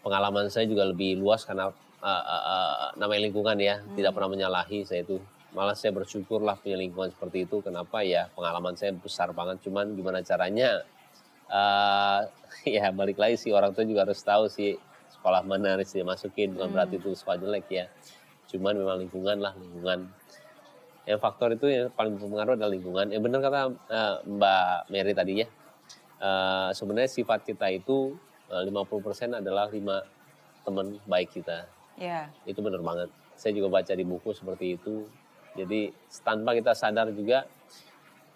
pengalaman 0.00 0.48
saya 0.48 0.64
juga 0.64 0.86
lebih 0.86 1.18
luas 1.18 1.44
karena 1.44 1.68
uh, 1.68 2.06
uh, 2.06 2.44
uh, 2.46 2.88
namanya 2.96 3.28
lingkungan 3.28 3.56
ya 3.58 3.82
Hmm. 3.82 3.96
tidak 3.98 4.14
pernah 4.16 4.30
menyalahi 4.32 4.86
saya 4.86 5.02
itu 5.04 5.18
malah 5.50 5.74
saya 5.74 5.90
bersyukur 5.90 6.38
lah 6.40 6.54
punya 6.54 6.78
lingkungan 6.78 7.10
seperti 7.10 7.44
itu 7.44 7.58
kenapa 7.60 8.06
ya 8.06 8.30
pengalaman 8.32 8.78
saya 8.78 8.94
besar 8.94 9.34
banget 9.34 9.58
cuman 9.66 9.92
gimana 9.98 10.22
caranya 10.22 10.86
uh, 11.50 12.20
ya 12.78 12.88
balik 12.94 13.18
lagi 13.18 13.36
sih 13.36 13.50
orang 13.50 13.74
tua 13.74 13.84
juga 13.84 14.06
harus 14.06 14.22
tahu 14.22 14.46
sih 14.46 14.78
sekolah 15.10 15.44
mana 15.44 15.76
harus 15.76 15.90
dia 15.92 16.06
masukin 16.06 16.56
bukan 16.56 16.70
berarti 16.72 16.96
itu 16.96 17.12
sekolah 17.12 17.38
jelek 17.42 17.66
ya. 17.68 17.84
Cuman 18.50 18.74
memang 18.74 18.98
lingkungan 19.04 19.36
lah 19.38 19.52
lingkungan. 19.58 20.10
Yang 21.04 21.20
faktor 21.20 21.54
itu 21.54 21.66
yang 21.66 21.90
paling 21.92 22.16
berpengaruh 22.16 22.54
adalah 22.56 22.72
lingkungan. 22.72 23.06
Yang 23.10 23.22
benar 23.26 23.38
kata 23.42 23.60
uh, 23.90 24.14
Mbak 24.26 24.76
Mary 24.90 25.12
tadi 25.12 25.32
ya. 25.44 25.46
Uh, 26.20 26.70
sebenarnya 26.76 27.08
sifat 27.08 27.44
kita 27.44 27.72
itu 27.72 28.14
uh, 28.52 28.62
50% 28.64 29.40
adalah 29.40 29.68
lima 29.72 30.04
teman 30.64 30.96
baik 31.04 31.36
kita. 31.40 31.66
Ya. 32.00 32.32
itu 32.48 32.64
benar 32.64 32.80
banget. 32.80 33.12
Saya 33.36 33.52
juga 33.52 33.68
baca 33.68 33.92
di 33.92 34.04
buku 34.08 34.32
seperti 34.32 34.80
itu. 34.80 35.04
Jadi 35.52 35.92
tanpa 36.24 36.56
kita 36.56 36.72
sadar 36.72 37.12
juga 37.12 37.44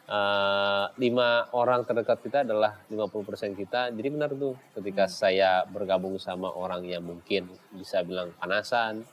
uh, 0.09 0.87
lima 1.01 1.49
orang 1.57 1.85
terdekat 1.85 2.21
kita 2.21 2.39
adalah 2.45 2.81
50% 2.89 3.57
kita. 3.57 3.93
Jadi 3.93 4.09
benar 4.13 4.31
tuh 4.33 4.57
ketika 4.77 5.09
saya 5.09 5.65
bergabung 5.65 6.21
sama 6.21 6.53
orang 6.53 6.85
yang 6.85 7.05
mungkin 7.05 7.49
bisa 7.73 8.05
bilang 8.05 8.33
panasan 8.37 9.05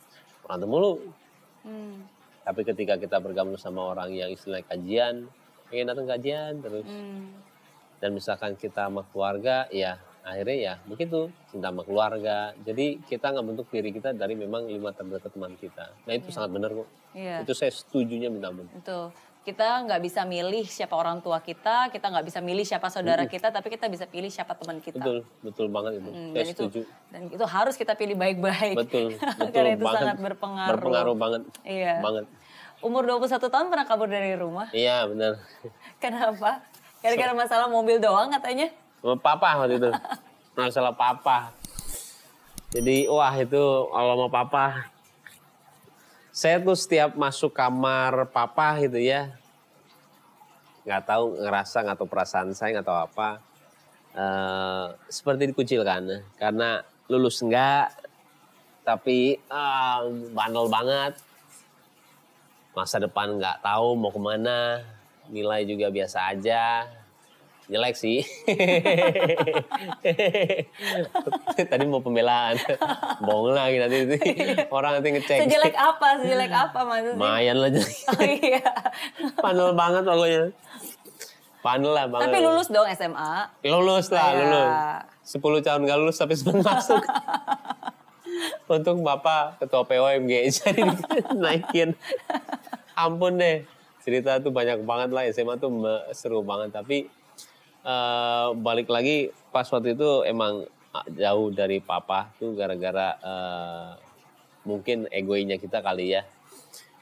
berantem 0.43 0.69
mulu. 0.69 0.95
Hmm. 1.61 2.09
tapi 2.41 2.65
ketika 2.65 2.97
kita 2.97 3.21
bergabung 3.21 3.53
sama 3.53 3.93
orang 3.93 4.17
yang 4.17 4.25
istilahnya 4.33 4.65
kajian 4.65 5.29
pengen 5.69 5.93
datang 5.93 6.09
kajian 6.09 6.57
terus. 6.57 6.89
Hmm. 6.89 7.37
dan 8.01 8.17
misalkan 8.17 8.57
kita 8.57 8.89
sama 8.89 9.05
keluarga 9.13 9.69
ya 9.69 10.01
akhirnya 10.25 10.57
ya 10.57 10.73
begitu 10.89 11.29
cinta 11.49 11.69
sama 11.69 11.85
keluarga. 11.85 12.53
Jadi 12.65 13.01
kita 13.05 13.29
nggak 13.29 13.45
bentuk 13.45 13.67
diri 13.69 13.89
kita 13.93 14.13
dari 14.17 14.33
memang 14.33 14.69
lima 14.69 14.89
terdekat 14.89 15.33
teman 15.33 15.53
kita. 15.57 15.93
Nah 16.05 16.13
itu 16.17 16.33
sangat 16.33 16.49
benar 16.53 16.73
kok. 16.73 16.89
Iya. 17.11 17.43
itu 17.43 17.53
saya 17.53 17.69
setujunya 17.75 18.31
Itu 18.71 19.11
kita 19.41 19.65
nggak 19.81 20.01
bisa 20.01 20.21
milih 20.21 20.61
siapa 20.63 20.93
orang 20.93 21.17
tua 21.17 21.41
kita, 21.41 21.89
kita 21.89 22.05
nggak 22.07 22.23
bisa 22.23 22.39
milih 22.39 22.61
siapa 22.61 22.87
saudara 22.87 23.25
kita, 23.25 23.49
tapi 23.49 23.67
kita 23.67 23.89
bisa 23.89 24.05
pilih 24.05 24.29
siapa 24.29 24.53
teman 24.53 24.77
kita. 24.77 25.01
betul 25.01 25.17
betul 25.41 25.67
banget 25.67 25.97
itu 25.97 26.09
Hmm, 26.09 26.29
dan 26.31 26.45
itu 26.45 26.63
dan 27.09 27.21
itu 27.27 27.45
harus 27.47 27.73
kita 27.73 27.93
pilih 27.95 28.13
baik-baik. 28.15 28.77
betul 28.77 29.17
betul 29.41 29.49
Karena 29.49 29.69
itu 29.71 29.81
banget 29.81 29.97
sangat 29.99 30.17
berpengaruh. 30.19 30.71
berpengaruh 30.77 31.15
banget 31.15 31.41
Iya. 31.63 31.97
banget 31.99 32.25
Umur 32.81 33.05
21 33.05 33.37
tahun 33.43 33.67
pernah 33.67 33.85
kabur 33.85 34.05
dari 34.05 34.33
rumah. 34.33 34.69
iya 34.71 35.05
benar 35.05 35.41
Kenapa? 36.03 36.61
Gara-gara 37.01 37.33
masalah 37.33 37.65
mobil 37.65 37.97
doang 37.97 38.29
katanya. 38.31 38.69
papa 39.17 39.57
waktu 39.57 39.77
itu 39.77 39.89
masalah 40.53 40.93
papa 40.93 41.49
jadi 42.69 43.09
wah 43.09 43.33
itu 43.33 43.57
kalau 43.89 44.13
mau 44.15 44.29
papa 44.29 44.85
saya 46.31 46.63
tuh 46.63 46.79
setiap 46.79 47.13
masuk 47.19 47.51
kamar 47.51 48.27
papa 48.31 48.79
gitu 48.79 48.99
ya 48.99 49.35
nggak 50.81 51.03
tahu 51.05 51.37
ngerasa 51.45 51.77
nggak 51.85 51.97
tahu 51.99 52.09
perasaan 52.09 52.49
saya 52.57 52.79
nggak 52.79 52.87
tahu 52.89 52.99
apa 53.05 53.29
eh 54.11 54.85
seperti 55.07 55.51
dikucilkan. 55.51 56.03
Karena 56.35 56.83
lulus 57.07 57.39
enggak 57.43 57.95
tapi 58.83 59.39
ah, 59.47 60.03
bandel 60.35 60.67
banget. 60.67 61.13
Masa 62.71 63.03
depan 63.03 63.35
nggak 63.35 63.63
tahu 63.63 63.99
mau 63.99 64.11
ke 64.11 64.19
mana 64.19 64.79
nilai 65.31 65.63
juga 65.67 65.87
biasa 65.91 66.31
aja 66.31 66.87
jelek 67.71 67.95
sih 67.95 68.19
tadi 71.71 71.83
mau 71.87 72.03
pembelaan 72.03 72.59
bohong 73.23 73.55
lagi 73.55 73.79
nanti 73.79 73.97
orang 74.67 74.99
nanti 74.99 75.09
ngecek 75.15 75.37
Sejelek 75.47 75.75
apa? 75.75 76.19
Sejelek 76.19 76.51
apa 76.51 76.79
maksudnya? 76.83 77.15
lumayan 77.15 77.55
lah 77.57 77.69
jelek 77.71 77.95
Oh 78.11 78.21
iya. 78.21 78.61
Pandel 79.39 79.71
banget 79.71 80.03
pokoknya. 80.03 80.43
Pandel 81.61 81.91
lah 81.93 82.05
banget. 82.09 82.27
Tapi 82.27 82.37
lulus 82.41 82.67
dong 82.67 82.87
SMA. 82.89 83.33
Lulus 83.63 84.07
lah, 84.09 84.27
Iya. 84.33 84.39
lulus. 84.41 84.71
10 85.21 85.61
tahun 85.63 85.79
gak 85.85 85.97
lulus 85.97 86.17
tapi 86.17 86.33
sempat 86.33 86.59
masuk. 86.59 87.01
Untuk 88.67 88.99
Bapak 88.99 89.59
Ketua 89.59 89.85
POMG 89.85 90.31
jadi 90.49 90.81
naikin. 91.31 91.93
Ampun 92.93 93.37
deh. 93.37 93.63
Cerita 94.01 94.41
tuh 94.41 94.49
banyak 94.49 94.81
banget 94.81 95.09
lah 95.13 95.23
SMA 95.29 95.55
tuh 95.55 95.69
seru 96.11 96.41
banget 96.41 96.73
tapi 96.73 97.05
eh, 97.85 98.47
balik 98.57 98.87
lagi 98.89 99.33
pas 99.49 99.67
waktu 99.67 99.97
itu 99.97 100.23
emang 100.25 100.65
ah, 100.93 101.05
jauh 101.09 101.49
dari 101.51 101.81
papa 101.81 102.29
tuh 102.37 102.53
gara-gara 102.53 103.17
eh, 103.17 103.91
mungkin 104.65 105.09
egoinya 105.09 105.57
kita 105.57 105.81
kali 105.81 106.15
ya. 106.17 106.23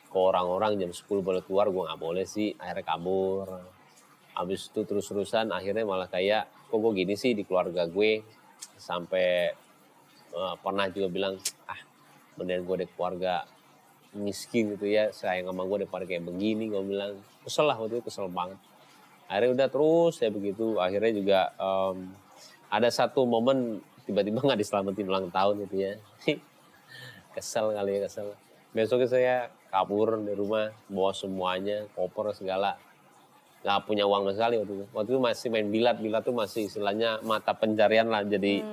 Ke 0.10 0.18
orang-orang 0.18 0.82
jam 0.82 0.90
10 0.90 1.06
boleh 1.22 1.46
keluar 1.46 1.70
gue 1.70 1.86
nggak 1.86 2.02
boleh 2.02 2.26
sih 2.26 2.56
akhirnya 2.58 2.86
kabur. 2.88 3.48
Habis 4.34 4.72
itu 4.72 4.82
terus-terusan 4.88 5.52
akhirnya 5.52 5.84
malah 5.86 6.08
kayak 6.10 6.48
kok 6.72 6.80
gue 6.80 6.92
gini 6.96 7.14
sih 7.20 7.36
di 7.36 7.44
keluarga 7.46 7.86
gue? 7.86 8.24
Sampai 8.80 9.54
eh, 10.34 10.56
pernah 10.64 10.88
juga 10.90 11.08
bilang 11.12 11.36
ah 11.70 11.80
mendingan 12.40 12.64
gue 12.66 12.76
di 12.84 12.88
keluarga 12.96 13.44
miskin 14.10 14.74
gitu 14.74 14.90
ya 14.90 15.14
sayang 15.14 15.54
sama 15.54 15.70
gue 15.70 15.86
daripada 15.86 16.08
kayak 16.08 16.26
begini 16.26 16.72
gue 16.72 16.82
bilang. 16.82 17.20
Kesel 17.46 17.70
lah 17.70 17.78
waktu 17.78 18.02
itu 18.02 18.10
kesel 18.10 18.32
banget 18.32 18.58
akhirnya 19.30 19.52
udah 19.54 19.68
terus 19.70 20.16
ya 20.18 20.34
begitu. 20.34 20.82
Akhirnya 20.82 21.12
juga 21.14 21.40
em, 21.56 22.10
ada 22.74 22.90
satu 22.90 23.24
momen 23.30 23.80
tiba-tiba 24.10 24.42
nggak 24.46 24.60
diselamatin 24.60 25.06
ulang 25.06 25.30
tahun 25.30 25.70
gitu 25.70 25.76
ya. 25.78 25.94
Kesel 27.38 27.78
kali 27.78 28.02
ya 28.02 28.10
kesel. 28.10 28.34
Besoknya 28.74 29.08
saya 29.08 29.36
kabur 29.70 30.18
dari 30.18 30.34
rumah 30.34 30.74
bawa 30.90 31.14
semuanya 31.14 31.86
koper 31.94 32.34
segala. 32.34 32.74
Nggak 33.62 33.80
punya 33.86 34.04
uang 34.10 34.34
sekali 34.34 34.58
waktu 34.58 34.74
itu. 34.82 34.86
Waktu 34.92 35.10
itu 35.14 35.22
masih 35.22 35.48
main 35.54 35.68
bilat 35.70 35.98
bilat 36.02 36.26
tuh 36.26 36.34
masih 36.34 36.66
istilahnya 36.66 37.22
mata 37.22 37.54
pencarian 37.54 38.10
lah 38.10 38.26
jadi 38.26 38.66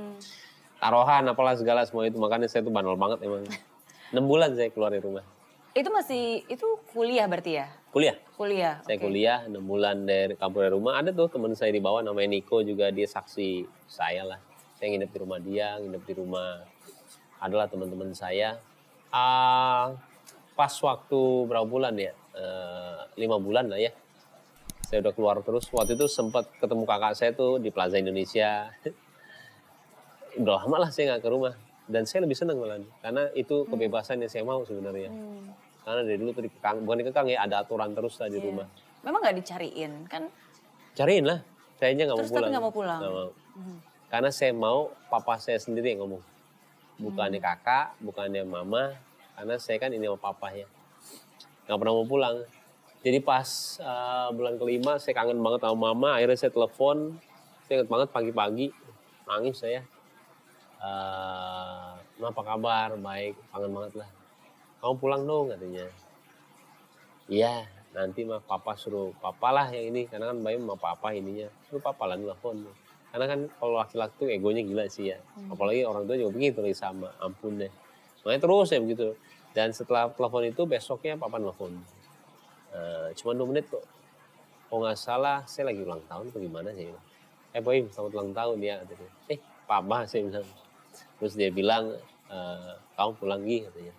taruhan 0.80 1.28
apalah 1.28 1.52
segala 1.52 1.84
semua 1.84 2.08
itu. 2.08 2.16
Makanya 2.16 2.48
saya 2.48 2.64
tuh 2.64 2.72
bandel 2.72 2.96
banget 2.96 3.20
emang. 3.28 3.44
Enam 4.16 4.24
bulan 4.24 4.56
saya 4.56 4.72
keluar 4.72 4.88
dari 4.88 5.04
rumah. 5.04 5.24
Itu 5.76 5.92
masih 5.92 6.48
itu 6.48 6.66
kuliah 6.96 7.28
berarti 7.28 7.60
ya? 7.60 7.68
Kuliah? 7.96 8.16
Kuliah. 8.36 8.76
saya 8.84 9.00
oke. 9.00 9.08
kuliah 9.08 9.38
enam 9.48 9.64
bulan 9.64 10.04
dari 10.04 10.36
kampung 10.36 10.60
dari 10.60 10.76
rumah. 10.76 11.00
Ada 11.00 11.16
tuh 11.16 11.32
teman 11.32 11.56
saya 11.56 11.72
di 11.72 11.80
bawah 11.80 12.04
namanya 12.04 12.36
Niko 12.36 12.60
juga 12.60 12.92
dia 12.92 13.08
saksi 13.08 13.64
saya 13.88 14.28
lah. 14.28 14.36
Saya 14.76 14.92
nginep 14.92 15.08
di 15.08 15.18
rumah 15.24 15.38
dia 15.40 15.80
nginep 15.80 16.02
di 16.04 16.14
rumah 16.20 16.60
adalah 17.40 17.64
teman-teman 17.72 18.12
saya. 18.12 18.60
Uh, 19.08 19.96
pas 20.52 20.72
waktu 20.84 21.20
berapa 21.48 21.64
bulan 21.64 21.96
ya? 21.96 22.12
Uh, 22.36 23.08
lima 23.16 23.40
bulan 23.40 23.72
lah 23.72 23.80
ya. 23.80 23.96
Saya 24.84 25.00
udah 25.00 25.16
keluar 25.16 25.40
terus. 25.40 25.64
Waktu 25.72 25.96
itu 25.96 26.04
sempat 26.04 26.52
ketemu 26.60 26.84
kakak 26.84 27.16
saya 27.16 27.32
tuh 27.32 27.56
di 27.56 27.72
Plaza 27.72 27.96
Indonesia. 27.96 28.68
Udah 30.36 30.60
lama 30.68 30.84
lah 30.84 30.90
saya 30.92 31.16
nggak 31.16 31.24
ke 31.24 31.30
rumah. 31.32 31.56
Dan 31.88 32.04
saya 32.04 32.28
lebih 32.28 32.36
senang 32.36 32.60
malah 32.60 32.76
karena 33.00 33.32
itu 33.32 33.64
kebebasan 33.64 34.20
yang 34.20 34.28
saya 34.28 34.44
mau 34.44 34.60
sebenarnya. 34.68 35.08
Hmm. 35.08 35.65
Karena 35.86 36.02
dari 36.02 36.18
dulu 36.18 36.30
tuh 36.32 36.42
dikekang 36.42 36.82
bukan 36.82 36.96
dikekang 36.98 37.26
ya 37.30 37.38
ada 37.40 37.62
aturan 37.62 37.94
terus 37.94 38.18
lah 38.18 38.26
di 38.26 38.36
Iya. 38.36 38.44
rumah 38.44 38.66
Memang 39.00 39.20
nggak 39.22 39.36
dicariin 39.38 39.92
kan? 40.04 40.26
cariin 40.92 41.22
lah 41.22 41.38
saya 41.76 41.92
aja 41.92 42.02
nggak 42.02 42.10
mau 42.10 42.18
Terus 42.18 42.28
tapi 42.28 42.36
pulang 42.36 42.50
nggak 42.50 42.64
mau 42.64 42.74
pulang? 42.74 43.00
Nggak 43.00 43.14
mau. 43.14 43.30
Mhm. 43.54 43.76
karena 44.06 44.30
saya 44.30 44.52
mau 44.52 44.78
papa 45.06 45.34
saya 45.36 45.56
sendiri 45.56 45.88
yang 45.88 46.02
ngomong 46.02 46.22
bukannya 46.98 47.38
Hmm. 47.38 47.46
kakak 47.46 47.86
bukannya 48.00 48.42
mama 48.42 48.96
karena 49.32 49.54
saya 49.56 49.76
kan 49.76 49.90
ini 49.90 50.04
sama 50.04 50.18
papa 50.18 50.48
ya 50.50 50.66
nggak 51.64 51.76
pernah 51.76 51.92
mau 51.92 52.04
pulang 52.04 52.36
jadi 53.00 53.18
pas 53.20 53.46
uh, 53.78 54.32
bulan 54.32 54.56
kelima 54.56 54.96
saya 54.96 55.14
kangen 55.14 55.38
banget 55.38 55.60
sama 55.60 55.78
mama 55.86 56.16
akhirnya 56.16 56.34
saya 56.36 56.50
telepon 56.50 57.14
saya 57.62 57.74
ingat 57.76 57.88
banget 57.88 58.08
pagi-pagi 58.10 58.66
nangis 59.24 59.56
saya 59.56 59.82
uh, 60.80 61.94
apa 62.24 62.42
kabar 62.42 62.94
baik 62.96 63.34
kangen 63.50 63.70
banget 63.70 63.92
lah 63.96 64.08
kamu 64.86 65.02
pulang 65.02 65.22
dong 65.26 65.50
katanya. 65.50 65.90
Iya 67.26 67.66
nanti 67.90 68.22
mah 68.22 68.38
papa 68.38 68.78
suruh 68.78 69.10
papa 69.18 69.50
lah 69.50 69.66
yang 69.74 69.90
ini. 69.90 70.06
Karena 70.06 70.30
kan 70.30 70.38
bayi 70.46 70.62
sama 70.62 70.78
papa 70.78 71.10
ininya. 71.10 71.50
Suruh 71.66 71.82
papa 71.82 72.06
lah 72.06 72.14
telepon 72.14 72.70
karena 73.10 73.32
kan 73.32 73.40
kalau 73.58 73.80
laki-laki 73.80 74.14
tuh 74.20 74.28
egonya 74.30 74.62
gila 74.62 74.86
sih 74.86 75.10
ya. 75.10 75.18
Apalagi 75.50 75.82
orang 75.82 76.06
tua 76.06 76.14
juga 76.14 76.38
begitu 76.38 76.62
lagi 76.62 76.78
sama. 76.78 77.10
Ampun 77.18 77.58
deh. 77.58 77.72
Makanya 78.22 78.40
terus 78.46 78.68
ya 78.70 78.78
begitu. 78.78 79.18
Dan 79.50 79.74
setelah 79.74 80.06
telepon 80.14 80.46
itu 80.46 80.62
besoknya 80.70 81.18
papa 81.18 81.42
telepon 81.42 81.74
Eh, 82.76 83.08
cuma 83.16 83.32
dua 83.32 83.48
menit 83.48 83.72
kok. 83.72 83.80
Kalau 84.68 84.84
nggak 84.84 84.98
salah 85.00 85.40
saya 85.48 85.72
lagi 85.72 85.80
ulang 85.80 86.04
tahun 86.04 86.28
atau 86.28 86.40
gimana 86.44 86.68
sih? 86.76 86.92
Eh 87.56 87.62
boy 87.64 87.88
selamat 87.88 88.12
ulang 88.12 88.30
tahun 88.36 88.56
ya 88.60 88.74
katanya. 88.84 89.10
Eh 89.32 89.38
papa 89.64 90.04
saya 90.04 90.28
bilang 90.28 90.46
terus 91.16 91.32
dia 91.40 91.48
bilang 91.48 91.96
eh, 92.28 92.72
kamu 93.00 93.10
pulang 93.16 93.40
gih 93.48 93.64
katanya 93.64 93.94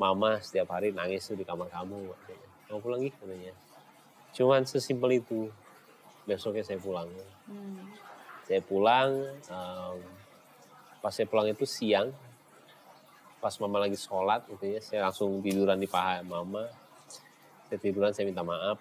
mama 0.00 0.40
setiap 0.40 0.72
hari 0.72 0.92
nangis 0.92 1.28
tuh 1.28 1.36
di 1.36 1.44
kamar 1.44 1.68
kamu 1.68 2.12
katanya. 2.12 2.48
Kamu 2.68 2.78
pulang 2.80 3.00
gih 3.04 3.14
katanya. 3.16 3.52
Cuman 4.32 4.60
sesimpel 4.64 5.20
itu. 5.20 5.48
Besoknya 6.22 6.62
saya 6.62 6.78
pulang. 6.78 7.10
Hmm. 7.50 7.90
saya 8.42 8.58
pulang 8.62 9.10
em, 9.50 9.98
pas 11.02 11.10
saya 11.14 11.26
pulang 11.26 11.46
itu 11.50 11.66
siang 11.66 12.10
pas 13.42 13.54
mama 13.58 13.82
lagi 13.82 13.98
sholat 13.98 14.46
gitu 14.46 14.70
ya 14.70 14.78
saya 14.78 15.10
langsung 15.10 15.42
tiduran 15.42 15.82
di 15.82 15.90
paha 15.90 16.22
mama. 16.22 16.70
Saya 17.66 17.78
tiduran 17.82 18.14
saya 18.14 18.30
minta 18.30 18.46
maaf. 18.46 18.78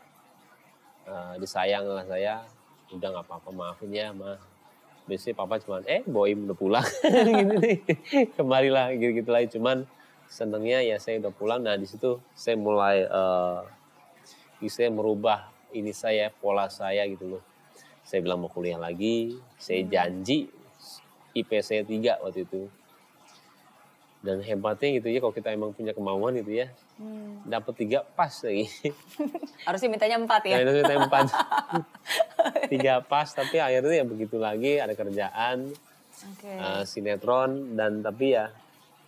Eh, 1.09 1.33
disayang 1.41 1.89
lah 1.89 2.05
saya. 2.05 2.45
Udah 2.93 3.09
nggak 3.09 3.25
apa-apa 3.25 3.49
maafin 3.49 3.89
ya 3.89 4.13
ma. 4.13 4.37
Biasanya 5.09 5.33
papa 5.33 5.57
cuman 5.57 5.81
eh 5.89 6.05
boim 6.05 6.45
udah 6.45 6.57
pulang. 6.57 6.85
Gini 7.25 7.55
nih. 7.57 7.77
Kembali 8.37 8.69
lah 8.69 8.93
gitu 8.93 9.17
gitu 9.17 9.29
lagi. 9.33 9.47
Cuman 9.57 9.89
senengnya 10.31 10.79
ya 10.79 10.95
saya 10.95 11.19
udah 11.19 11.33
pulang 11.35 11.59
nah 11.59 11.75
di 11.75 11.83
situ 11.83 12.15
saya 12.31 12.55
mulai 12.55 13.03
eh 13.03 13.59
saya 14.71 14.87
merubah 14.87 15.51
ini 15.75 15.91
saya 15.91 16.31
pola 16.31 16.71
saya 16.71 17.03
gitu 17.11 17.35
loh 17.35 17.43
saya 18.07 18.23
bilang 18.23 18.39
mau 18.39 18.47
kuliah 18.47 18.79
lagi 18.79 19.35
saya 19.59 19.83
janji 19.83 20.47
IP 21.35 21.51
saya 21.59 21.83
tiga 21.83 22.15
waktu 22.23 22.47
itu 22.47 22.71
dan 24.21 24.39
hebatnya 24.39 25.01
gitu 25.01 25.09
ya 25.09 25.19
kalau 25.19 25.33
kita 25.33 25.49
emang 25.51 25.75
punya 25.75 25.91
kemauan 25.91 26.39
gitu 26.39 26.63
ya 26.63 26.71
Hmm. 27.01 27.41
dapat 27.49 27.73
tiga 27.81 28.05
pas 28.13 28.29
lagi 28.45 28.69
Harusnya 29.65 29.89
mintanya 29.89 30.17
empat 30.21 30.41
ya. 30.45 30.55
Nah, 30.57 30.61
itu 30.69 30.73
kita 30.85 30.93
empat. 31.01 31.25
Tiga 32.73 32.93
pas, 33.01 33.25
tapi 33.29 33.57
akhirnya 33.57 34.01
ya 34.01 34.05
begitu 34.05 34.37
lagi, 34.41 34.77
ada 34.77 34.93
kerjaan, 34.93 35.69
Oke. 36.29 36.49
eh, 36.49 36.83
sinetron, 36.85 37.73
dan 37.77 38.01
tapi 38.01 38.33
ya 38.37 38.49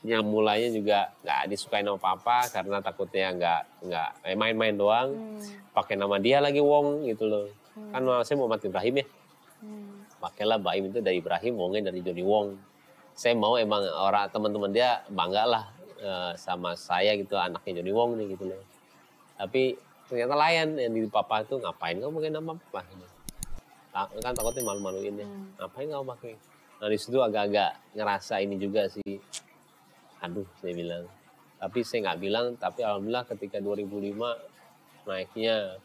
yang 0.03 0.23
mulainya 0.27 0.69
juga 0.75 1.15
nggak 1.23 1.41
disukain 1.47 1.87
sama 1.87 1.95
papa 1.95 2.51
karena 2.51 2.83
takutnya 2.83 3.31
nggak 3.31 3.61
nggak 3.87 4.09
eh, 4.27 4.35
main-main 4.35 4.75
doang, 4.75 5.15
Hmm. 5.15 5.39
pakai 5.71 5.95
nama 5.95 6.19
dia 6.19 6.43
lagi 6.43 6.59
Wong 6.59 7.07
gitu 7.07 7.23
loh. 7.23 7.47
Kan 7.95 8.03
saya 8.21 8.35
Muhammad 8.37 8.61
Ibrahim 8.61 8.99
ya, 8.99 9.05
Hmm. 9.63 10.03
pakailah 10.19 10.59
Baim 10.59 10.91
itu 10.91 10.99
dari 10.99 11.23
Ibrahim, 11.23 11.55
Wongnya 11.55 11.89
dari 11.89 12.03
Joni 12.03 12.19
Wong. 12.21 12.59
Saya 13.15 13.31
mau 13.33 13.55
emang 13.55 13.79
orang 13.87 14.27
teman-teman 14.27 14.69
dia 14.69 15.01
bangga 15.07 15.43
lah 15.47 15.65
eh, 16.03 16.31
sama 16.35 16.75
saya 16.75 17.15
gitu 17.15 17.39
anaknya 17.39 17.79
Joni 17.79 17.91
Wong 17.95 18.19
nih 18.19 18.35
gitu 18.35 18.51
loh. 18.51 18.59
Tapi 19.39 19.79
ternyata 20.11 20.35
layan 20.35 20.75
yang 20.75 20.91
di 20.91 21.07
papa 21.07 21.47
tuh 21.47 21.63
ngapain 21.63 21.95
kamu 21.95 22.11
pakai 22.11 22.31
nama 22.31 22.51
papa? 22.59 22.81
Kan 24.19 24.33
takutnya 24.35 24.67
malu-maluin 24.67 25.15
ya. 25.15 25.23
Hmm. 25.23 25.47
Ngapain 25.63 25.87
kamu 25.87 26.05
pakai? 26.11 26.33
Nah 26.83 26.87
di 26.91 26.97
situ 26.99 27.17
agak-agak 27.23 27.71
ngerasa 27.95 28.43
ini 28.43 28.59
juga 28.59 28.91
sih. 28.91 29.15
Aduh 30.23 30.47
saya 30.63 30.73
bilang. 30.73 31.03
Tapi 31.59 31.79
saya 31.83 31.99
nggak 32.09 32.19
bilang. 32.23 32.45
Tapi 32.55 32.79
alhamdulillah 32.81 33.27
ketika 33.27 33.59
2005 33.59 35.07
naiknya 35.07 35.77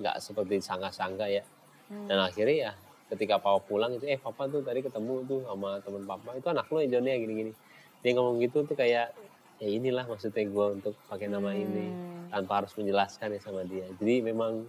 nggak 0.00 0.16
seperti 0.24 0.64
sangka-sangka 0.64 1.28
ya. 1.28 1.44
Hmm. 1.92 2.08
Dan 2.08 2.18
akhirnya 2.24 2.56
ya 2.56 2.72
ketika 3.08 3.40
papa 3.40 3.60
pulang 3.64 3.96
itu 3.96 4.04
eh 4.04 4.20
papa 4.20 4.48
tuh 4.48 4.60
tadi 4.60 4.84
ketemu 4.84 5.24
tuh 5.24 5.40
sama 5.48 5.80
teman 5.80 6.04
papa 6.04 6.36
itu 6.36 6.48
anak 6.52 6.68
lo 6.68 6.80
ya 6.80 6.88
Johnny 6.96 7.10
ya 7.12 7.18
gini-gini. 7.20 7.52
Dia 8.00 8.10
ngomong 8.16 8.40
gitu 8.40 8.64
tuh 8.64 8.76
kayak 8.76 9.12
ya 9.58 9.68
inilah 9.68 10.06
maksudnya 10.06 10.44
gue 10.46 10.66
untuk 10.80 10.94
pakai 11.10 11.26
nama 11.28 11.50
ini 11.50 11.86
Hmm. 11.88 12.44
tanpa 12.44 12.60
harus 12.62 12.76
menjelaskan 12.76 13.34
ya 13.36 13.40
sama 13.40 13.64
dia. 13.64 13.88
Jadi 13.96 14.20
memang 14.20 14.68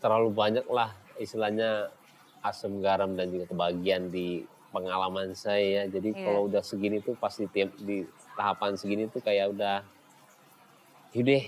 terlalu 0.00 0.30
banyak 0.32 0.66
lah 0.68 0.92
istilahnya 1.16 1.88
asam 2.40 2.80
garam 2.80 3.16
dan 3.16 3.28
juga 3.32 3.48
kebahagiaan 3.52 4.08
di 4.08 4.44
pengalaman 4.70 5.34
saya. 5.34 5.84
ya. 5.84 5.92
Jadi 5.92 6.14
Iya. 6.14 6.22
kalau 6.22 6.46
udah 6.46 6.62
segini 6.62 7.02
tuh 7.02 7.14
pasti 7.18 7.46
tiap 7.50 7.74
di 7.78 8.06
tahapan 8.38 8.78
segini 8.78 9.10
tuh 9.10 9.20
kayak 9.20 9.52
udah 9.52 9.82
yaudah 11.10 11.42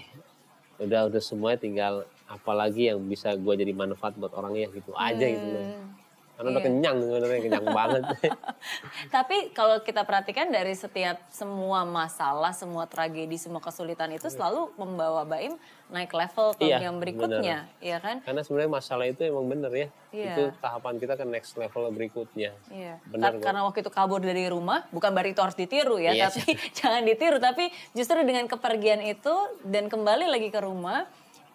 udah 0.83 1.01
udah 1.07 1.23
semuanya 1.23 1.59
tinggal 1.63 1.95
apalagi 2.27 2.91
yang 2.91 2.99
bisa 3.07 3.37
gue 3.39 3.55
jadi 3.55 3.71
manfaat 3.71 4.19
buat 4.19 4.35
orangnya 4.35 4.67
gitu 4.75 4.91
aja 4.99 5.23
gitu 5.23 5.47
loh. 5.47 5.67
Karena 6.43 6.51
udah 6.51 6.59
Iya. 6.59 6.69
kenyang 6.69 6.97
sebenarnya 7.01 7.41
kenyang 7.41 7.67
banget. 7.79 8.03
Tapi 9.09 9.37
kalau 9.53 9.79
kita 9.79 10.03
perhatikan 10.03 10.49
dari 10.49 10.75
setiap 10.75 11.23
semua 11.29 11.85
masalah, 11.85 12.51
semua 12.53 12.85
tragedi, 12.85 13.37
semua 13.37 13.61
kesulitan 13.61 14.11
itu 14.11 14.27
selalu 14.27 14.75
membawa 14.75 15.23
Baim 15.23 15.55
naik 15.87 16.11
level 16.11 16.57
ke 16.57 16.65
Iya, 16.65 16.83
yang 16.83 16.97
berikutnya, 16.97 17.69
ya 17.79 18.01
kan? 18.01 18.19
Karena 18.21 18.41
sebenarnya 18.41 18.73
masalah 18.73 19.05
itu 19.05 19.23
emang 19.23 19.45
bener 19.45 19.71
ya. 19.71 19.87
Iya. 20.11 20.33
Itu 20.33 20.43
tahapan 20.59 20.97
kita 20.97 21.15
ke 21.15 21.25
next 21.25 21.55
level 21.55 21.87
berikutnya. 21.91 22.51
Iya. 22.69 22.97
Benar 23.07 23.23
Kar- 23.29 23.39
kok. 23.39 23.45
karena 23.45 23.61
waktu 23.63 23.79
itu 23.79 23.93
kabur 23.93 24.19
dari 24.19 24.49
rumah, 24.49 24.89
bukan 24.89 25.11
berarti 25.11 25.31
itu 25.31 25.41
harus 25.41 25.55
ditiru 25.55 25.97
ya, 25.97 26.11
Iya. 26.11 26.27
tapi 26.27 26.43
jangan 26.79 27.03
ditiru. 27.05 27.39
Tapi 27.39 27.65
justru 27.93 28.19
dengan 28.21 28.49
kepergian 28.49 28.99
itu 29.01 29.35
dan 29.63 29.87
kembali 29.87 30.27
lagi 30.27 30.49
ke 30.49 30.59
rumah, 30.59 31.05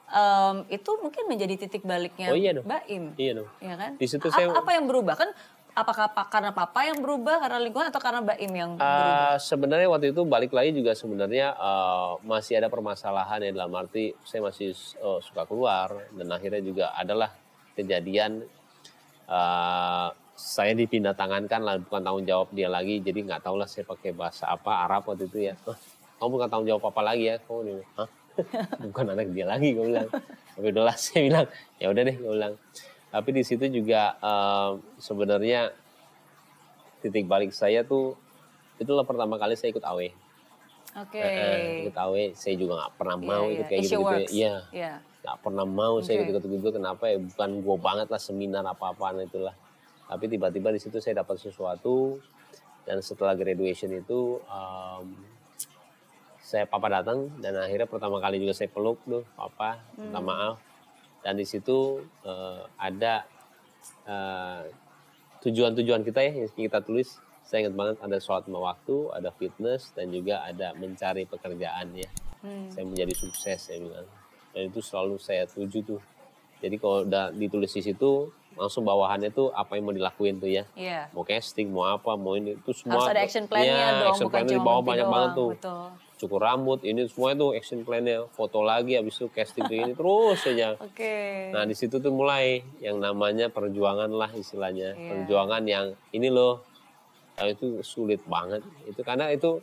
em, 0.09 0.55
itu 0.69 0.91
mungkin 0.97 1.23
menjadi 1.25 1.55
titik 1.57 1.83
baliknya 1.83 2.29
Oh, 2.29 2.37
iya 2.37 2.51
dong. 2.53 2.63
Baim, 2.63 3.11
Iya 3.13 3.31
dong. 3.37 3.49
ya 3.59 3.75
kan? 3.75 3.91
Di 3.95 4.05
situ 4.05 4.27
saya- 4.27 4.51
apa 4.51 4.71
yang 4.71 4.85
berubah 4.85 5.15
kan? 5.15 5.29
Apakah 5.73 6.09
pa- 6.09 6.25
karena 6.25 6.49
papa 6.49 6.81
yang 6.81 6.97
berubah, 6.97 7.37
karena 7.37 7.61
lingkungan, 7.61 7.87
atau 7.87 8.01
karena 8.01 8.17
Baim 8.19 8.49
yang 8.49 8.71
berubah? 8.73 8.97
Eh, 9.29 9.35
sebenarnya 9.39 9.85
waktu 9.87 10.09
itu 10.09 10.25
balik 10.25 10.49
lagi 10.49 10.73
juga 10.73 10.91
sebenarnya 10.91 11.53
eh, 11.53 12.11
masih 12.23 12.57
ada 12.57 12.65
permasalahan 12.65 13.39
ya 13.39 13.51
dalam 13.51 13.69
arti 13.75 14.17
saya 14.23 14.41
masih 14.41 14.73
eh, 14.73 15.19
suka 15.21 15.45
keluar 15.45 15.93
dan 16.11 16.27
akhirnya 16.27 16.61
juga 16.61 16.85
adalah 16.93 17.29
kejadian 17.73 18.41
eh, 19.27 20.07
saya 20.33 20.73
dipindah 20.73 21.13
tangankan 21.13 21.61
lah 21.61 21.75
bukan 21.79 22.01
tanggung 22.01 22.25
jawab 22.25 22.49
dia 22.51 22.65
lagi 22.67 22.97
jadi 22.99 23.19
nggak 23.23 23.41
tahu 23.43 23.57
lah 23.57 23.65
saya 23.65 23.83
pakai 23.83 24.13
bahasa 24.13 24.45
apa 24.47 24.81
Arab 24.83 25.05
waktu 25.05 25.25
itu 25.25 25.39
ya 25.43 25.53
"Hah, 25.59 25.77
kamu 26.15 26.29
bukan 26.31 26.47
tanggung 26.47 26.67
jawab 26.67 26.83
apa 26.87 27.01
lagi 27.03 27.25
ya 27.27 27.35
kamu 27.39 27.59
nih 27.67 27.75
Hah? 27.95 28.09
bukan 28.91 29.05
anak 29.13 29.29
dia 29.33 29.45
lagi 29.45 29.73
gue 29.73 29.85
bilang 29.87 30.09
tapi 30.53 30.65
udahlah 30.69 30.95
saya 31.03 31.21
bilang 31.27 31.45
ya 31.77 31.87
udah 31.89 32.01
deh 32.05 32.15
gue 32.15 32.31
bilang 32.31 32.53
tapi 33.07 33.29
di 33.31 33.43
situ 33.43 33.65
juga 33.71 34.17
eh, 34.19 34.71
sebenarnya 34.99 35.71
titik 37.01 37.25
balik 37.25 37.53
saya 37.53 37.85
tuh 37.85 38.17
itulah 38.77 39.05
pertama 39.05 39.37
kali 39.37 39.57
saya 39.57 39.73
ikut 39.73 39.81
AW. 39.81 40.01
Oke. 40.97 41.17
Eh, 41.17 41.29
eh, 41.29 41.61
ikut 41.85 41.95
AW, 41.97 42.15
saya 42.33 42.55
juga 42.57 42.73
nggak 42.77 42.93
pernah 42.97 43.17
Iya, 43.17 43.25
mau 43.25 43.43
iya. 43.45 43.53
ikut 43.53 43.65
kayak 43.69 43.81
Issue 43.81 43.89
gitu-gitu. 43.89 44.05
works. 44.21 44.31
Iya, 44.33 44.55
Iya. 44.73 44.93
nggak 45.25 45.37
pernah 45.43 45.65
mau 45.65 45.95
saya 46.01 46.15
Oke. 46.17 46.25
ikut 46.29 46.43
gitu 46.45 46.67
Kenapa 46.73 47.03
ya? 47.09 47.17
Bukan 47.21 47.49
gua 47.61 47.77
banget 47.77 48.07
lah 48.09 48.21
seminar 48.21 48.63
apa-apaan 48.65 49.21
itulah. 49.25 49.53
Tapi 50.07 50.23
tiba-tiba 50.29 50.71
di 50.71 50.79
situ 50.79 50.97
saya 51.03 51.21
dapat 51.21 51.35
sesuatu 51.41 52.17
dan 52.87 53.03
setelah 53.03 53.35
graduation 53.35 53.91
itu 53.91 54.39
em, 54.47 55.05
saya 56.47 56.63
papa 56.63 56.87
datang 56.87 57.27
dan 57.37 57.59
akhirnya 57.59 57.83
pertama 57.85 58.17
kali 58.17 58.39
juga 58.39 58.55
saya 58.55 58.71
peluk 58.71 59.03
tuh 59.03 59.27
papa 59.35 59.83
minta 59.93 60.15
Hmm. 60.15 60.25
maaf 60.25 60.55
dan 61.19 61.35
di 61.35 61.43
situ 61.43 61.77
eh, 62.23 62.61
ada 62.79 63.27
eh, 64.05 64.61
tujuan-tujuan 65.39 66.01
kita 66.01 66.19
ya 66.21 66.31
yang 66.37 66.49
kita 66.49 66.79
tulis 66.79 67.19
saya 67.43 67.63
ingat 67.63 67.75
banget 67.75 67.95
ada 68.01 68.17
sholat 68.17 68.43
lima 68.43 68.59
waktu, 68.61 69.07
ada 69.09 69.31
fitness 69.31 69.95
dan 69.95 70.11
juga 70.11 70.43
ada 70.43 70.75
mencari 70.75 71.23
pekerjaan 71.23 71.95
ya. 71.95 72.09
Hmm. 72.37 72.67
Saya 72.67 72.83
menjadi 72.83 73.15
sukses 73.15 73.55
saya 73.61 73.79
bilang. 73.79 74.03
Dan 74.51 74.67
itu 74.67 74.83
selalu 74.83 75.15
saya 75.15 75.47
tuju 75.47 75.79
tuh. 75.81 76.01
Jadi 76.59 76.75
kalau 76.75 77.07
udah 77.07 77.31
ditulis 77.31 77.71
di 77.71 77.79
situ 77.81 78.27
langsung 78.51 78.83
bawahannya 78.83 79.31
tuh 79.31 79.55
apa 79.55 79.79
yang 79.79 79.87
mau 79.87 79.95
dilakuin 79.95 80.43
tuh 80.43 80.51
ya. 80.51 80.67
Iya. 80.75 81.07
Mau 81.15 81.23
casting, 81.23 81.71
mau 81.71 81.87
apa, 81.87 82.19
mau 82.19 82.35
ini 82.35 82.59
itu 82.59 82.71
semua. 82.75 82.99
Harus 82.99 83.15
ada 83.15 83.21
action 83.23 83.47
plan-nya 83.47 83.71
Iya, 83.71 83.87
dong, 83.95 84.09
action 84.11 84.27
plan-nya 84.27 84.49
cuma 84.49 84.59
di 84.59 84.67
bawah 84.67 84.83
banyak 84.83 84.99
doang. 84.99 85.15
banget 85.15 85.31
tuh. 85.31 85.49
Betul. 85.55 85.87
Cukur 86.17 86.41
rambut, 86.41 86.81
ini 86.81 87.05
semuanya 87.05 87.45
tuh 87.45 87.51
action 87.53 87.85
plan-nya. 87.85 88.25
Foto 88.33 88.65
lagi, 88.65 88.97
habis 88.97 89.13
itu 89.15 89.29
casting 89.29 89.69
ini 89.69 89.93
terus 89.93 90.41
aja. 90.43 90.73
Oke. 90.81 91.53
Nah 91.53 91.61
di 91.61 91.77
situ 91.77 92.01
tuh 92.01 92.09
mulai 92.09 92.65
yang 92.81 92.97
namanya 92.97 93.53
perjuangan 93.53 94.09
lah 94.09 94.33
istilahnya. 94.33 94.97
Iya. 94.97 95.09
Perjuangan 95.13 95.61
yang 95.63 95.85
ini 96.09 96.33
loh, 96.33 96.65
nah, 97.37 97.45
itu 97.45 97.85
sulit 97.85 98.25
banget. 98.25 98.65
Itu 98.89 99.05
karena 99.05 99.29
itu 99.29 99.61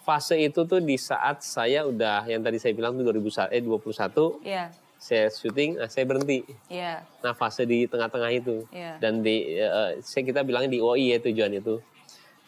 fase 0.00 0.40
itu 0.40 0.64
tuh 0.64 0.80
di 0.80 0.96
saat 0.96 1.40
saya 1.40 1.84
udah 1.84 2.24
yang 2.24 2.40
tadi 2.40 2.56
saya 2.56 2.72
bilang 2.72 2.96
tuh 2.96 3.04
2001 3.04 3.52
eh 3.52 3.60
21 3.60 4.40
Iya. 4.40 4.64
saya 4.96 5.28
syuting, 5.28 5.76
nah, 5.76 5.88
saya 5.88 6.08
berhenti. 6.08 6.48
Iya. 6.72 7.04
Nah 7.20 7.36
fase 7.36 7.68
di 7.68 7.84
tengah-tengah 7.84 8.32
itu 8.32 8.64
Iya. 8.72 8.96
dan 9.04 9.20
di 9.20 9.52
eh, 9.52 10.00
saya 10.00 10.24
kita 10.24 10.40
bilangnya 10.40 10.72
di 10.72 10.80
OI 10.80 11.12
ya 11.12 11.20
tujuan 11.20 11.52
itu. 11.60 11.76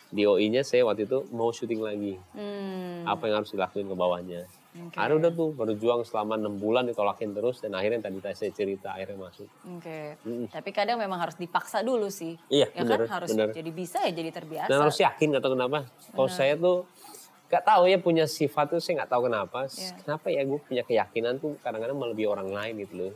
Di 0.07 0.22
OI-nya 0.22 0.62
saya 0.62 0.86
waktu 0.86 1.04
itu 1.09 1.26
mau 1.34 1.50
syuting 1.50 1.82
lagi. 1.82 2.14
Hmm. 2.34 3.02
Apa 3.07 3.26
yang 3.26 3.42
harus 3.42 3.50
dilakuin 3.50 3.90
ke 3.90 3.96
bawahnya. 3.98 4.46
Oke. 4.76 4.96
Ada 5.00 5.12
udah 5.16 5.30
tuh 5.32 5.48
berjuang 5.57 6.04
selama 6.04 6.36
enam 6.36 6.61
bulan 6.61 6.84
ditolakin 6.84 7.32
terus 7.32 7.64
dan 7.64 7.72
akhirnya 7.72 8.04
tadi 8.04 8.20
saya 8.20 8.52
cerita 8.52 8.92
akhirnya 8.92 9.16
masuk. 9.16 9.48
Oke. 9.48 10.20
Mm. 10.20 10.52
Tapi 10.52 10.70
kadang 10.72 11.00
memang 11.00 11.16
harus 11.16 11.36
dipaksa 11.40 11.80
dulu 11.80 12.12
sih. 12.12 12.36
Iya, 12.52 12.68
ya 12.76 12.84
bener, 12.84 13.09
kan 13.09 13.20
harus 13.20 13.28
bener. 13.32 13.48
jadi 13.57 13.70
bisa 13.72 14.04
ya 14.04 14.12
jadi 14.12 14.30
terbiasa. 14.36 14.68
Dan 14.68 14.78
harus 14.84 14.98
yakin 15.00 15.26
gak 15.32 15.42
tahu 15.44 15.52
kenapa. 15.57 15.78
Kalau 16.12 16.28
saya 16.28 16.54
tuh 16.61 16.84
gak 17.48 17.64
tahu 17.64 17.82
ya 17.88 17.98
punya 18.02 18.24
sifat 18.28 18.76
tuh 18.76 18.80
saya 18.82 19.07
gak 19.07 19.11
tahu 19.16 19.32
kenapa. 19.32 19.64
Iya. 19.64 19.92
Kenapa 20.04 20.26
ya 20.28 20.42
gue 20.44 20.61
punya 20.61 20.82
keyakinan 20.84 21.40
tuh 21.40 21.57
kadang-kadang 21.64 21.96
melebihi 21.96 22.28
orang 22.28 22.48
lain 22.52 22.74
gitu 22.84 22.94
loh. 23.00 23.12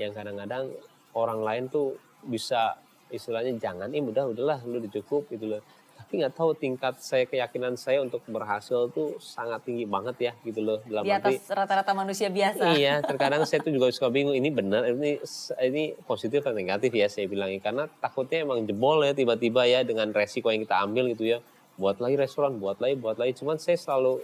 Yang 0.00 0.12
kadang-kadang 0.16 0.64
orang 1.12 1.40
lain 1.44 1.64
tuh 1.68 2.00
bisa 2.24 2.80
istilahnya 3.12 3.54
jangan 3.60 3.86
ini 3.92 4.10
udah 4.10 4.32
udahlah 4.32 4.58
lu 4.64 4.80
udah 4.80 4.92
cukup 4.96 5.28
gitu 5.28 5.44
loh. 5.44 5.60
Tapi 6.06 6.22
nggak 6.22 6.38
tahu 6.38 6.54
tingkat 6.54 7.02
saya 7.02 7.26
keyakinan 7.26 7.74
saya 7.74 7.98
untuk 7.98 8.22
berhasil 8.30 8.86
tuh 8.94 9.18
sangat 9.18 9.66
tinggi 9.66 9.90
banget 9.90 10.30
ya 10.30 10.32
gitu 10.46 10.62
loh 10.62 10.78
dalam 10.86 11.02
Di 11.02 11.10
atas 11.10 11.42
rata-rata 11.50 11.98
manusia 11.98 12.30
biasa. 12.30 12.78
Iya, 12.78 13.02
terkadang 13.02 13.42
saya 13.50 13.58
tuh 13.58 13.74
juga 13.74 13.90
suka 13.90 14.14
bingung 14.14 14.38
ini 14.38 14.54
benar 14.54 14.86
ini 14.86 15.18
ini 15.66 15.98
positif 16.06 16.46
atau 16.46 16.54
negatif 16.54 16.94
ya 16.94 17.10
saya 17.10 17.26
bilangnya 17.26 17.58
karena 17.58 17.84
takutnya 17.98 18.46
emang 18.46 18.62
jebol 18.70 19.02
ya 19.02 19.18
tiba-tiba 19.18 19.66
ya 19.66 19.82
dengan 19.82 20.14
resiko 20.14 20.54
yang 20.54 20.62
kita 20.62 20.78
ambil 20.78 21.10
gitu 21.10 21.26
ya. 21.26 21.42
Buat 21.74 21.98
lagi 21.98 22.14
restoran, 22.14 22.62
buat 22.62 22.78
lagi, 22.78 22.94
buat 22.94 23.18
lagi. 23.18 23.42
Cuman 23.42 23.58
saya 23.58 23.74
selalu 23.74 24.22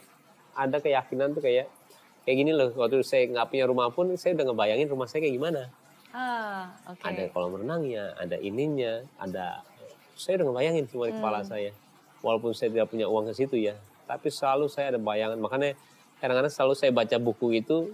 ada 0.55 0.79
keyakinan 0.79 1.35
tuh 1.35 1.43
kayak 1.43 1.67
kayak 2.23 2.37
gini 2.47 2.55
loh. 2.55 2.71
Waktu 2.79 3.03
saya 3.03 3.27
nggak 3.27 3.51
punya 3.51 3.67
rumah 3.67 3.91
pun 3.91 4.15
saya 4.15 4.39
udah 4.39 4.55
ngebayangin 4.55 4.87
rumah 4.87 5.11
saya 5.11 5.27
kayak 5.27 5.35
gimana. 5.35 5.67
Ah, 6.15 6.79
oke. 6.87 7.03
Ada 7.03 7.27
kolam 7.35 7.59
renangnya, 7.59 8.15
ada 8.21 8.39
ininya, 8.39 9.03
ada 9.19 9.67
saya 10.23 10.39
udah 10.39 10.47
ngebayangin 10.49 10.87
semua 10.87 11.11
di 11.11 11.15
kepala 11.15 11.43
saya. 11.43 11.75
Walaupun 12.23 12.55
saya 12.55 12.71
tidak 12.71 12.87
punya 12.87 13.11
uang 13.11 13.27
ke 13.27 13.35
situ 13.35 13.59
ya, 13.59 13.75
tapi 14.07 14.31
selalu 14.31 14.71
saya 14.71 14.95
ada 14.95 15.01
bayangan. 15.01 15.35
Makanya 15.37 15.75
kadang-kadang 16.23 16.55
selalu 16.55 16.75
saya 16.75 16.91
baca 16.95 17.17
buku 17.19 17.59
itu 17.59 17.91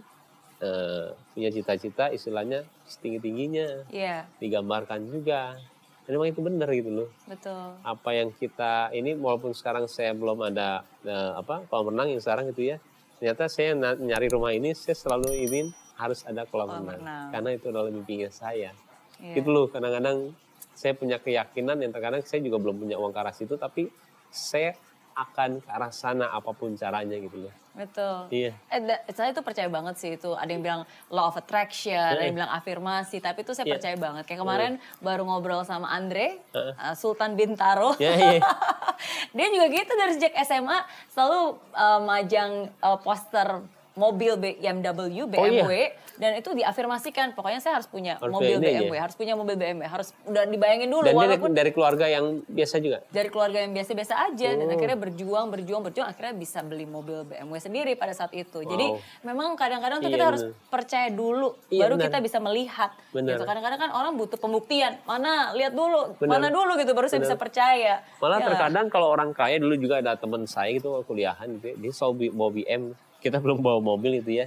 eh, 0.61 1.09
punya 1.33 1.49
cita-cita 1.49 2.11
istilahnya 2.11 2.69
setinggi 2.85 3.19
tingginya 3.19 3.89
Iya, 3.89 4.29
digambarkan 4.37 5.09
juga. 5.09 5.57
Dan 6.05 6.17
memang 6.17 6.29
itu 6.29 6.41
benar 6.41 6.69
gitu 6.69 6.91
loh. 6.91 7.09
betul. 7.25 7.73
Apa 7.81 8.11
yang 8.13 8.33
kita 8.33 8.93
ini 8.93 9.13
walaupun 9.13 9.53
sekarang 9.53 9.85
saya 9.87 10.13
belum 10.13 10.41
ada 10.43 10.85
eh, 11.03 11.33
apa 11.35 11.65
kolam 11.67 11.93
renang 11.93 12.13
yang 12.13 12.21
sekarang 12.21 12.53
gitu 12.53 12.69
ya. 12.69 12.77
Ternyata 13.17 13.49
saya 13.49 13.73
nyari 13.97 14.29
rumah 14.29 14.53
ini 14.53 14.73
saya 14.73 14.95
selalu 14.95 15.35
ingin 15.41 15.67
harus 15.99 16.23
ada 16.23 16.45
kolam, 16.45 16.71
renang. 16.87 17.33
karena 17.33 17.51
itu 17.51 17.67
adalah 17.69 17.89
mimpinya 17.89 18.29
saya 18.29 18.71
Iya. 19.19 19.35
gitu 19.35 19.51
loh 19.51 19.67
kadang-kadang 19.67 20.31
saya 20.79 20.95
punya 20.95 21.19
keyakinan 21.19 21.83
yang 21.83 21.91
terkadang 21.91 22.23
saya 22.23 22.39
juga 22.39 22.63
belum 22.63 22.79
punya 22.79 22.95
uang 22.95 23.11
ke 23.11 23.19
arah 23.19 23.35
situ 23.35 23.59
tapi 23.59 23.91
saya 24.31 24.79
akan 25.19 25.59
ke 25.59 25.67
arah 25.67 25.91
sana 25.91 26.31
apa 26.31 26.55
pun 26.55 26.79
caranya 26.79 27.19
gitu 27.19 27.43
loh 27.43 27.55
Betul. 27.75 28.27
iya 28.31 28.51
Eh, 28.71 28.83
saya 29.15 29.31
tuh 29.31 29.47
percaya 29.47 29.71
banget 29.71 29.95
sih 29.95 30.11
itu. 30.19 30.35
Ada 30.35 30.51
yang 30.51 30.63
bilang 30.67 30.83
law 31.15 31.31
of 31.31 31.39
attraction, 31.39 31.95
ada 31.95 32.27
yang 32.27 32.35
bilang 32.35 32.51
afirmasi. 32.51 33.23
Tapi 33.23 33.47
itu 33.47 33.55
saya 33.55 33.71
Iya. 33.71 33.75
percaya 33.79 33.95
banget. 33.95 34.23
Kayak 34.27 34.41
kemarin 34.43 34.73
baru 34.99 35.23
ngobrol 35.23 35.63
sama 35.63 35.87
Andre, 35.95 36.43
uh, 36.59 36.75
Sultan 36.99 37.39
Bintaro. 37.39 37.95
ya 38.03 38.19
iya 38.19 38.43
Dia 39.37 39.47
juga 39.55 39.67
gitu 39.71 39.93
dari 39.95 40.13
sejak 40.19 40.35
SMA 40.43 40.79
selalu 41.07 41.41
uh, 41.71 42.01
majang 42.03 42.67
uh, 42.83 42.99
poster 42.99 43.63
mobil 43.99 44.33
BMW, 44.39 45.27
BMW, 45.27 45.73
dan 46.15 46.35
itu 46.35 46.51
diafirmasikan. 46.53 47.31
Pokoknya 47.31 47.59
saya 47.59 47.77
harus 47.77 47.87
punya 47.87 48.15
Oh, 48.17 48.27
Harus 48.27 48.35
mobil 48.37 48.57
BMW, 48.59 48.91
aja. 48.91 49.03
harus 49.03 49.15
punya 49.15 49.35
mobil 49.35 49.55
BMW, 49.55 49.83
harus 49.85 50.15
udah 50.25 50.43
dibayangin 50.45 50.87
dulu. 50.87 51.03
dan 51.03 51.15
walaupun 51.15 51.51
dari 51.51 51.71
keluarga 51.71 52.07
yang 52.07 52.43
biasa 52.45 52.79
juga 52.79 53.03
dari 53.09 53.27
keluarga 53.27 53.59
yang 53.59 53.73
biasa-biasa 53.73 54.15
aja 54.25 54.49
dan 54.53 54.65
Oh. 54.65 54.73
akhirnya 54.73 54.95
berjuang 54.97 55.47
berjuang 55.49 55.83
berjuang 55.83 56.09
akhirnya 56.09 56.35
bisa 56.35 56.59
beli 56.61 56.85
mobil 56.85 57.23
BMW 57.25 57.59
sendiri 57.59 57.93
pada 57.95 58.11
saat 58.13 58.31
itu. 58.33 58.61
Jadi 58.61 58.87
Wow. 58.89 59.03
memang 59.25 59.49
kadang-kadang 59.55 59.99
tuh 59.99 60.09
Iya, 60.09 60.15
kita 60.15 60.25
harus 60.27 60.43
bener. 60.45 60.69
percaya 60.69 61.09
dulu 61.09 61.49
Iya, 61.69 61.83
baru 61.83 61.95
bener. 61.97 62.07
kita 62.07 62.19
bisa 62.21 62.39
melihat. 62.39 62.91
Bener. 63.11 63.35
Gitu. 63.35 63.43
Kadang-kadang 63.45 63.81
kan 63.81 63.91
orang 63.93 64.13
butuh 64.15 64.37
pembuktian. 64.37 64.99
Mana 65.05 65.51
lihat 65.53 65.73
dulu, 65.73 66.15
Bener. 66.17 66.31
mana 66.31 66.47
dulu 66.49 66.77
gitu 66.77 66.93
baru 66.93 67.07
saya 67.07 67.19
bisa 67.21 67.35
percaya. 67.35 68.03
malah 68.19 68.39
Ya. 68.39 68.47
terkadang 68.49 68.87
kalau 68.89 69.09
orang 69.09 69.31
kaya 69.33 69.57
dulu 69.57 69.75
juga 69.75 69.99
ada 69.99 70.15
teman 70.15 70.45
saya 70.45 70.71
gitu 70.73 71.03
kuliahan 71.03 71.49
gitu 71.57 71.67
ya, 71.69 71.77
dia 71.77 71.93
selalu 71.93 72.31
bawa 72.31 72.51
BM 72.53 72.83
kita 73.19 73.43
belum 73.43 73.63
bawa 73.63 73.79
mobil 73.83 74.23
gitu 74.23 74.45
ya 74.45 74.47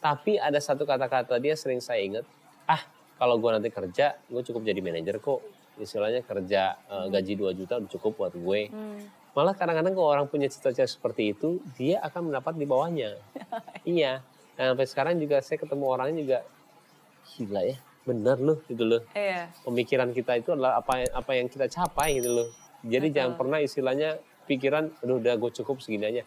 tapi 0.00 0.40
ada 0.40 0.56
satu 0.58 0.88
kata-kata 0.88 1.36
dia 1.38 1.54
sering 1.54 1.78
saya 1.78 2.00
ingat 2.00 2.24
ah 2.66 2.80
kalau 3.20 3.36
gua 3.36 3.60
nanti 3.60 3.68
kerja 3.68 4.16
gue 4.28 4.42
cukup 4.42 4.64
jadi 4.64 4.80
manajer 4.80 5.20
kok 5.20 5.44
istilahnya 5.76 6.24
kerja 6.24 6.76
eh, 6.76 7.06
gaji 7.12 7.32
2 7.36 7.58
juta 7.58 7.80
udah 7.80 7.90
cukup 7.90 8.12
buat 8.16 8.34
gue 8.36 8.60
Hmm. 8.72 9.20
Malah 9.30 9.54
kadang-kadang 9.54 9.94
kalau 9.94 10.10
orang 10.10 10.26
punya 10.26 10.50
cita-cita 10.50 10.90
seperti 10.90 11.30
itu, 11.30 11.62
dia 11.78 12.02
akan 12.02 12.30
mendapat 12.30 12.58
di 12.58 12.66
bawahnya. 12.66 13.14
iya. 13.86 14.26
Dan 14.58 14.74
sampai 14.74 14.86
sekarang 14.90 15.14
juga 15.22 15.38
saya 15.38 15.62
ketemu 15.62 15.84
orangnya 15.86 16.18
juga 16.18 16.38
gila 17.30 17.62
ya, 17.62 17.76
bener 18.02 18.36
loh 18.42 18.58
gitu 18.66 18.82
loh. 18.82 19.06
Iya. 19.14 19.54
Pemikiran 19.62 20.10
kita 20.10 20.34
itu 20.34 20.50
adalah 20.50 20.82
apa 20.82 21.06
apa 21.14 21.30
yang 21.38 21.46
kita 21.46 21.70
capai 21.70 22.18
gitu 22.18 22.42
loh. 22.42 22.48
Jadi 22.82 23.06
Betul. 23.06 23.16
jangan 23.16 23.32
pernah 23.38 23.58
istilahnya 23.62 24.10
pikiran, 24.50 24.90
aduh 24.98 25.22
udah 25.22 25.34
gue 25.38 25.50
cukup 25.62 25.78
segini 25.78 26.10
aja. 26.10 26.22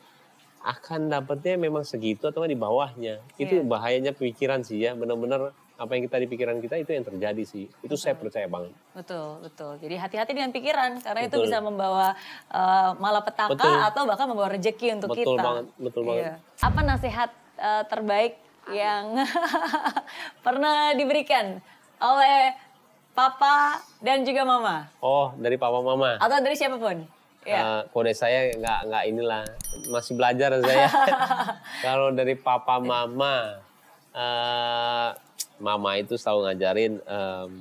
Akan 0.63 1.07
dapetnya 1.07 1.59
memang 1.59 1.83
segitu 1.83 2.23
atau 2.25 2.41
di 2.41 2.55
bawahnya. 2.55 3.19
Itu 3.35 3.59
Iya. 3.59 3.67
bahayanya 3.67 4.11
pikiran 4.11 4.63
sih 4.63 4.79
ya, 4.79 4.93
benar-benar 4.93 5.51
apa 5.73 5.91
yang 5.91 6.05
kita 6.05 6.15
di 6.17 6.27
pikiran 6.27 6.57
kita 6.57 6.77
itu 6.77 6.91
yang 6.91 7.03
terjadi 7.03 7.43
sih. 7.43 7.67
Itu 7.81 7.93
saya 7.93 8.15
percaya 8.15 8.47
banget. 8.47 8.71
Betul, 8.93 9.41
betul. 9.41 9.75
Jadi 9.77 9.95
hati-hati 9.97 10.31
dengan 10.31 10.49
pikiran 10.49 11.01
karena 11.01 11.21
itu 11.21 11.35
Betul. 11.35 11.45
bisa 11.45 11.57
membawa 11.59 12.15
eh, 12.47 12.91
malapetaka 12.95 13.51
Betul. 13.51 13.75
atau 13.83 14.01
bahkan 14.05 14.25
membawa 14.25 14.49
rezeki 14.49 14.87
untuk 14.95 15.11
Betul 15.11 15.35
kita. 15.35 15.43
banget, 15.43 15.65
betul 15.75 16.01
banget. 16.05 16.23
Iya. 16.23 16.33
Apa 16.61 16.79
nasihat 16.81 17.29
eh, 17.55 17.83
terbaik 17.85 18.33
yang 18.65 19.19
pernah 20.45 20.93
diberikan 20.93 21.59
oleh 21.99 22.55
papa 23.11 23.77
dan 23.99 24.23
juga 24.23 24.41
mama 24.43 24.87
Oh, 24.97 25.35
dari 25.35 25.55
papa 25.55 25.79
mama. 25.79 26.17
atau 26.17 26.37
dari 26.39 26.55
siapa 26.55 26.77
pun? 26.77 27.03
Ya. 27.43 27.59
Eh, 27.59 27.81
kode 27.91 28.15
saya 28.15 28.55
nggak 28.55 28.79
nggak 28.87 29.03
inilah 29.11 29.43
masih 29.91 30.13
belajar 30.15 30.55
saya. 30.63 30.87
Kalau 31.85 32.11
dari 32.15 32.39
papa 32.39 32.79
mama, 32.79 33.59
eh, 34.15 35.09
mama 35.59 35.91
itu 35.99 36.15
selalu 36.19 36.39
ngajarin 36.49 36.93
em, 37.03 37.51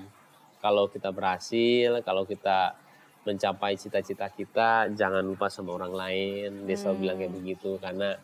kalau 0.62 0.86
kita 0.86 1.10
berhasil, 1.10 1.98
kalau 2.06 2.22
kita 2.22 2.78
mencapai 3.26 3.74
cita-cita 3.74 4.30
kita, 4.30 4.90
jangan 4.94 5.22
lupa 5.22 5.50
sama 5.50 5.74
orang 5.74 5.94
lain. 5.94 6.50
Dia 6.66 6.76
selalu 6.78 6.96
bilang 7.02 7.16
kayak 7.18 7.34
begitu 7.34 7.70
karena 7.82 8.18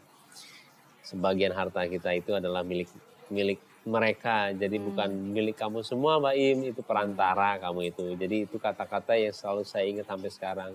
sebagian 1.02 1.54
harta 1.54 1.86
kita 1.86 2.14
itu 2.14 2.34
adalah 2.34 2.62
milik 2.62 2.90
milik 3.30 3.58
mereka. 3.86 4.54
Jadi 4.54 4.76
bukan 4.78 5.10
milik 5.34 5.56
kamu 5.56 5.82
semua, 5.82 6.18
Mbak 6.22 6.34
Im, 6.36 6.58
itu 6.74 6.80
perantara 6.82 7.58
kamu 7.58 7.90
itu. 7.94 8.06
Jadi 8.14 8.36
itu 8.46 8.56
kata-kata 8.58 9.16
yang 9.16 9.34
selalu 9.34 9.62
saya 9.66 9.86
ingat 9.86 10.06
sampai 10.06 10.30
sekarang. 10.30 10.72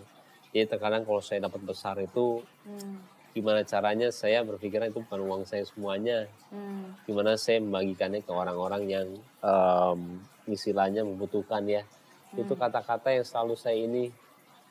Jadi 0.53 0.69
terkadang 0.69 1.01
kalau 1.03 1.19
saya 1.19 1.41
dapat 1.49 1.61
besar 1.65 1.97
itu 1.97 2.45
Hmm, 2.63 3.01
gimana 3.33 3.65
caranya 3.65 4.13
saya 4.13 4.45
berpikiran 4.45 4.93
itu 4.93 5.01
bukan 5.03 5.21
uang 5.25 5.43
saya 5.49 5.65
semuanya. 5.65 6.29
hmm, 6.53 7.09
Gimana 7.09 7.33
saya 7.35 7.59
membagikannya 7.59 8.21
ke 8.21 8.31
orang-orang 8.31 8.83
yang 8.85 9.07
em, 9.41 9.99
istilahnya 10.47 11.01
membutuhkan 11.03 11.65
ya. 11.65 11.81
Itu 12.37 12.53
kata-kata 12.53 13.13
yang 13.13 13.25
selalu 13.25 13.57
saya 13.57 13.77
ini 13.81 14.13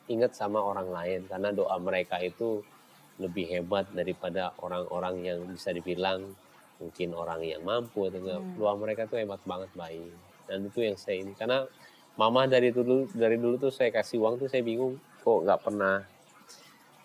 ingat 0.07 0.39
sama 0.39 0.63
orang 0.63 0.89
lain. 0.91 1.21
Karena 1.27 1.51
doa 1.51 1.75
mereka 1.83 2.23
itu 2.23 2.63
lebih 3.19 3.51
hebat 3.51 3.91
daripada 3.93 4.55
orang-orang 4.63 5.21
yang 5.27 5.39
bisa 5.51 5.75
dibilang 5.75 6.33
mungkin 6.81 7.15
orang 7.15 7.43
yang 7.45 7.63
mampu 7.63 8.09
atau 8.11 8.19
enggak. 8.19 8.43
doa 8.59 8.75
mereka 8.75 9.03
tuh 9.07 9.19
hebat 9.23 9.39
banget 9.47 9.71
baik 9.75 10.11
dan 10.51 10.59
itu 10.67 10.81
yang 10.83 10.99
saya 10.99 11.23
ini. 11.23 11.35
Karena 11.39 11.67
mama 12.19 12.47
dari 12.51 12.71
dulu 12.75 13.07
dari 13.15 13.39
dulu 13.39 13.59
tuh 13.59 13.73
saya 13.75 13.91
kasih 13.95 14.19
uang 14.23 14.43
tuh 14.43 14.49
saya 14.51 14.63
bingung 14.67 14.99
kok 15.23 15.39
nggak 15.47 15.61
pernah 15.63 16.03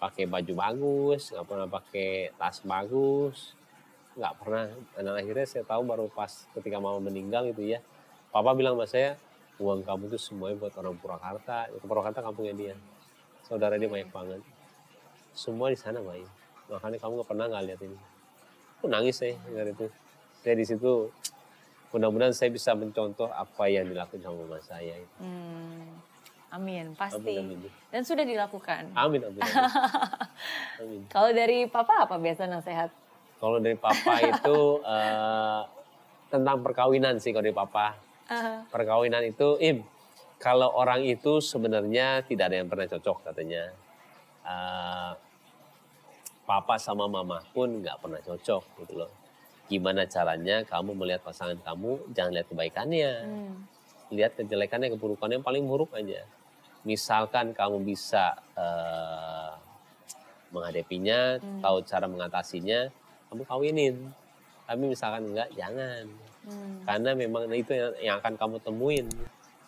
pakai 0.01 0.25
baju 0.25 0.53
bagus, 0.57 1.29
nggak 1.33 1.45
pernah 1.45 1.67
pakai 1.69 2.09
tas 2.37 2.57
bagus, 2.65 3.53
nggak 4.17 4.33
pernah. 4.41 4.65
Dan 4.97 5.13
akhirnya 5.13 5.45
saya 5.45 5.63
tahu 5.65 5.81
baru 5.85 6.05
pas 6.09 6.49
ketika 6.57 6.81
mama 6.81 6.97
meninggal 6.97 7.45
itu 7.49 7.77
ya, 7.77 7.79
papa 8.33 8.57
bilang 8.57 8.77
sama 8.77 8.89
saya, 8.89 9.11
uang 9.61 9.85
kamu 9.85 10.09
itu 10.09 10.17
semuanya 10.17 10.57
buat 10.57 10.73
orang 10.77 10.97
Purwakarta. 10.97 11.69
Purwakarta 11.81 12.19
kampungnya 12.25 12.53
dia, 12.57 12.73
saudara 13.45 13.77
dia 13.77 13.89
banyak 13.89 14.09
banget. 14.09 14.41
Semua 15.37 15.69
di 15.69 15.77
sana 15.77 16.01
baik. 16.01 16.25
Makanya 16.73 16.97
kamu 16.97 17.11
nggak 17.21 17.29
pernah 17.29 17.45
nggak 17.49 17.63
lihat 17.69 17.81
ini. 17.85 17.97
Aku 18.77 18.85
nangis 18.89 19.17
saya 19.21 19.37
dari 19.49 19.73
itu. 19.73 19.87
Saya 20.41 20.53
di 20.57 20.65
situ 20.65 21.09
mudah-mudahan 21.93 22.35
saya 22.35 22.53
bisa 22.53 22.77
mencontoh 22.77 23.31
apa 23.31 23.65
yang 23.69 23.89
dilakukan 23.89 24.21
sama 24.21 24.37
mama 24.45 24.59
saya. 24.61 24.97
Hmm. 25.17 26.06
Amin, 26.47 26.95
pasti. 26.95 27.35
Amin, 27.35 27.59
amin. 27.59 27.71
Dan 27.91 28.01
sudah 28.07 28.23
dilakukan. 28.23 28.95
Amin, 28.95 29.19
amin. 29.19 29.41
amin. 29.43 29.67
amin. 30.81 31.01
Kalau 31.11 31.29
dari 31.35 31.67
papa 31.67 32.07
apa 32.07 32.15
biasa 32.15 32.47
nasihat? 32.47 32.89
Kalau 33.37 33.59
dari 33.59 33.75
papa 33.75 34.13
itu 34.31 34.57
eh, 34.81 35.61
tentang 36.31 36.63
perkawinan 36.63 37.19
sih 37.19 37.35
kalau 37.35 37.43
dari 37.43 37.55
papa. 37.55 37.87
Uh, 38.27 38.59
Perkawinan 38.67 39.23
itu, 39.23 39.55
Im, 39.63 39.87
kalau 40.35 40.67
orang 40.75 41.07
itu 41.07 41.39
sebenarnya 41.39 42.27
tidak 42.27 42.51
ada 42.51 42.55
yang 42.59 42.67
pernah 42.67 42.87
cocok 42.91 43.17
katanya. 43.31 43.71
Eh, 44.47 45.11
papa 46.47 46.79
sama 46.79 47.11
mama 47.11 47.43
pun 47.51 47.83
nggak 47.83 47.99
pernah 47.99 48.19
cocok 48.23 48.63
gitu 48.83 48.93
loh. 49.03 49.11
Gimana 49.67 50.07
caranya 50.07 50.63
kamu 50.63 50.95
melihat 50.95 51.23
pasangan 51.27 51.59
kamu, 51.59 52.15
jangan 52.15 52.31
lihat 52.31 52.47
kebaikannya. 52.47 53.11
hmm. 53.27 53.55
lihat 54.07 54.39
kejelekannya, 54.39 54.95
keburukannya 54.95 55.43
yang 55.43 55.43
paling 55.43 55.67
buruk 55.67 55.91
aja. 55.91 56.23
Misalkan 56.87 57.51
kamu 57.51 57.83
bisa 57.83 58.39
eh, 58.55 59.51
menghadapinya, 60.55 61.37
Hmm. 61.37 61.59
tahu 61.59 61.83
cara 61.83 62.07
mengatasinya, 62.07 62.87
kamu 63.27 63.43
kawinin. 63.43 63.95
Tapi 64.63 64.83
misalkan 64.83 65.27
enggak, 65.31 65.51
jangan. 65.55 66.07
Hmm. 66.47 66.79
Karena 66.87 67.11
memang 67.15 67.51
itu 67.51 67.75
yang, 67.75 67.93
yang 67.99 68.15
akan 68.23 68.39
kamu 68.39 68.55
temuin. 68.63 69.07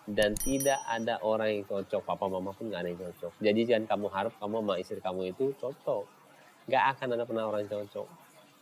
Dan 0.09 0.33
tidak 0.33 0.81
ada 0.89 1.21
orang 1.21 1.61
yang 1.61 1.65
cocok, 1.69 2.01
papa 2.01 2.25
mama 2.25 2.49
pun 2.49 2.65
nggak 2.71 2.81
ada 2.81 2.89
yang 2.89 2.97
cocok. 2.97 3.33
Jadi 3.45 3.59
jangan 3.69 3.85
kamu 3.85 4.05
harap 4.09 4.33
kamu 4.41 4.55
sama 4.65 4.73
istri 4.81 4.97
kamu 4.97 5.21
itu 5.37 5.53
cocok. 5.61 6.03
Nggak 6.65 6.83
akan 6.97 7.07
ada 7.13 7.23
pernah 7.29 7.43
orang 7.45 7.61
yang 7.67 7.71
cocok. 7.77 8.07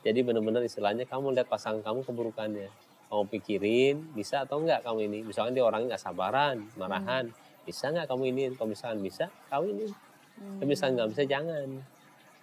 Jadi 0.03 0.19
benar-benar 0.27 0.59
istilahnya 0.67 1.07
kamu 1.07 1.39
lihat 1.39 1.47
pasangan 1.47 1.79
kamu 1.79 2.03
keburukannya. 2.03 2.67
Kamu 3.07 3.23
pikirin 3.31 4.11
bisa 4.11 4.43
atau 4.43 4.59
enggak 4.59 4.83
kamu 4.83 5.07
ini. 5.07 5.19
Misalkan 5.23 5.55
dia 5.55 5.63
orangnya 5.63 5.95
nggak 5.95 6.03
sabaran, 6.03 6.67
marahan. 6.75 7.31
Bisa 7.68 7.91
nggak 7.91 8.07
kamu 8.07 8.24
ini? 8.32 8.41
Kalau 8.55 8.72
misalkan 8.72 9.03
bisa, 9.03 9.28
kawinin. 9.51 9.91
Hmm. 10.39 10.63
Tapi 10.63 10.68
misalkan 10.72 10.95
nggak 10.95 11.09
bisa, 11.11 11.24
jangan. 11.28 11.68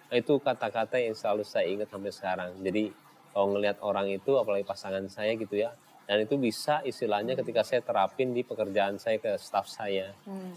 Nah, 0.05 0.15
itu 0.21 0.33
kata-kata 0.37 1.01
yang 1.01 1.17
selalu 1.17 1.41
saya 1.41 1.65
ingat 1.65 1.89
sampai 1.89 2.13
sekarang. 2.13 2.51
Jadi 2.61 2.93
kalau 3.33 3.57
ngelihat 3.57 3.81
orang 3.81 4.13
itu, 4.13 4.37
apalagi 4.37 4.61
pasangan 4.61 5.09
saya 5.09 5.33
gitu 5.33 5.57
ya, 5.57 5.73
dan 6.05 6.21
itu 6.21 6.37
bisa 6.37 6.85
istilahnya 6.85 7.33
ketika 7.33 7.65
saya 7.65 7.81
terapin 7.81 8.31
di 8.31 8.45
pekerjaan 8.45 9.01
saya 9.01 9.17
ke 9.17 9.33
staff 9.41 9.65
saya. 9.65 10.13
Hmm. 10.29 10.53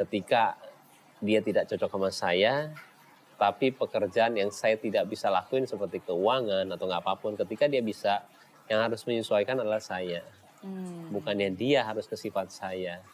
Ketika 0.00 0.56
dia 1.20 1.44
tidak 1.44 1.68
cocok 1.68 1.90
sama 1.92 2.10
saya, 2.10 2.72
tapi 3.36 3.76
pekerjaan 3.76 4.34
yang 4.40 4.48
saya 4.48 4.80
tidak 4.80 5.04
bisa 5.12 5.28
lakuin 5.28 5.68
seperti 5.68 6.00
keuangan 6.00 6.64
atau 6.72 6.84
nggak 6.88 7.02
apa 7.04 7.14
pun, 7.20 7.36
ketika 7.36 7.68
dia 7.68 7.84
bisa, 7.84 8.24
yang 8.72 8.80
harus 8.80 9.04
menyesuaikan 9.04 9.60
adalah 9.60 9.84
saya. 9.84 10.24
Hmm. 10.64 11.12
Bukannya 11.12 11.52
dia 11.52 11.84
harus 11.84 12.08
ke 12.08 12.16
sifat 12.16 12.48
saya. 12.48 13.04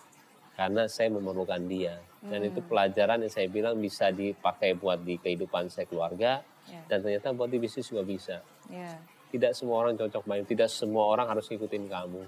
Karena 0.58 0.90
saya 0.90 1.06
memerlukan 1.14 1.62
dia. 1.70 2.02
Dan 2.18 2.42
itu 2.42 2.58
pelajaran 2.66 3.22
yang 3.22 3.30
saya 3.30 3.46
bilang 3.46 3.78
bisa 3.78 4.10
dipakai 4.10 4.74
buat 4.74 4.98
di 5.06 5.14
kehidupan 5.14 5.70
saya 5.70 5.86
keluarga, 5.86 6.42
Ya. 6.66 6.82
dan 6.90 7.00
ternyata 7.00 7.30
buat 7.30 7.46
di 7.46 7.62
bisnis 7.62 7.86
juga 7.86 8.02
bisa. 8.02 8.42
Ya. 8.66 8.98
Tidak 9.30 9.54
semua 9.54 9.86
orang 9.86 9.94
cocok 9.94 10.26
main, 10.26 10.42
tidak 10.42 10.66
semua 10.66 11.06
orang 11.06 11.30
harus 11.30 11.46
ngikutin 11.46 11.86
kamu. 11.86 12.26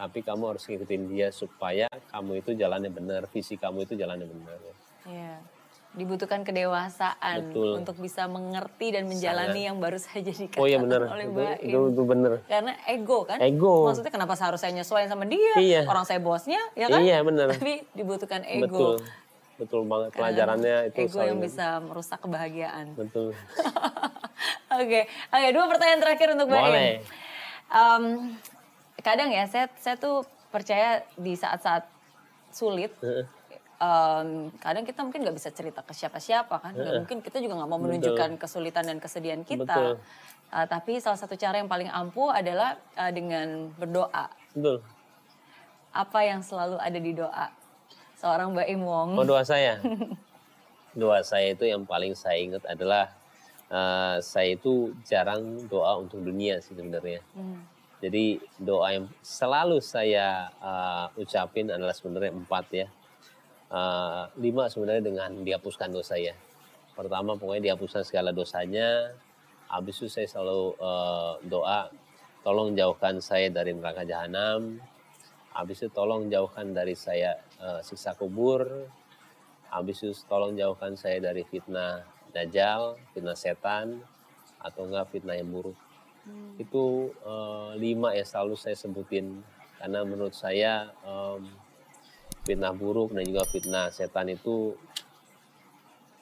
Tapi 0.00 0.18
kamu 0.24 0.42
harus 0.56 0.64
ngikutin 0.64 1.02
dia 1.12 1.28
supaya 1.28 1.86
kamu 2.10 2.40
itu 2.40 2.56
jalannya 2.56 2.88
benar, 2.88 3.28
visi 3.28 3.60
kamu 3.60 3.84
itu 3.84 3.92
jalannya 3.92 4.24
benar. 4.24 4.58
Ya. 5.04 5.36
Dibutuhkan 5.96 6.44
kedewasaan 6.44 7.50
Betul. 7.50 7.80
untuk 7.80 7.96
bisa 7.96 8.28
mengerti 8.28 8.92
dan 8.92 9.08
menjalani 9.08 9.64
yang 9.64 9.80
baru 9.80 9.96
saja 9.96 10.28
dikatakan 10.28 10.60
Oh 10.60 10.68
iya 10.68 10.76
benar, 10.76 11.08
oleh 11.08 11.24
itu, 11.24 11.32
Mbak 11.32 11.56
itu, 11.64 11.78
itu 11.88 12.02
benar. 12.04 12.32
Karena 12.44 12.72
ego 12.84 13.18
kan? 13.24 13.38
Ego. 13.40 13.88
Maksudnya 13.88 14.12
kenapa 14.12 14.36
seharusnya 14.36 14.68
saya 14.68 14.76
nyesuaiin 14.76 15.08
sama 15.08 15.24
dia? 15.24 15.54
Iya. 15.56 15.80
Orang 15.88 16.04
saya 16.04 16.20
bosnya, 16.20 16.60
ya 16.76 16.92
kan? 16.92 17.00
Iya 17.00 17.24
benar, 17.24 17.56
Tapi 17.56 17.80
dibutuhkan 17.96 18.44
ego. 18.44 18.68
betul, 18.68 18.94
betul 19.56 19.80
banget. 19.88 20.10
Pelajarannya 20.12 20.76
itu 20.92 20.98
Ego 21.08 21.20
yang 21.24 21.40
bisa 21.40 21.80
merusak 21.80 22.20
kebahagiaan. 22.20 22.92
betul. 22.92 23.32
Oke, 24.66 25.08
oke 25.32 25.48
dua 25.56 25.64
pertanyaan 25.70 26.00
terakhir 26.04 26.28
untuk 26.36 26.52
Mbak 26.52 26.60
Im. 26.60 26.66
Boleh. 26.68 26.92
Em, 27.66 28.04
kadang 29.00 29.32
ya, 29.32 29.48
saya 29.48 29.72
saya 29.80 29.96
tuh 29.96 30.26
percaya 30.52 31.00
di 31.16 31.32
saat-saat 31.32 31.88
sulit, 32.52 32.92
em, 33.76 34.48
kadang 34.58 34.84
kita 34.84 35.00
mungkin 35.04 35.20
nggak 35.24 35.36
bisa 35.36 35.50
cerita 35.52 35.80
ke 35.84 35.92
siapa-siapa 35.92 36.56
kan, 36.60 36.72
Nggak 36.72 36.94
mungkin 37.04 37.18
kita 37.20 37.38
juga 37.40 37.60
nggak 37.60 37.70
mau 37.70 37.80
menunjukkan 37.80 38.40
kesulitan 38.40 38.88
dan 38.88 38.98
kesedihan 38.98 39.42
kita. 39.44 39.96
Betul. 39.96 40.00
Eh, 40.46 40.66
tapi 40.70 41.02
salah 41.02 41.18
satu 41.18 41.34
cara 41.34 41.58
yang 41.58 41.66
paling 41.66 41.90
ampuh 41.90 42.30
adalah 42.30 42.78
eh, 42.94 43.10
dengan 43.10 43.70
berdoa. 43.74 44.30
Betul. 44.54 44.78
Apa 45.90 46.20
yang 46.22 46.40
selalu 46.44 46.76
ada 46.78 46.98
di 47.00 47.12
doa 47.16 47.46
seorang 48.16 48.54
Mbak 48.54 48.68
Im 48.70 48.82
Wong? 48.86 49.10
Oh 49.18 49.26
doa 49.26 49.42
saya. 49.42 49.82
doa 51.00 51.20
saya 51.20 51.52
itu 51.52 51.68
yang 51.68 51.84
paling 51.84 52.16
saya 52.16 52.38
ingat 52.40 52.62
adalah 52.64 53.10
eh, 53.68 54.16
saya 54.22 54.54
itu 54.54 54.94
jarang 55.02 55.66
doa 55.66 55.98
untuk 55.98 56.22
dunia 56.22 56.62
sih 56.62 56.78
sebenarnya. 56.78 57.20
Hmm. 57.34 57.66
Jadi 57.96 58.38
doa 58.60 58.92
yang 58.92 59.06
selalu 59.20 59.82
saya 59.82 60.46
eh, 60.62 61.20
ucapin 61.20 61.74
adalah 61.74 61.92
sebenarnya 61.92 62.32
empat 62.32 62.66
ya. 62.70 62.88
Eh, 63.66 64.24
lima 64.38 64.70
sebenarnya 64.70 65.02
dengan 65.10 65.30
dihapuskan 65.42 65.90
dosa 65.90 66.14
ya. 66.14 66.38
Pertama 66.94 67.34
pokoknya 67.34 67.72
dihapuskan 67.74 68.06
segala 68.06 68.30
dosanya. 68.30 69.10
Habis 69.66 70.06
itu 70.06 70.08
saya 70.10 70.30
selalu 70.30 70.78
eh, 70.78 71.32
doa 71.50 71.90
tolong 72.46 72.78
jauhkan 72.78 73.18
saya 73.18 73.50
dari 73.50 73.74
neraka 73.74 74.06
jahanam. 74.06 74.78
Habis 75.50 75.82
itu 75.82 75.90
tolong 75.90 76.30
jauhkan 76.30 76.70
dari 76.70 76.94
saya 76.94 77.42
eh, 77.58 77.82
siksa 77.82 78.14
kubur. 78.14 78.86
Habis 79.74 80.06
itu 80.06 80.14
tolong 80.30 80.54
jauhkan 80.54 80.94
saya 80.94 81.18
dari 81.18 81.42
fitnah 81.42 82.06
dajjal, 82.30 82.94
fitnah 83.10 83.34
setan, 83.34 83.98
atau 84.62 84.86
enggak 84.86 85.10
fitnah 85.10 85.34
yang 85.34 85.50
buruk. 85.50 85.74
Itu 86.54 87.10
eh, 87.18 87.70
lima 87.82 88.14
yang 88.14 88.26
selalu 88.30 88.54
saya 88.54 88.78
sebutin 88.78 89.42
karena 89.76 90.06
menurut 90.06 90.32
saya 90.32 90.88
em, 91.04 91.65
fitnah 92.46 92.70
buruk 92.70 93.10
dan 93.10 93.26
juga 93.26 93.42
fitnah 93.50 93.90
setan 93.90 94.30
itu 94.30 94.78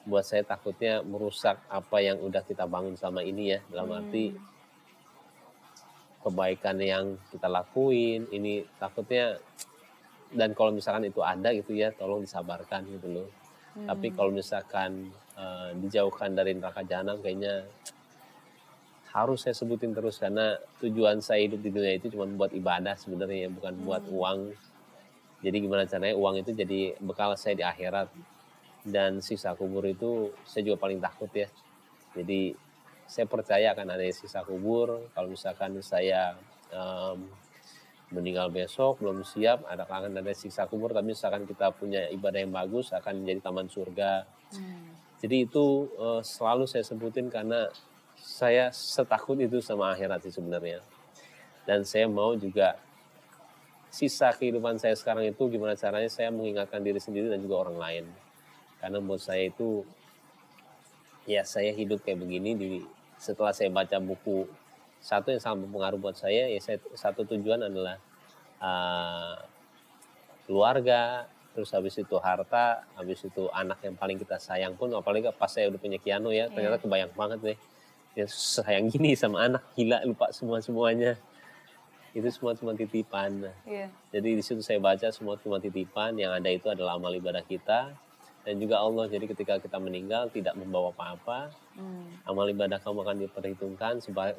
buat 0.09 0.25
saya 0.25 0.41
takutnya 0.41 1.05
merusak 1.05 1.61
apa 1.69 1.97
yang 2.01 2.17
udah 2.17 2.41
kita 2.41 2.65
bangun 2.65 2.97
sama 2.97 3.21
ini 3.21 3.53
ya. 3.53 3.59
Dalam 3.69 3.93
arti 3.93 4.33
kebaikan 6.25 6.81
yang 6.81 7.05
kita 7.29 7.45
lakuin 7.45 8.25
ini 8.33 8.65
takutnya 8.81 9.37
dan 10.33 10.57
kalau 10.57 10.73
misalkan 10.73 11.05
itu 11.05 11.21
ada 11.21 11.53
gitu 11.53 11.77
ya 11.77 11.93
tolong 11.93 12.25
disabarkan 12.25 12.89
gitu 12.89 13.21
loh. 13.21 13.29
Tapi 13.85 14.09
kalau 14.09 14.33
misalkan 14.33 15.13
eh, 15.37 15.69
dijauhkan 15.77 16.33
dari 16.33 16.57
neraka 16.57 16.81
jahanam 16.81 17.21
kayaknya 17.21 17.69
harus 19.15 19.47
saya 19.47 19.55
sebutin 19.55 19.95
terus 19.95 20.19
karena 20.19 20.59
tujuan 20.83 21.23
saya 21.23 21.47
hidup 21.47 21.63
di 21.63 21.71
dunia 21.71 21.95
itu 21.95 22.11
cuma 22.11 22.27
buat 22.27 22.51
ibadah 22.51 22.99
sebenarnya 22.99 23.47
bukan 23.47 23.73
buat 23.87 24.03
uang 24.11 24.51
jadi 25.45 25.61
gimana 25.61 25.85
caranya 25.85 26.17
uang 26.17 26.41
itu 26.41 26.57
jadi 26.57 26.97
bekal 26.97 27.37
saya 27.37 27.53
di 27.53 27.61
akhirat. 27.61 28.09
Dan 28.81 29.21
sisa 29.21 29.53
kubur 29.53 29.85
itu 29.85 30.33
saya 30.41 30.65
juga 30.65 30.81
paling 30.81 30.97
takut 30.97 31.29
ya. 31.29 31.45
Jadi 32.17 32.57
saya 33.05 33.29
percaya 33.29 33.77
akan 33.77 33.93
ada 33.93 34.01
sisa 34.09 34.41
kubur. 34.41 35.05
Kalau 35.13 35.29
misalkan 35.29 35.77
saya 35.85 36.33
em, 36.73 37.29
meninggal 38.09 38.49
besok 38.49 39.01
belum 39.05 39.21
siap 39.21 39.69
ada 39.69 39.85
akan 39.85 40.17
ada 40.17 40.33
siksa 40.33 40.65
kubur. 40.65 40.89
Tapi 40.97 41.13
misalkan 41.13 41.45
kita 41.45 41.69
punya 41.77 42.09
ibadah 42.09 42.41
yang 42.41 42.49
bagus 42.49 42.89
akan 42.89 43.21
menjadi 43.21 43.45
taman 43.45 43.69
surga. 43.69 44.25
Hmm. 44.45 44.93
jadi 45.17 45.49
itu 45.49 45.89
eh, 45.97 46.21
selalu 46.21 46.69
saya 46.69 46.85
sebutin 46.85 47.33
karena 47.33 47.65
saya 48.13 48.69
setakut 48.69 49.41
itu 49.41 49.57
sama 49.57 49.89
akhirat 49.89 50.21
sih 50.21 50.33
sebenarnya. 50.33 50.85
Dan 51.65 51.81
saya 51.81 52.05
mau 52.05 52.37
juga 52.37 52.77
sisa 53.95 54.35
kehidupan 54.35 54.75
saya 54.75 54.91
sekarang 54.99 55.23
itu 55.23 55.39
gimana 55.47 55.79
caranya 55.79 56.11
saya 56.11 56.27
mengingatkan 56.35 56.83
diri 56.83 56.99
sendiri 56.99 57.31
dan 57.31 57.39
juga 57.39 57.63
orang 57.63 57.79
lain 57.79 58.05
karena 58.83 58.99
buat 58.99 59.23
saya 59.23 59.47
itu 59.47 59.87
ya 61.23 61.47
saya 61.47 61.71
hidup 61.71 62.03
kayak 62.03 62.19
begini 62.19 62.51
di 62.59 62.69
setelah 63.15 63.55
saya 63.55 63.71
baca 63.71 63.95
buku 64.03 64.43
satu 64.99 65.31
yang 65.31 65.39
sangat 65.39 65.63
berpengaruh 65.63 65.99
buat 66.03 66.19
saya 66.19 66.51
ya 66.51 66.59
saya, 66.59 66.83
satu 66.91 67.23
tujuan 67.23 67.71
adalah 67.71 67.95
uh, 68.59 69.39
keluarga 70.43 71.31
terus 71.55 71.71
habis 71.71 71.95
itu 71.95 72.15
harta, 72.19 72.83
habis 72.99 73.23
itu 73.23 73.47
anak 73.55 73.79
yang 73.79 73.95
paling 73.95 74.19
kita 74.19 74.35
sayang 74.35 74.75
pun, 74.75 74.91
apalagi 74.91 75.31
pas 75.31 75.47
saya 75.47 75.71
udah 75.71 75.79
punya 75.79 75.95
Kiano 76.03 76.35
ya, 76.35 76.51
ternyata 76.51 76.83
kebayang 76.83 77.15
banget 77.15 77.39
deh. 77.39 77.57
Dia 78.11 78.27
sayang 78.27 78.91
gini 78.91 79.15
sama 79.15 79.47
anak, 79.47 79.63
gila 79.79 80.03
lupa 80.03 80.35
semua 80.35 80.59
semuanya. 80.59 81.15
Itu 82.15 82.31
semua 82.31 82.55
cuma 82.55 82.71
titipan. 82.71 83.43
Iya. 83.67 83.91
Jadi 84.15 84.39
di 84.39 84.43
situ 84.43 84.63
saya 84.63 84.79
baca 84.79 85.11
semua 85.11 85.35
cuma 85.35 85.59
titipan, 85.59 86.15
yang 86.15 86.31
ada 86.31 86.47
itu 86.47 86.71
adalah 86.71 86.95
amal 86.95 87.11
ibadah 87.11 87.43
kita 87.43 87.91
dan 88.47 88.55
juga 88.55 88.79
Allah. 88.79 89.11
Jadi 89.11 89.27
ketika 89.27 89.59
kita 89.59 89.75
meninggal 89.83 90.31
tidak 90.31 90.55
membawa 90.55 90.95
apa-apa, 90.95 91.51
Hmm. 91.75 92.07
amal 92.23 92.47
ibadah 92.47 92.79
kamu 92.79 93.03
akan 93.03 93.17
diperhitungkan 93.27 93.93
seba- 93.99 94.31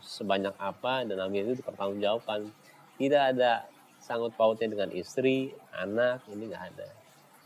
sebanyak 0.00 0.56
apa 0.56 1.04
dan 1.04 1.20
amal 1.20 1.36
itu 1.36 1.60
dipertanggungjawabkan. 1.60 2.48
Tidak 2.96 3.22
ada 3.36 3.68
sangkut 4.00 4.32
pautnya 4.32 4.72
dengan 4.72 4.88
istri, 4.96 5.52
anak, 5.76 6.24
ini 6.32 6.48
nggak 6.48 6.64
ada. 6.72 6.88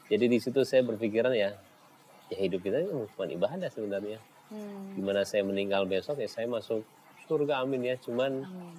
Jadi 0.06 0.30
di 0.30 0.38
situ 0.38 0.62
saya 0.62 0.86
berpikiran 0.86 1.34
ya, 1.34 1.50
ya 2.30 2.38
hidup 2.38 2.62
kita 2.62 2.78
ini 2.78 3.10
cuma 3.10 3.26
ibadah 3.26 3.66
sebenarnya. 3.66 4.22
Hmm. 4.54 4.94
Gimana 4.94 5.26
saya 5.26 5.42
meninggal 5.42 5.82
besok 5.90 6.22
ya 6.22 6.30
saya 6.30 6.46
masuk 6.46 6.86
surga 7.26 7.66
amin 7.66 7.90
ya. 7.90 7.96
Cuman 7.98 8.46
Amin. 8.46 8.76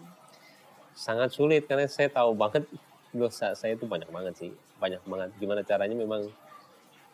Sangat 0.95 1.35
sulit 1.35 1.67
karena 1.67 1.85
saya 1.91 2.07
tahu 2.07 2.31
banget 2.33 2.63
dosa 3.11 3.51
saya 3.53 3.75
itu 3.75 3.83
banyak 3.85 4.07
banget 4.09 4.33
sih. 4.39 4.51
Banyak 4.79 5.03
banget. 5.03 5.29
Gimana 5.37 5.61
caranya 5.61 5.95
memang 5.95 6.25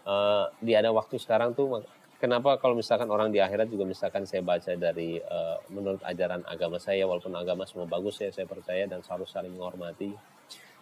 eh 0.01 0.45
di 0.61 0.73
ada 0.73 0.89
waktu 0.89 1.17
sekarang 1.21 1.53
tuh 1.53 1.82
kenapa 2.21 2.57
kalau 2.61 2.77
misalkan 2.77 3.09
orang 3.09 3.34
di 3.34 3.41
akhirat 3.41 3.69
juga 3.69 3.86
misalkan 3.86 4.25
saya 4.29 4.45
baca 4.45 4.73
dari 4.77 5.17
eh, 5.17 5.57
menurut 5.73 6.01
ajaran 6.05 6.45
agama 6.45 6.77
saya 6.77 7.05
walaupun 7.09 7.34
agama 7.34 7.65
semua 7.65 7.89
bagus 7.89 8.21
ya 8.21 8.29
saya 8.29 8.45
percaya 8.45 8.86
dan 8.86 9.01
selalu 9.01 9.25
saling 9.25 9.53
menghormati. 9.53 10.13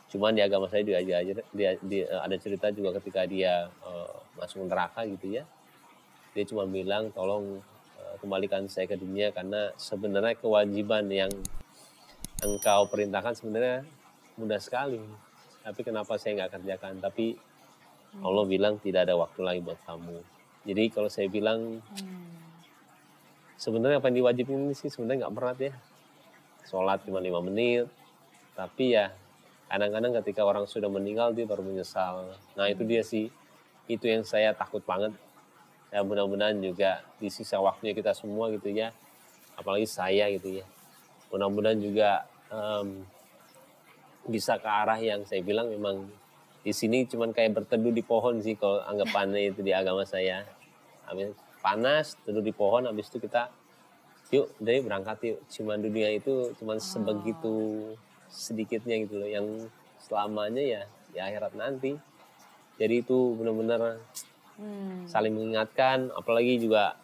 Cuman 0.10 0.34
di 0.34 0.42
agama 0.42 0.66
saya 0.68 0.82
juga 0.82 1.00
dia, 1.06 1.22
dia, 1.54 1.70
dia- 1.80 2.10
ada 2.20 2.36
cerita 2.36 2.68
juga 2.76 2.96
ketika 3.00 3.24
dia 3.28 3.72
eh, 3.72 4.14
masuk 4.40 4.68
neraka 4.68 5.08
gitu 5.08 5.40
ya. 5.40 5.44
Dia 6.36 6.44
cuma 6.48 6.64
bilang 6.68 7.12
tolong 7.16 7.60
eh, 8.00 8.16
kembalikan 8.24 8.68
saya 8.72 8.88
ke 8.88 8.96
dunia 9.00 9.32
karena 9.36 9.72
sebenarnya 9.80 10.36
kewajiban 10.40 11.08
yang 11.12 11.32
engkau 12.44 12.88
perintahkan 12.88 13.36
sebenarnya 13.36 13.84
mudah 14.40 14.60
sekali. 14.62 15.00
Tapi 15.64 15.80
kenapa 15.84 16.16
saya 16.16 16.40
nggak 16.40 16.52
kerjakan? 16.60 17.04
Tapi 17.04 17.36
Allah 18.24 18.46
bilang 18.48 18.80
tidak 18.80 19.06
ada 19.06 19.16
waktu 19.20 19.42
lagi 19.44 19.60
buat 19.62 19.80
kamu. 19.86 20.18
Jadi 20.66 20.84
kalau 20.92 21.10
saya 21.12 21.28
bilang 21.28 21.84
Hmm. 21.84 22.28
sebenarnya 23.60 24.00
apa 24.00 24.08
yang 24.08 24.24
diwajibin 24.24 24.72
ini 24.72 24.76
sih 24.76 24.88
sebenarnya 24.88 25.28
nggak 25.28 25.36
berat 25.36 25.58
ya. 25.60 25.74
Sholat 26.68 27.04
cuma 27.04 27.20
lima 27.20 27.44
menit. 27.44 27.92
Tapi 28.56 28.96
ya 28.96 29.12
kadang-kadang 29.68 30.16
ketika 30.24 30.42
orang 30.48 30.66
sudah 30.66 30.88
meninggal 30.88 31.36
dia 31.36 31.44
baru 31.44 31.62
menyesal. 31.64 32.34
Nah 32.56 32.66
itu 32.72 32.84
dia 32.88 33.04
sih. 33.04 33.28
Itu 33.90 34.06
yang 34.08 34.24
saya 34.24 34.56
takut 34.56 34.86
banget. 34.86 35.12
Ya 35.90 36.06
mudah-mudahan 36.06 36.56
juga 36.62 37.02
di 37.18 37.28
sisa 37.34 37.58
waktunya 37.58 37.98
kita 37.98 38.14
semua 38.14 38.48
gitu 38.54 38.70
ya. 38.70 38.94
Apalagi 39.58 39.90
saya 39.90 40.30
gitu 40.30 40.62
ya. 40.62 40.66
Mudah-mudahan 41.30 41.80
juga 41.80 42.26
em, 42.50 43.06
bisa 44.30 44.58
ke 44.62 44.70
arah 44.70 45.00
yang 45.02 45.26
saya 45.26 45.42
bilang 45.42 45.70
memang 45.70 46.06
di 46.60 46.76
sini 46.76 47.08
cuman 47.08 47.32
kayak 47.32 47.56
berteduh 47.56 47.94
di 47.94 48.04
pohon 48.04 48.44
sih 48.44 48.54
kalau 48.60 48.84
anggapannya 48.84 49.56
itu 49.56 49.64
di 49.64 49.72
agama 49.72 50.04
saya. 50.04 50.44
Habis 51.08 51.34
panas, 51.64 52.14
teduh 52.22 52.44
di 52.44 52.54
pohon, 52.54 52.86
habis 52.86 53.10
itu 53.10 53.18
kita 53.18 53.50
yuk 54.30 54.54
dari 54.62 54.84
berangkat 54.84 55.18
yuk. 55.26 55.40
Cuman 55.50 55.82
dunia 55.82 56.14
itu 56.14 56.54
cuman 56.62 56.78
sebegitu 56.78 57.90
sedikitnya 58.30 59.08
gitu 59.08 59.18
loh 59.18 59.30
yang 59.30 59.48
selamanya 59.98 60.62
ya 60.62 60.82
di 61.10 61.18
akhirat 61.18 61.58
nanti. 61.58 61.98
Jadi 62.78 63.02
itu 63.02 63.34
benar-benar 63.36 63.98
Hmm. 64.60 65.08
saling 65.08 65.32
mengingatkan 65.32 66.12
apalagi 66.12 66.60
juga 66.60 67.00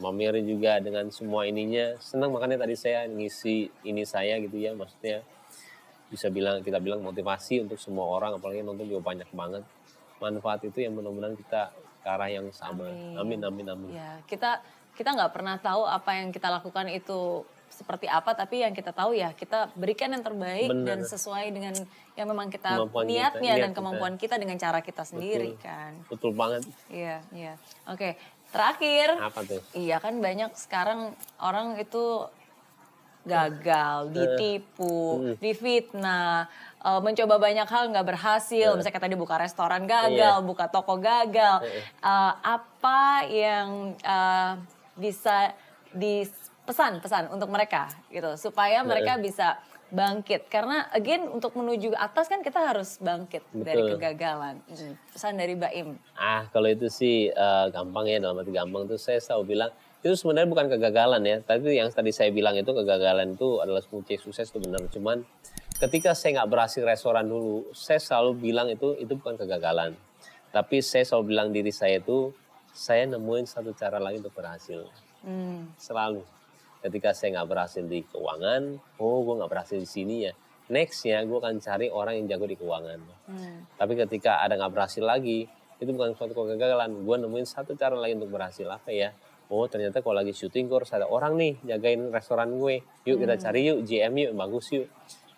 Mamiri 0.00 0.40
juga 0.42 0.80
dengan 0.80 1.12
semua 1.12 1.44
ininya 1.44 2.00
senang 2.00 2.32
makanya 2.32 2.64
tadi 2.64 2.72
saya 2.74 3.04
ngisi 3.04 3.68
ini 3.84 4.02
saya 4.02 4.40
gitu 4.40 4.56
ya 4.56 4.72
maksudnya 4.72 5.20
bisa 6.08 6.26
bilang 6.26 6.64
kita 6.64 6.80
bilang 6.80 7.04
motivasi 7.04 7.62
untuk 7.62 7.78
semua 7.78 8.08
orang 8.08 8.34
apalagi 8.34 8.64
nonton 8.64 8.88
juga 8.88 9.14
banyak 9.14 9.28
banget 9.30 9.62
manfaat 10.18 10.64
itu 10.64 10.82
yang 10.82 10.96
mudah-mudahan 10.96 11.36
kita 11.36 11.70
ke 12.00 12.08
arah 12.08 12.26
yang 12.26 12.48
sama 12.50 12.88
Amin. 12.88 13.14
amin 13.14 13.40
amin 13.44 13.66
amin 13.68 13.88
Ya, 13.92 14.18
kita 14.24 14.58
kita 14.96 15.12
nggak 15.12 15.32
pernah 15.32 15.56
tahu 15.56 15.84
apa 15.84 16.18
yang 16.18 16.28
kita 16.28 16.48
lakukan 16.50 16.88
itu 16.88 17.44
seperti 17.70 18.10
apa, 18.10 18.34
tapi 18.34 18.60
yang 18.60 18.74
kita 18.74 18.90
tahu 18.90 19.14
ya 19.14 19.30
kita 19.32 19.70
berikan 19.78 20.10
yang 20.10 20.26
terbaik 20.26 20.68
Bener. 20.68 20.84
dan 20.90 21.00
sesuai 21.06 21.54
dengan 21.54 21.72
yang 22.18 22.26
memang 22.26 22.50
kita 22.50 22.76
Kemampuan 22.76 23.06
kita, 23.06 23.12
niatnya 23.14 23.40
niat 23.40 23.62
dan 23.62 23.70
kita. 23.70 23.78
kemampuan 23.78 24.14
kita 24.18 24.34
dengan 24.36 24.56
cara 24.58 24.80
kita 24.82 25.02
sendiri 25.06 25.54
kan. 25.56 25.94
betul 26.10 26.34
banget 26.34 26.66
Iya, 26.90 27.22
iya. 27.30 27.54
Oke, 27.86 28.18
terakhir. 28.50 29.08
apa 29.18 29.40
tuh 29.46 29.60
Iya 29.72 30.02
kan 30.02 30.18
banyak 30.18 30.52
sekarang 30.58 31.14
orang 31.38 31.78
itu 31.78 32.26
gagal, 33.20 34.10
ditipu, 34.16 35.36
difitnah, 35.38 36.48
eh, 36.80 37.00
mencoba 37.04 37.36
banyak 37.36 37.68
hal 37.68 37.92
nggak 37.92 38.06
berhasil. 38.08 38.72
Misalnya 38.76 38.94
kayak 38.96 39.04
tadi 39.06 39.16
buka 39.18 39.36
restoran 39.36 39.84
gagal, 39.84 40.40
buka 40.40 40.72
toko 40.72 40.96
gagal. 40.96 41.60
Eh, 42.00 42.32
apa 42.40 43.28
yang 43.28 43.94
eh, 44.00 44.52
bisa 44.96 45.52
dipesan-pesan 45.92 47.28
untuk 47.34 47.48
mereka 47.52 47.88
gitu 48.08 48.36
supaya 48.38 48.80
mereka 48.84 49.18
bisa 49.20 49.58
bangkit 49.90 50.46
karena 50.46 50.86
again 50.94 51.26
untuk 51.26 51.54
menuju 51.58 51.92
atas 51.98 52.30
kan 52.30 52.40
kita 52.40 52.62
harus 52.62 52.96
bangkit 53.02 53.42
dari 53.50 53.82
Betul. 53.82 53.98
kegagalan. 53.98 54.62
Hmm, 54.70 54.94
Pesan 55.10 55.34
dari 55.36 55.54
Baim. 55.58 55.98
Ah, 56.14 56.46
kalau 56.54 56.70
itu 56.70 56.86
sih 56.86 57.28
eh, 57.30 57.66
gampang 57.74 58.06
ya 58.06 58.22
dalam 58.22 58.38
arti 58.38 58.54
gampang 58.54 58.86
tuh 58.86 58.98
saya 58.98 59.18
selalu 59.18 59.58
bilang 59.58 59.70
itu 60.00 60.16
sebenarnya 60.16 60.48
bukan 60.48 60.66
kegagalan 60.70 61.22
ya. 61.26 61.36
Tapi 61.44 61.76
yang 61.76 61.90
tadi 61.92 62.14
saya 62.14 62.32
bilang 62.32 62.56
itu 62.56 62.70
kegagalan 62.70 63.36
itu 63.36 63.60
adalah 63.60 63.84
kunci 63.84 64.16
sukses 64.16 64.48
itu 64.48 64.58
benar. 64.62 64.80
Cuman 64.88 65.26
ketika 65.76 66.16
saya 66.16 66.40
nggak 66.40 66.50
berhasil 66.50 66.82
restoran 66.86 67.28
dulu, 67.28 67.68
saya 67.76 68.00
selalu 68.00 68.38
bilang 68.40 68.72
itu 68.72 68.96
itu 68.96 69.12
bukan 69.18 69.36
kegagalan. 69.36 69.92
Tapi 70.50 70.80
saya 70.80 71.04
selalu 71.04 71.24
bilang 71.36 71.48
diri 71.52 71.70
saya 71.74 72.00
itu 72.00 72.32
saya 72.72 73.04
nemuin 73.10 73.44
satu 73.44 73.76
cara 73.76 73.98
lagi 74.00 74.22
untuk 74.22 74.32
berhasil. 74.32 74.88
Hmm. 75.20 75.68
Selalu. 75.76 76.24
Ketika 76.80 77.12
saya 77.12 77.40
nggak 77.40 77.48
berhasil 77.52 77.84
di 77.84 78.00
keuangan, 78.08 78.80
oh 78.96 79.18
gue 79.20 79.34
nggak 79.36 79.50
berhasil 79.52 79.76
di 79.76 79.88
sini 79.88 80.16
ya. 80.24 80.32
Nextnya 80.70 81.20
gue 81.28 81.38
akan 81.38 81.60
cari 81.60 81.92
orang 81.92 82.22
yang 82.22 82.36
jago 82.36 82.46
di 82.48 82.56
keuangan. 82.56 83.00
Hmm. 83.28 83.68
Tapi 83.76 83.92
ketika 84.00 84.40
ada 84.40 84.56
nggak 84.56 84.72
berhasil 84.72 85.04
lagi, 85.04 85.44
itu 85.80 85.90
bukan 85.92 86.16
suatu 86.16 86.32
kegagalan. 86.32 87.04
Gue 87.04 87.16
nemuin 87.20 87.48
satu 87.48 87.76
cara 87.76 87.96
lagi 87.96 88.16
untuk 88.16 88.32
berhasil 88.32 88.68
apa 88.68 88.92
ya? 88.92 89.12
Oh 89.50 89.66
ternyata 89.66 89.98
kalau 89.98 90.14
lagi 90.14 90.30
syuting 90.30 90.70
gue 90.70 90.78
harus 90.78 90.94
ada 90.94 91.10
orang 91.10 91.34
nih 91.34 91.58
jagain 91.66 92.06
restoran 92.14 92.54
gue. 92.54 92.86
Yuk 93.02 93.18
kita 93.18 93.34
cari 93.34 93.66
yuk 93.66 93.82
GM 93.82 94.14
yuk 94.14 94.32
bagus 94.38 94.70
yuk. 94.70 94.86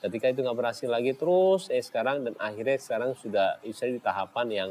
Ketika 0.05 0.29
itu 0.29 0.45
nggak 0.45 0.59
berhasil 0.59 0.89
lagi 0.91 1.17
terus 1.17 1.73
eh 1.73 1.81
sekarang 1.81 2.27
dan 2.29 2.35
akhirnya 2.37 2.77
sekarang 2.77 3.17
sudah 3.17 3.57
bisa 3.65 3.89
di 3.89 3.97
tahapan 4.03 4.47
yang 4.53 4.71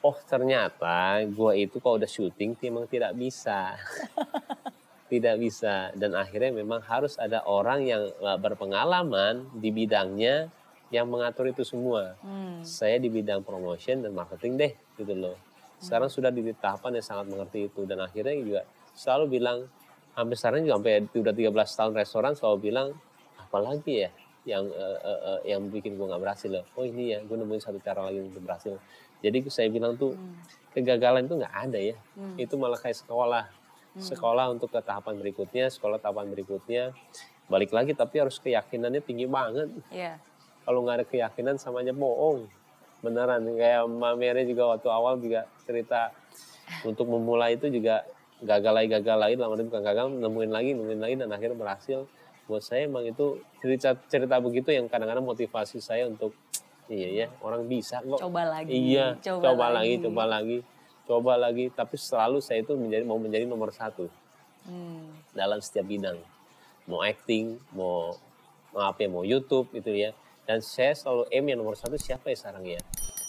oh 0.00 0.16
ternyata 0.24 1.20
gue 1.28 1.52
itu 1.60 1.76
kalau 1.76 2.00
udah 2.00 2.08
syuting 2.08 2.56
memang 2.56 2.88
tidak 2.88 3.12
bisa. 3.12 3.76
tidak 5.10 5.42
bisa 5.42 5.90
dan 5.98 6.14
akhirnya 6.14 6.54
memang 6.54 6.80
harus 6.86 7.18
ada 7.18 7.42
orang 7.44 7.82
yang 7.82 8.06
eh, 8.06 8.38
berpengalaman 8.38 9.50
di 9.58 9.74
bidangnya 9.74 10.48
yang 10.90 11.06
mengatur 11.10 11.50
itu 11.50 11.62
semua 11.62 12.14
Hmm. 12.22 12.62
saya 12.62 12.98
di 12.98 13.06
bidang 13.06 13.42
promotion 13.42 14.02
dan 14.02 14.10
marketing 14.10 14.58
deh 14.58 14.72
gitu 14.98 15.14
loh. 15.14 15.36
Sekarang 15.80 16.10
sudah 16.12 16.28
di 16.28 16.44
tahapan 16.54 16.98
yang 16.98 17.06
sangat 17.06 17.26
mengerti 17.30 17.66
itu 17.66 17.86
dan 17.86 18.02
akhirnya 18.02 18.34
juga 18.36 18.60
selalu 18.94 19.38
bilang 19.38 19.58
hampir 20.12 20.36
sekarang 20.36 20.66
juga 20.66 20.76
sampai 20.82 20.92
udah 21.14 21.34
13 21.34 21.78
tahun 21.78 21.92
restoran 21.94 22.32
selalu 22.34 22.56
bilang 22.68 22.88
apalagi 23.38 24.06
ya 24.06 24.10
yang 24.44 24.66
eh, 24.66 24.98
eh, 25.04 25.20
eh, 25.30 25.40
yang 25.54 25.68
bikin 25.70 25.94
gue 25.94 26.06
nggak 26.06 26.20
berhasil 26.20 26.50
loh. 26.50 26.64
Oh 26.74 26.82
ini 26.84 27.14
ya 27.14 27.18
gue 27.22 27.36
nemuin 27.36 27.62
satu 27.62 27.78
cara 27.78 28.06
lagi 28.10 28.20
untuk 28.20 28.42
berhasil. 28.42 28.76
Jadi 29.20 29.46
saya 29.48 29.68
bilang 29.68 29.94
tuh 29.94 30.16
kegagalan 30.72 31.28
itu 31.28 31.34
nggak 31.38 31.54
ada 31.54 31.78
ya. 31.78 31.96
Itu 32.36 32.56
malah 32.56 32.76
kayak 32.76 32.98
sekolah. 32.98 33.44
Sekolah 33.92 34.46
untuk 34.48 34.70
ke 34.70 34.78
tahapan 34.78 35.16
berikutnya, 35.16 35.66
sekolah 35.66 35.98
tahapan 35.98 36.30
berikutnya. 36.30 36.94
Balik 37.46 37.70
lagi 37.70 37.92
tapi 37.92 38.18
harus 38.18 38.38
keyakinannya 38.38 39.00
tinggi 39.00 39.26
banget 39.26 39.66
Iya. 39.90 40.22
kalau 40.62 40.86
nggak 40.86 40.96
ada 40.96 41.06
keyakinan 41.08 41.58
sama 41.58 41.82
aja 41.82 41.90
bohong 41.90 42.46
beneran 43.00 43.42
kayak 43.50 43.90
Mbak 43.90 44.14
Mary 44.14 44.42
juga 44.44 44.70
waktu 44.70 44.86
awal 44.86 45.18
juga 45.18 45.50
cerita 45.64 46.14
untuk 46.84 47.08
memulai 47.08 47.58
itu 47.58 47.66
juga 47.66 48.06
gagal 48.38 48.70
lagi 48.70 48.88
gagal 48.92 49.16
lagi 49.18 49.34
dalam 49.34 49.50
arti 49.50 49.66
bukan 49.66 49.82
gagal 49.82 50.04
nemuin 50.14 50.52
lagi 50.52 50.70
nemuin 50.72 51.00
lagi 51.00 51.14
dan 51.16 51.28
akhirnya 51.28 51.58
berhasil 51.58 51.98
buat 52.46 52.62
saya 52.62 52.86
emang 52.86 53.02
itu 53.04 53.40
cerita 53.58 53.98
cerita 54.06 54.38
begitu 54.38 54.70
yang 54.70 54.86
kadang-kadang 54.86 55.24
motivasi 55.24 55.80
saya 55.80 56.06
untuk 56.06 56.36
iya 56.86 57.24
ya 57.24 57.26
orang 57.40 57.66
bisa 57.66 57.98
kok 57.98 58.20
Coba 58.20 58.46
lagi. 58.46 58.70
iya 58.70 59.16
Coba, 59.18 59.42
coba, 59.48 59.66
lagi. 59.74 59.98
coba 59.98 60.22
lagi 60.28 60.58
coba 61.10 61.34
lagi 61.34 61.74
tapi 61.74 61.98
selalu 61.98 62.38
saya 62.38 62.62
itu 62.62 62.78
menjadi 62.78 63.02
mau 63.02 63.18
menjadi 63.18 63.50
nomor 63.50 63.74
satu. 63.74 64.06
Hmm. 64.60 65.08
dalam 65.32 65.58
setiap 65.58 65.88
bidang. 65.88 66.20
Mau 66.84 67.00
acting 67.00 67.56
mau 67.72 68.12
mau 68.70 68.82
apa 68.86 69.02
ya 69.02 69.08
mau 69.08 69.24
YouTube 69.24 69.72
gitu 69.74 69.90
ya. 69.90 70.12
Dan 70.44 70.60
saya 70.62 70.94
selalu 70.94 71.26
aim 71.32 71.44
yang 71.48 71.58
nomor 71.64 71.74
satu 71.74 71.96
siapa 71.96 72.28
ya 72.30 72.36
sekarang 72.36 72.64
ya? 72.68 72.80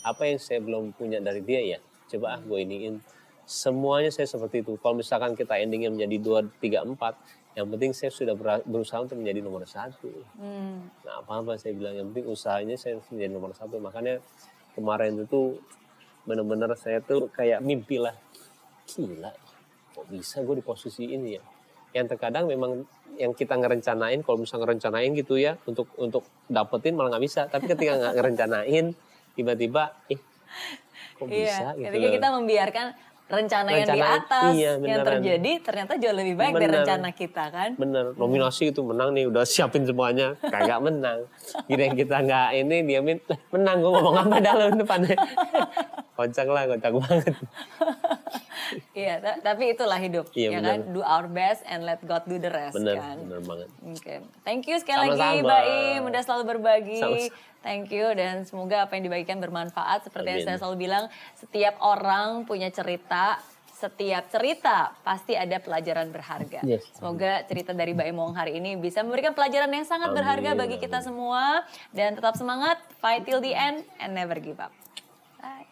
Apa 0.04 0.28
yang 0.28 0.38
saya 0.42 0.60
belum 0.60 0.92
punya 0.94 1.24
dari 1.24 1.42
dia 1.42 1.62
ya? 1.64 1.80
Coba 2.12 2.38
ah 2.38 2.42
gue 2.44 2.60
iniin. 2.62 3.00
Semuanya 3.48 4.12
saya 4.12 4.28
seperti 4.28 4.62
itu. 4.62 4.76
Kalau 4.80 5.00
misalkan 5.00 5.34
kita 5.34 5.56
endingnya 5.56 5.90
menjadi 5.90 6.18
dua 6.20 6.40
tiga 6.60 6.84
empat 6.84 7.16
yang 7.52 7.68
penting 7.68 7.92
saya 7.92 8.12
sudah 8.12 8.36
berusaha 8.64 9.04
untuk 9.04 9.20
menjadi 9.20 9.44
nomor 9.44 9.68
satu. 9.68 10.12
Hmm. 10.40 10.88
nah 11.04 11.20
apa 11.20 11.44
apa 11.44 11.60
saya 11.60 11.76
bilang 11.76 12.00
yang 12.00 12.08
penting 12.12 12.32
usahanya 12.32 12.76
saya 12.80 13.00
menjadi 13.12 13.32
nomor 13.32 13.52
satu. 13.56 13.80
Makanya 13.80 14.24
kemarin 14.76 15.20
itu 15.20 15.60
benar-benar 16.26 16.74
saya 16.78 17.02
tuh 17.02 17.30
kayak 17.34 17.62
mimpi 17.62 17.98
lah. 17.98 18.14
Gila 18.92 19.32
kok 19.92 20.08
bisa 20.08 20.40
gue 20.42 20.56
di 20.58 20.66
posisi 20.66 21.12
ini 21.12 21.36
ya? 21.36 21.44
Yang 21.92 22.16
terkadang 22.16 22.48
memang 22.48 22.88
yang 23.20 23.36
kita 23.36 23.60
ngerencanain 23.60 24.24
kalau 24.24 24.40
misalnya 24.40 24.64
ngerencanain 24.66 25.12
gitu 25.20 25.36
ya 25.36 25.60
untuk 25.68 25.92
untuk 26.00 26.24
dapetin 26.48 26.96
malah 26.96 27.16
nggak 27.16 27.24
bisa. 27.24 27.42
Tapi 27.52 27.68
ketika 27.68 28.00
nggak 28.00 28.14
ngerencanain 28.18 28.86
tiba-tiba 29.36 29.96
eh 30.12 30.20
kok 31.16 31.28
iya, 31.32 31.48
bisa 31.48 31.66
gitu 31.80 31.88
ketika 31.88 32.08
kita 32.12 32.28
membiarkan 32.36 32.86
rencana, 33.32 33.70
rencana 33.72 33.80
yang 33.80 33.88
di 33.88 34.02
atas 34.04 34.52
iya, 34.60 34.72
yang 34.76 35.02
terjadi 35.08 35.52
ternyata 35.64 35.92
jauh 35.96 36.16
lebih 36.16 36.36
baik 36.36 36.52
bener, 36.52 36.64
dari 36.68 36.74
rencana 36.84 37.10
kita 37.16 37.44
kan? 37.48 37.70
Bener. 37.80 38.06
Nominasi 38.20 38.76
itu 38.76 38.82
menang 38.84 39.16
nih 39.16 39.32
udah 39.32 39.48
siapin 39.48 39.88
semuanya. 39.88 40.36
Kagak 40.44 40.84
menang. 40.84 41.32
Kira 41.66 41.96
kita 41.96 42.28
nggak 42.28 42.48
ini 42.60 42.78
diamin 42.84 43.18
menang 43.56 43.78
gue 43.80 43.92
ngomong 43.96 44.16
apa 44.28 44.38
dalam 44.44 44.76
depannya 44.76 45.16
kocak 46.16 46.48
lah 46.48 46.64
kocak 46.68 46.92
banget 46.92 47.36
iya 49.02 49.20
tapi 49.44 49.76
itulah 49.76 50.00
hidup 50.00 50.32
iya, 50.32 50.56
ya 50.56 50.60
bener. 50.60 50.70
kan 50.70 50.80
do 50.96 51.02
our 51.04 51.28
best 51.28 51.64
and 51.68 51.84
let 51.84 52.00
God 52.04 52.24
do 52.28 52.40
the 52.40 52.52
rest 52.52 52.76
bener, 52.76 53.00
kan 53.00 53.18
bener 53.20 53.42
banget 53.44 53.68
oke 53.68 54.00
okay. 54.00 54.18
thank 54.48 54.64
you 54.68 54.76
sekali 54.80 55.12
Sama-sama. 55.12 55.24
lagi 55.24 55.38
Mbak 55.44 55.64
Im 55.68 56.02
udah 56.08 56.22
selalu 56.24 56.44
berbagi 56.56 57.00
Sama-sama. 57.00 57.50
Thank 57.62 57.94
you 57.94 58.10
dan 58.18 58.42
semoga 58.42 58.90
apa 58.90 58.98
yang 58.98 59.06
dibagikan 59.06 59.38
bermanfaat. 59.38 60.10
Seperti 60.10 60.28
Amin. 60.34 60.38
yang 60.42 60.46
saya 60.50 60.58
selalu 60.58 60.90
bilang, 60.90 61.06
setiap 61.38 61.78
orang 61.78 62.42
punya 62.50 62.74
cerita, 62.74 63.38
setiap 63.70 64.34
cerita 64.34 64.98
pasti 65.06 65.38
ada 65.38 65.62
pelajaran 65.62 66.10
berharga. 66.10 66.66
Yes. 66.66 66.90
Semoga 66.98 67.46
cerita 67.46 67.78
dari 67.78 67.94
Mbak 67.94 68.08
Emong 68.10 68.34
hari 68.34 68.58
ini 68.58 68.82
bisa 68.82 69.06
memberikan 69.06 69.38
pelajaran 69.38 69.70
yang 69.70 69.86
sangat 69.86 70.10
Amin. 70.10 70.18
berharga 70.18 70.52
bagi 70.58 70.82
kita 70.82 71.06
semua. 71.06 71.62
Dan 71.94 72.18
tetap 72.18 72.34
semangat, 72.34 72.82
fight 72.98 73.30
till 73.30 73.38
the 73.38 73.54
end, 73.54 73.86
and 74.02 74.18
never 74.18 74.42
give 74.42 74.58
up. 74.58 74.74